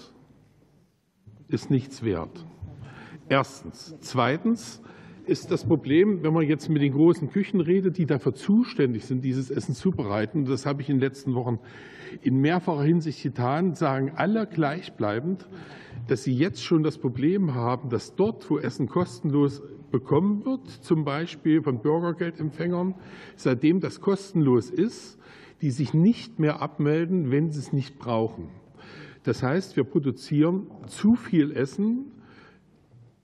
[1.47, 2.45] ist nichts wert.
[3.29, 3.95] Erstens.
[3.99, 4.81] Zweitens
[5.25, 9.23] ist das Problem, wenn man jetzt mit den großen Küchen redet, die dafür zuständig sind,
[9.23, 11.59] dieses Essen zubereiten, das habe ich in den letzten Wochen
[12.21, 15.47] in mehrfacher Hinsicht getan, sagen alle gleichbleibend,
[16.07, 21.05] dass sie jetzt schon das Problem haben, dass dort, wo Essen kostenlos bekommen wird, zum
[21.05, 22.95] Beispiel von Bürgergeldempfängern,
[23.35, 25.19] seitdem das kostenlos ist,
[25.61, 28.49] die sich nicht mehr abmelden, wenn sie es nicht brauchen.
[29.23, 32.11] Das heißt, wir produzieren zu viel Essen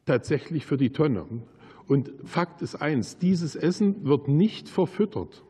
[0.06, 1.26] tatsächlich für die Tonne.
[1.88, 5.44] Und Fakt ist eins, dieses Essen wird nicht verfüttert.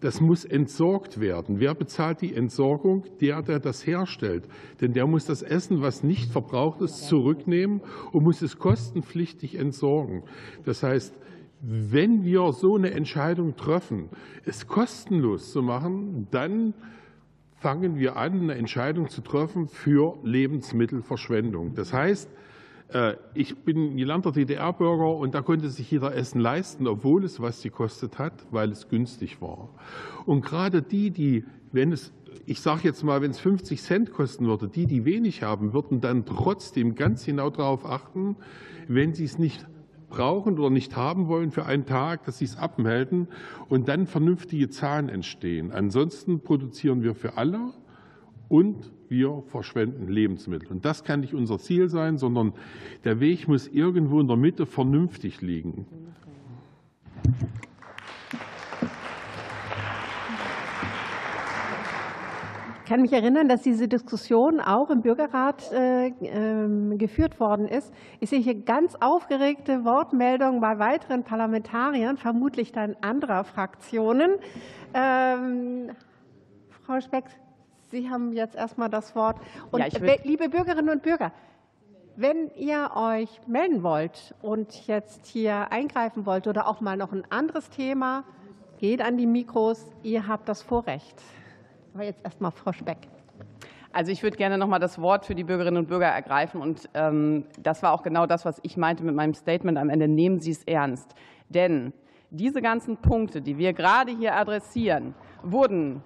[0.00, 1.60] Das muss entsorgt werden.
[1.60, 3.04] Wer bezahlt die Entsorgung?
[3.20, 4.44] Der, der das herstellt.
[4.80, 7.82] Denn der muss das Essen, was nicht verbraucht ist, zurücknehmen
[8.12, 10.22] und muss es kostenpflichtig entsorgen.
[10.64, 11.14] Das heißt,
[11.60, 14.08] wenn wir so eine Entscheidung treffen,
[14.46, 16.72] es kostenlos zu machen, dann
[17.60, 21.74] fangen wir an, eine Entscheidung zu treffen für Lebensmittelverschwendung.
[21.74, 22.30] Das heißt,
[22.88, 27.62] äh, ich bin gelernter DDR-Bürger und da konnte sich jeder Essen leisten, obwohl es was
[27.62, 29.68] gekostet hat, weil es günstig war.
[30.24, 32.14] Und gerade die, die, wenn es,
[32.46, 36.00] ich sage jetzt mal, wenn es 50 Cent kosten würde, die, die wenig haben, würden
[36.00, 38.36] dann trotzdem ganz genau darauf achten,
[38.88, 39.66] wenn sie es nicht
[40.10, 43.28] brauchen oder nicht haben wollen für einen Tag, dass sie es abmelden
[43.68, 45.72] und dann vernünftige Zahlen entstehen.
[45.72, 47.72] Ansonsten produzieren wir für alle
[48.48, 50.68] und wir verschwenden Lebensmittel.
[50.68, 52.52] Und das kann nicht unser Ziel sein, sondern
[53.04, 55.86] der Weg muss irgendwo in der Mitte vernünftig liegen.
[62.90, 67.94] Kann mich erinnern, dass diese Diskussion auch im Bürgerrat äh, äh, geführt worden ist.
[68.18, 74.32] Ich sehe hier ganz aufgeregte Wortmeldungen bei weiteren Parlamentariern, vermutlich dann anderer Fraktionen.
[74.92, 75.92] Ähm,
[76.84, 77.26] Frau Speck,
[77.92, 79.36] Sie haben jetzt erstmal das Wort.
[79.70, 81.30] Und ja, liebe Bürgerinnen und Bürger,
[82.16, 87.22] wenn ihr euch melden wollt und jetzt hier eingreifen wollt oder auch mal noch ein
[87.30, 88.24] anderes Thema,
[88.80, 89.86] geht an die Mikros.
[90.02, 91.22] Ihr habt das Vorrecht.
[91.94, 92.98] Aber jetzt erstmal Frau Speck.
[93.92, 96.60] Also ich würde gerne noch mal das Wort für die Bürgerinnen und Bürger ergreifen.
[96.60, 100.06] Und ähm, das war auch genau das, was ich meinte mit meinem Statement am Ende.
[100.06, 101.14] Nehmen Sie es ernst.
[101.48, 101.92] Denn
[102.30, 106.02] diese ganzen Punkte, die wir gerade hier adressieren, wurden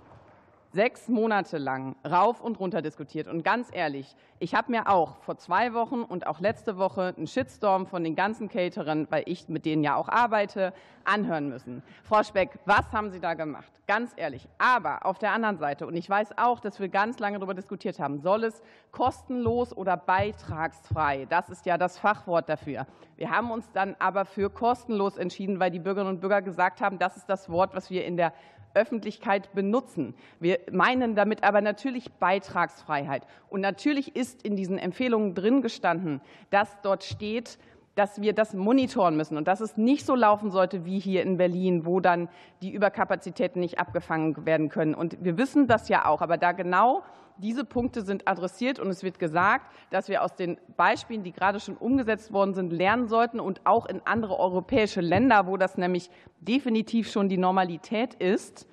[0.74, 3.28] sechs Monate lang rauf und runter diskutiert.
[3.28, 7.28] Und ganz ehrlich, ich habe mir auch vor zwei Wochen und auch letzte Woche einen
[7.28, 10.72] Shitstorm von den ganzen Caterern, weil ich mit denen ja auch arbeite,
[11.04, 11.82] anhören müssen.
[12.02, 13.70] Frau Speck, was haben Sie da gemacht?
[13.86, 14.48] Ganz ehrlich.
[14.58, 18.00] Aber auf der anderen Seite, und ich weiß auch, dass wir ganz lange darüber diskutiert
[18.00, 21.26] haben, soll es kostenlos oder beitragsfrei?
[21.28, 22.86] Das ist ja das Fachwort dafür.
[23.16, 26.98] Wir haben uns dann aber für kostenlos entschieden, weil die Bürgerinnen und Bürger gesagt haben,
[26.98, 28.32] das ist das Wort, was wir in der
[28.74, 30.14] Öffentlichkeit benutzen.
[30.40, 33.26] Wir meinen damit aber natürlich Beitragsfreiheit.
[33.48, 36.20] Und natürlich ist in diesen Empfehlungen drin gestanden,
[36.50, 37.58] dass dort steht,
[37.94, 41.36] dass wir das monitoren müssen und dass es nicht so laufen sollte wie hier in
[41.36, 42.28] Berlin, wo dann
[42.60, 44.94] die Überkapazitäten nicht abgefangen werden können.
[44.94, 47.02] Und wir wissen das ja auch, aber da genau
[47.38, 51.60] diese Punkte sind adressiert und es wird gesagt, dass wir aus den Beispielen, die gerade
[51.60, 56.10] schon umgesetzt worden sind, lernen sollten und auch in andere europäische Länder, wo das nämlich
[56.40, 58.68] definitiv schon die Normalität ist.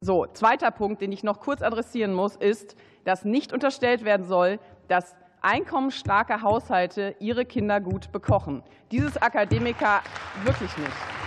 [0.00, 4.58] So, zweiter Punkt, den ich noch kurz adressieren muss, ist, dass nicht unterstellt werden soll,
[4.88, 8.62] dass einkommensstarke Haushalte ihre Kinder gut bekochen.
[8.90, 10.00] Dieses Akademiker
[10.44, 11.25] wirklich nicht.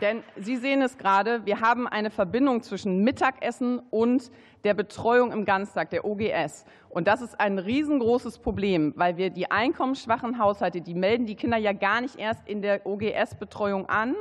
[0.00, 4.30] Denn Sie sehen es gerade, wir haben eine Verbindung zwischen Mittagessen und
[4.64, 6.66] der Betreuung im Ganztag, der OGS.
[6.90, 11.56] Und das ist ein riesengroßes Problem, weil wir die einkommensschwachen Haushalte, die melden die Kinder
[11.56, 14.14] ja gar nicht erst in der OGS-Betreuung an.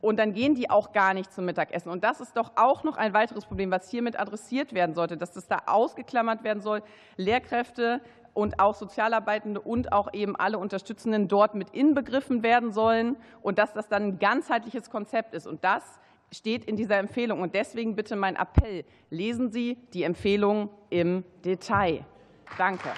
[0.00, 1.90] Und dann gehen die auch gar nicht zum Mittagessen.
[1.90, 5.32] Und das ist doch auch noch ein weiteres Problem, was hiermit adressiert werden sollte, dass
[5.32, 6.82] das da ausgeklammert werden soll.
[7.16, 8.00] Lehrkräfte
[8.38, 13.72] und auch Sozialarbeitende und auch eben alle Unterstützenden dort mit inbegriffen werden sollen und dass
[13.72, 15.48] das dann ein ganzheitliches Konzept ist.
[15.48, 15.82] Und das
[16.30, 17.40] steht in dieser Empfehlung.
[17.40, 22.04] Und deswegen bitte mein Appell, lesen Sie die Empfehlung im Detail.
[22.56, 22.90] Danke.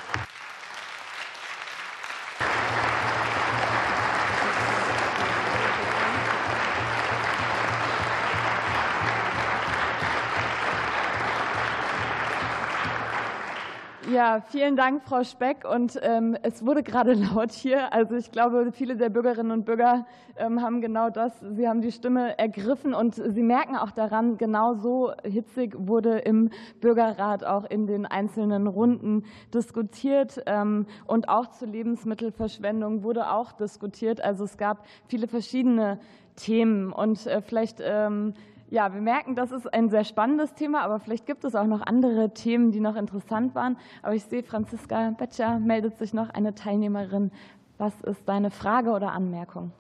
[14.12, 15.64] Ja, vielen Dank, Frau Speck.
[15.64, 17.92] Und ähm, es wurde gerade laut hier.
[17.92, 20.04] Also ich glaube, viele der Bürgerinnen und Bürger
[20.36, 21.38] ähm, haben genau das.
[21.52, 26.50] Sie haben die Stimme ergriffen und sie merken auch daran, genau so hitzig wurde im
[26.80, 29.24] Bürgerrat auch in den einzelnen Runden
[29.54, 30.42] diskutiert.
[30.46, 34.20] Ähm, und auch zur Lebensmittelverschwendung wurde auch diskutiert.
[34.24, 36.00] Also es gab viele verschiedene
[36.34, 36.92] Themen.
[36.92, 38.34] Und äh, vielleicht ähm,
[38.70, 41.82] ja, wir merken, das ist ein sehr spannendes Thema, aber vielleicht gibt es auch noch
[41.82, 43.76] andere Themen, die noch interessant waren.
[44.02, 47.32] Aber ich sehe, Franziska Betscher meldet sich noch, eine Teilnehmerin.
[47.78, 49.72] Was ist deine Frage oder Anmerkung?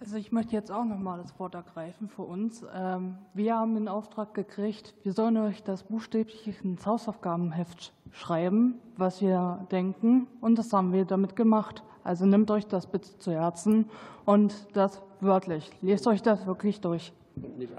[0.00, 2.62] Also ich möchte jetzt auch noch mal das Wort ergreifen für uns.
[2.74, 9.22] Ähm, wir haben den Auftrag gekriegt, wir sollen euch das buchstäblich ins Hausaufgabenheft schreiben, was
[9.22, 10.26] wir denken.
[10.42, 11.82] Und das haben wir damit gemacht.
[12.04, 13.90] Also nehmt euch das bitte zu Herzen
[14.26, 15.70] und das wörtlich.
[15.80, 17.12] Lest euch das wirklich durch.
[17.56, 17.72] Nicht.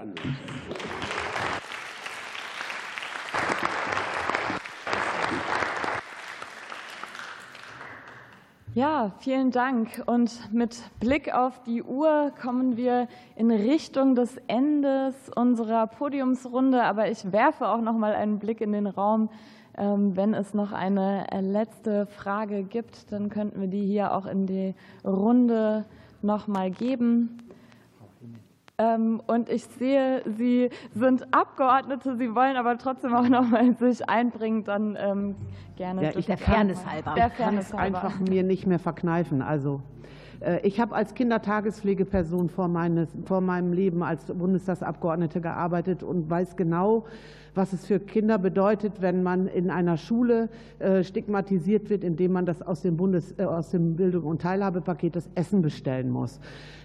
[8.76, 10.02] Ja, vielen Dank.
[10.04, 16.82] Und mit Blick auf die Uhr kommen wir in Richtung des Endes unserer Podiumsrunde.
[16.82, 19.30] Aber ich werfe auch noch mal einen Blick in den Raum.
[19.78, 24.26] Ähm, wenn es noch eine äh, letzte Frage gibt, dann könnten wir die hier auch
[24.26, 24.74] in die
[25.04, 25.84] Runde
[26.22, 27.38] noch mal geben.
[28.78, 34.08] Ähm, und ich sehe, Sie sind Abgeordnete, Sie wollen aber trotzdem auch noch mal sich
[34.08, 35.34] einbringen, dann ähm,
[35.76, 36.04] gerne.
[36.04, 37.14] Ja, ich der Fairness halber.
[37.14, 38.02] Der Fairness halber.
[38.02, 39.40] einfach mir nicht mehr verkneifen.
[39.40, 39.80] Also
[40.40, 46.56] äh, ich habe als Kindertagespflegeperson vor, meines, vor meinem Leben als Bundestagsabgeordnete gearbeitet und weiß
[46.56, 47.04] genau,
[47.56, 52.46] was es für Kinder bedeutet, wenn man in einer Schule äh, stigmatisiert wird, indem man
[52.46, 56.38] das aus dem, Bundes, äh, aus dem Bildung- und Teilhabepaket das Essen bestellen muss.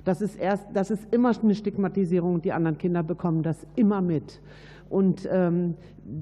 [0.06, 2.42] Das ist, erst, das ist immer eine Stigmatisierung.
[2.42, 4.42] Die anderen Kinder bekommen das immer mit.
[4.90, 5.76] Und ähm,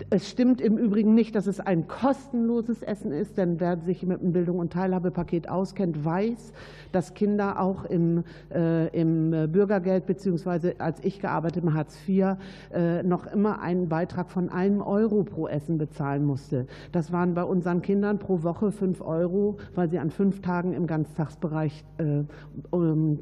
[0.10, 4.22] es stimmt im Übrigen nicht, dass es ein kostenloses Essen ist, denn wer sich mit
[4.22, 6.54] dem Bildung- und Teilhabepaket auskennt, weiß,
[6.92, 8.24] dass Kinder auch im,
[8.54, 12.38] äh, im Bürgergeld beziehungsweise als ich gearbeitet habe, Hartz IV,
[12.74, 16.68] äh, noch immer einen Beitrag von einem Euro pro Essen bezahlen musste.
[16.92, 20.88] Das waren bei unseren Kindern pro Woche fünf Euro, weil sie an fünf Tagen im
[20.88, 22.24] Ganztagsbereich äh,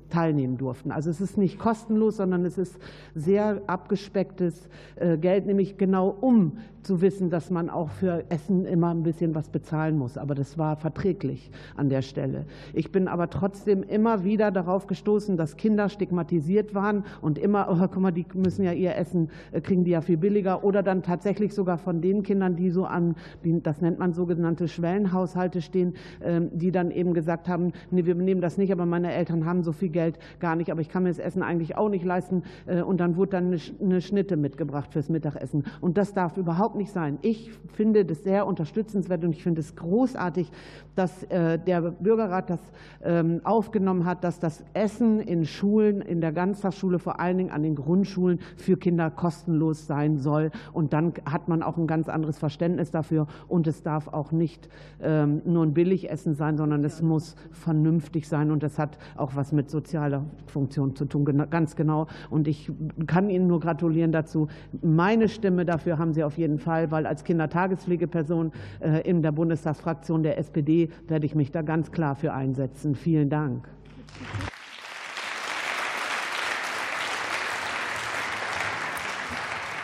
[0.10, 0.92] teilnehmen durften.
[0.92, 2.80] Also es ist nicht kostenlos, sondern es ist
[3.14, 6.47] sehr abgespecktes äh, Geld, nämlich genau um
[6.88, 10.18] zu wissen, dass man auch für Essen immer ein bisschen was bezahlen muss.
[10.18, 12.46] Aber das war verträglich an der Stelle.
[12.74, 17.88] Ich bin aber trotzdem immer wieder darauf gestoßen, dass Kinder stigmatisiert waren und immer, oh,
[17.92, 20.64] guck mal, die müssen ja ihr Essen, äh, kriegen die ja viel billiger.
[20.64, 25.62] Oder dann tatsächlich sogar von den Kindern, die so an, das nennt man sogenannte Schwellenhaushalte
[25.62, 29.46] stehen, ähm, die dann eben gesagt haben, nee, wir nehmen das nicht, aber meine Eltern
[29.46, 32.06] haben so viel Geld gar nicht, aber ich kann mir das Essen eigentlich auch nicht
[32.06, 32.44] leisten.
[32.66, 35.66] Äh, und dann wurde dann eine Schnitte mitgebracht fürs Mittagessen.
[35.82, 37.20] Und das darf überhaupt nicht sein.
[37.22, 40.52] Ich finde das sehr unterstützenswert und ich finde es großartig,
[40.96, 42.60] dass äh, der Bürgerrat das
[43.04, 47.62] ähm, aufgenommen hat, dass das Essen in Schulen, in der Ganztagsschule, vor allen Dingen an
[47.64, 50.52] den Grundschulen für Kinder kostenlos sein soll.
[50.74, 53.28] Und dann hat man auch ein ganz anderes Verständnis dafür.
[53.48, 54.70] Und es darf auch nicht
[55.00, 58.50] ähm, nur ein Billigessen sein, sondern es muss vernünftig sein.
[58.52, 62.08] Und das hat auch was mit sozialer Funktion zu tun, ganz genau.
[62.30, 62.72] Und ich
[63.06, 64.48] kann Ihnen nur gratulieren dazu.
[64.82, 70.22] Meine Stimme dafür haben Sie auf jeden Fall, weil als Kindertagespflegeperson äh, in der Bundestagsfraktion
[70.22, 72.94] der SPD werde ich mich da ganz klar für einsetzen.
[72.96, 73.68] Vielen Dank.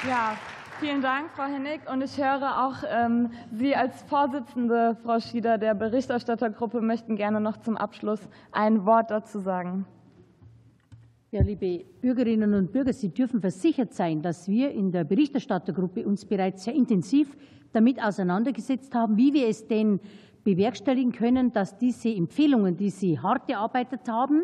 [0.08, 0.36] Ja,
[0.82, 1.90] vielen Dank, Frau Hennig.
[1.90, 7.56] Und ich höre auch, ähm, Sie als Vorsitzende, Frau Schieder, der Berichterstattergruppe möchten gerne noch
[7.58, 8.20] zum Abschluss
[8.52, 9.86] ein Wort dazu sagen.
[11.34, 16.26] Ja, liebe Bürgerinnen und Bürger, Sie dürfen versichert sein, dass wir in der Berichterstattergruppe uns
[16.26, 17.36] bereits sehr intensiv
[17.72, 20.00] damit auseinandergesetzt haben, wie wir es denn
[20.44, 24.44] bewerkstelligen können, dass diese Empfehlungen, die Sie hart erarbeitet haben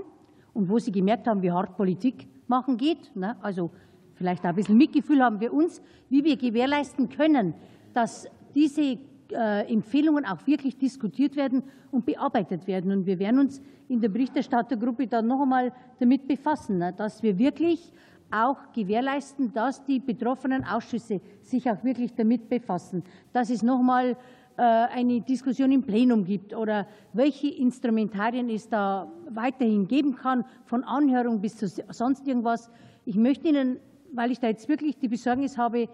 [0.55, 3.69] und wo Sie gemerkt haben, wie hart Politik machen geht, ne, also
[4.15, 7.53] vielleicht auch ein bisschen Mitgefühl haben wir uns, wie wir gewährleisten können,
[7.93, 8.97] dass diese
[9.31, 12.91] Empfehlungen auch wirklich diskutiert werden und bearbeitet werden.
[12.91, 17.37] Und wir werden uns in der Berichterstattergruppe dann noch einmal damit befassen, ne, dass wir
[17.37, 17.91] wirklich
[18.31, 23.03] auch gewährleisten, dass die betroffenen Ausschüsse sich auch wirklich damit befassen,
[23.33, 24.15] dass es noch einmal
[24.57, 30.83] äh, eine Diskussion im Plenum gibt oder welche Instrumentarien es da weiterhin geben kann, von
[30.83, 32.69] Anhörung bis zu sonst irgendwas.
[33.05, 33.79] Ich möchte Ihnen,
[34.11, 35.87] weil ich da jetzt wirklich die Besorgnis habe,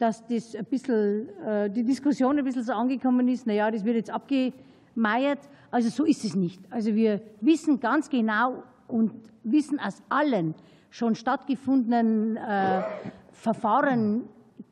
[0.00, 3.96] dass das ein bisschen, äh, die Diskussion ein bisschen so angekommen ist, naja, das wird
[3.96, 5.40] jetzt abgemeiert.
[5.70, 6.60] Also so ist es nicht.
[6.70, 9.12] Also wir wissen ganz genau und
[9.44, 10.54] wissen aus allen
[10.88, 12.82] schon stattgefundenen äh,
[13.30, 14.22] Verfahren,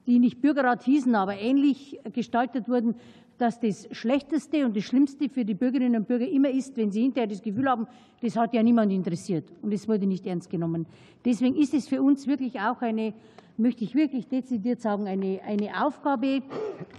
[0.07, 2.95] die nicht Bürgerrat hießen, aber ähnlich gestaltet wurden,
[3.37, 7.03] dass das Schlechteste und das Schlimmste für die Bürgerinnen und Bürger immer ist, wenn sie
[7.03, 7.87] hinterher das Gefühl haben,
[8.23, 10.87] das hat ja niemand interessiert und es wurde nicht ernst genommen.
[11.23, 13.13] Deswegen ist es für uns wirklich auch eine
[13.59, 16.43] möchte ich wirklich dezidiert sagen, eine, eine Aufgabe,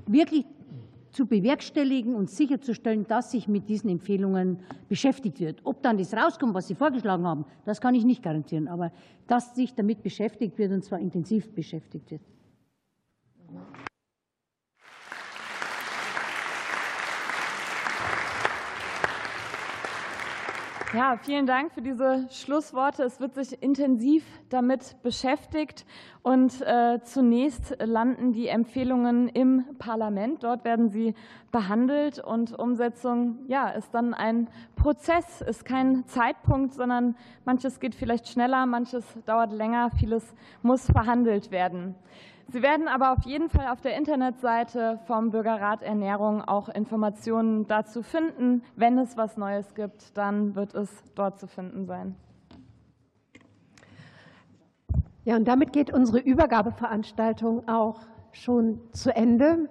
[0.05, 0.45] wirklich
[1.11, 5.61] zu bewerkstelligen und sicherzustellen, dass sich mit diesen Empfehlungen beschäftigt wird.
[5.63, 8.91] Ob dann das rauskommt, was Sie vorgeschlagen haben, das kann ich nicht garantieren, aber
[9.27, 12.21] dass sich damit beschäftigt wird und zwar intensiv beschäftigt wird.
[20.91, 23.03] Ja, vielen Dank für diese Schlussworte.
[23.03, 25.85] Es wird sich intensiv damit beschäftigt
[26.23, 30.43] und äh, zunächst landen die Empfehlungen im Parlament.
[30.43, 31.13] Dort werden sie
[31.51, 38.27] behandelt und Umsetzung ja, ist dann ein Prozess, ist kein Zeitpunkt, sondern manches geht vielleicht
[38.27, 40.33] schneller, manches dauert länger, vieles
[40.63, 41.93] muss verhandelt werden.
[42.51, 48.01] Sie werden aber auf jeden Fall auf der Internetseite vom Bürgerrat Ernährung auch Informationen dazu
[48.01, 48.63] finden.
[48.75, 52.15] Wenn es was Neues gibt, dann wird es dort zu finden sein.
[55.25, 57.99] Ja, und damit geht unsere Übergabeveranstaltung auch
[58.31, 59.69] schon zu Ende.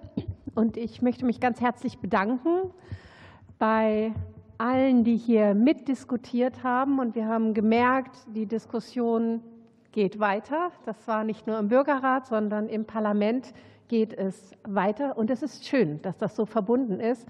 [0.55, 2.71] Und ich möchte mich ganz herzlich bedanken
[3.57, 4.13] bei
[4.57, 6.99] allen, die hier mitdiskutiert haben.
[6.99, 9.41] Und wir haben gemerkt, die Diskussion
[9.91, 10.71] geht weiter.
[10.85, 13.53] Das war nicht nur im Bürgerrat, sondern im Parlament
[13.87, 15.17] geht es weiter.
[15.17, 17.27] Und es ist schön, dass das so verbunden ist.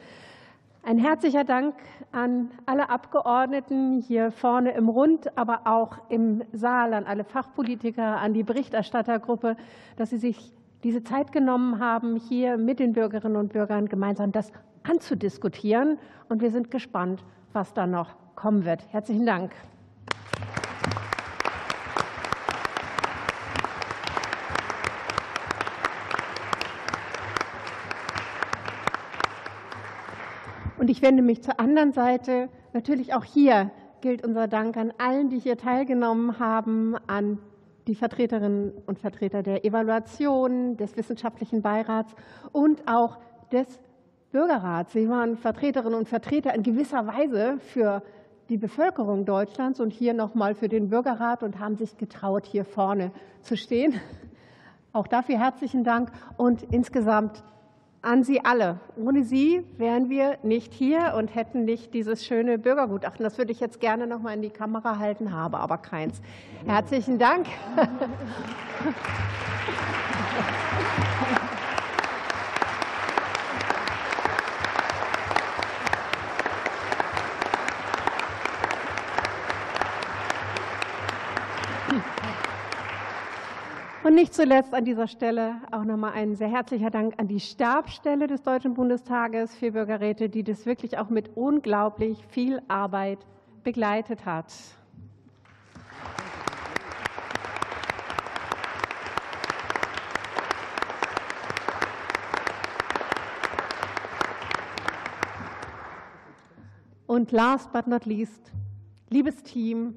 [0.84, 1.76] Ein herzlicher Dank
[2.12, 8.34] an alle Abgeordneten hier vorne im Rund, aber auch im Saal, an alle Fachpolitiker, an
[8.34, 9.58] die Berichterstattergruppe,
[9.98, 10.54] dass Sie sich
[10.84, 14.52] diese Zeit genommen haben, hier mit den Bürgerinnen und Bürgern gemeinsam das
[14.84, 15.98] anzudiskutieren.
[16.30, 18.86] Und wir sind gespannt, was da noch kommen wird.
[18.92, 19.52] Herzlichen Dank.
[31.00, 32.50] Ich wende mich zur anderen Seite.
[32.74, 33.72] Natürlich auch hier
[34.02, 37.38] gilt unser Dank an allen, die hier teilgenommen haben, an
[37.88, 42.14] die Vertreterinnen und Vertreter der Evaluation, des Wissenschaftlichen Beirats
[42.52, 43.18] und auch
[43.50, 43.80] des
[44.34, 44.92] Bürgerrats.
[44.92, 48.04] Sie waren Vertreterinnen und Vertreter in gewisser Weise für
[48.50, 53.14] die Bevölkerung Deutschlands und hier nochmal für den Bürgerrat und haben sich getraut, hier vorne
[53.42, 53.94] zu stehen.
[54.92, 57.42] Auch dafür herzlichen Dank und insgesamt
[58.02, 58.80] an Sie alle.
[58.96, 63.24] Ohne Sie wären wir nicht hier und hätten nicht dieses schöne Bürgergutachten.
[63.24, 66.22] Das würde ich jetzt gerne noch mal in die Kamera halten, habe aber keins.
[66.66, 67.48] Herzlichen Dank.
[84.10, 88.26] Und nicht zuletzt an dieser Stelle auch nochmal ein sehr herzlicher Dank an die Stabsstelle
[88.26, 93.20] des Deutschen Bundestages für Bürgerräte, die das wirklich auch mit unglaublich viel Arbeit
[93.64, 94.52] begleitet hat.
[107.06, 108.52] Und last but not least,
[109.12, 109.94] liebes Team,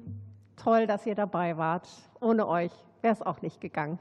[0.55, 1.87] toll, dass ihr dabei wart.
[2.21, 2.71] Ohne euch
[3.03, 3.99] wäre es auch nicht gegangen.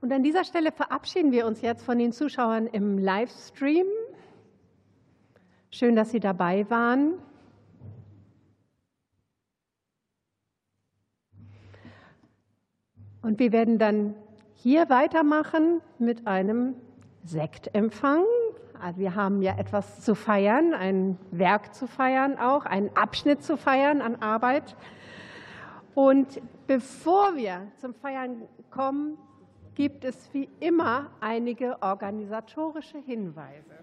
[0.00, 3.86] Und an dieser Stelle verabschieden wir uns jetzt von den Zuschauern im Livestream.
[5.70, 7.14] Schön, dass Sie dabei waren.
[13.22, 14.14] Und wir werden dann
[14.54, 16.76] hier weitermachen mit einem
[17.28, 18.24] Sektempfang.
[18.80, 23.56] Also wir haben ja etwas zu feiern, ein Werk zu feiern auch, einen Abschnitt zu
[23.56, 24.76] feiern an Arbeit.
[25.94, 29.18] Und bevor wir zum Feiern kommen,
[29.74, 33.78] gibt es wie immer einige organisatorische Hinweise.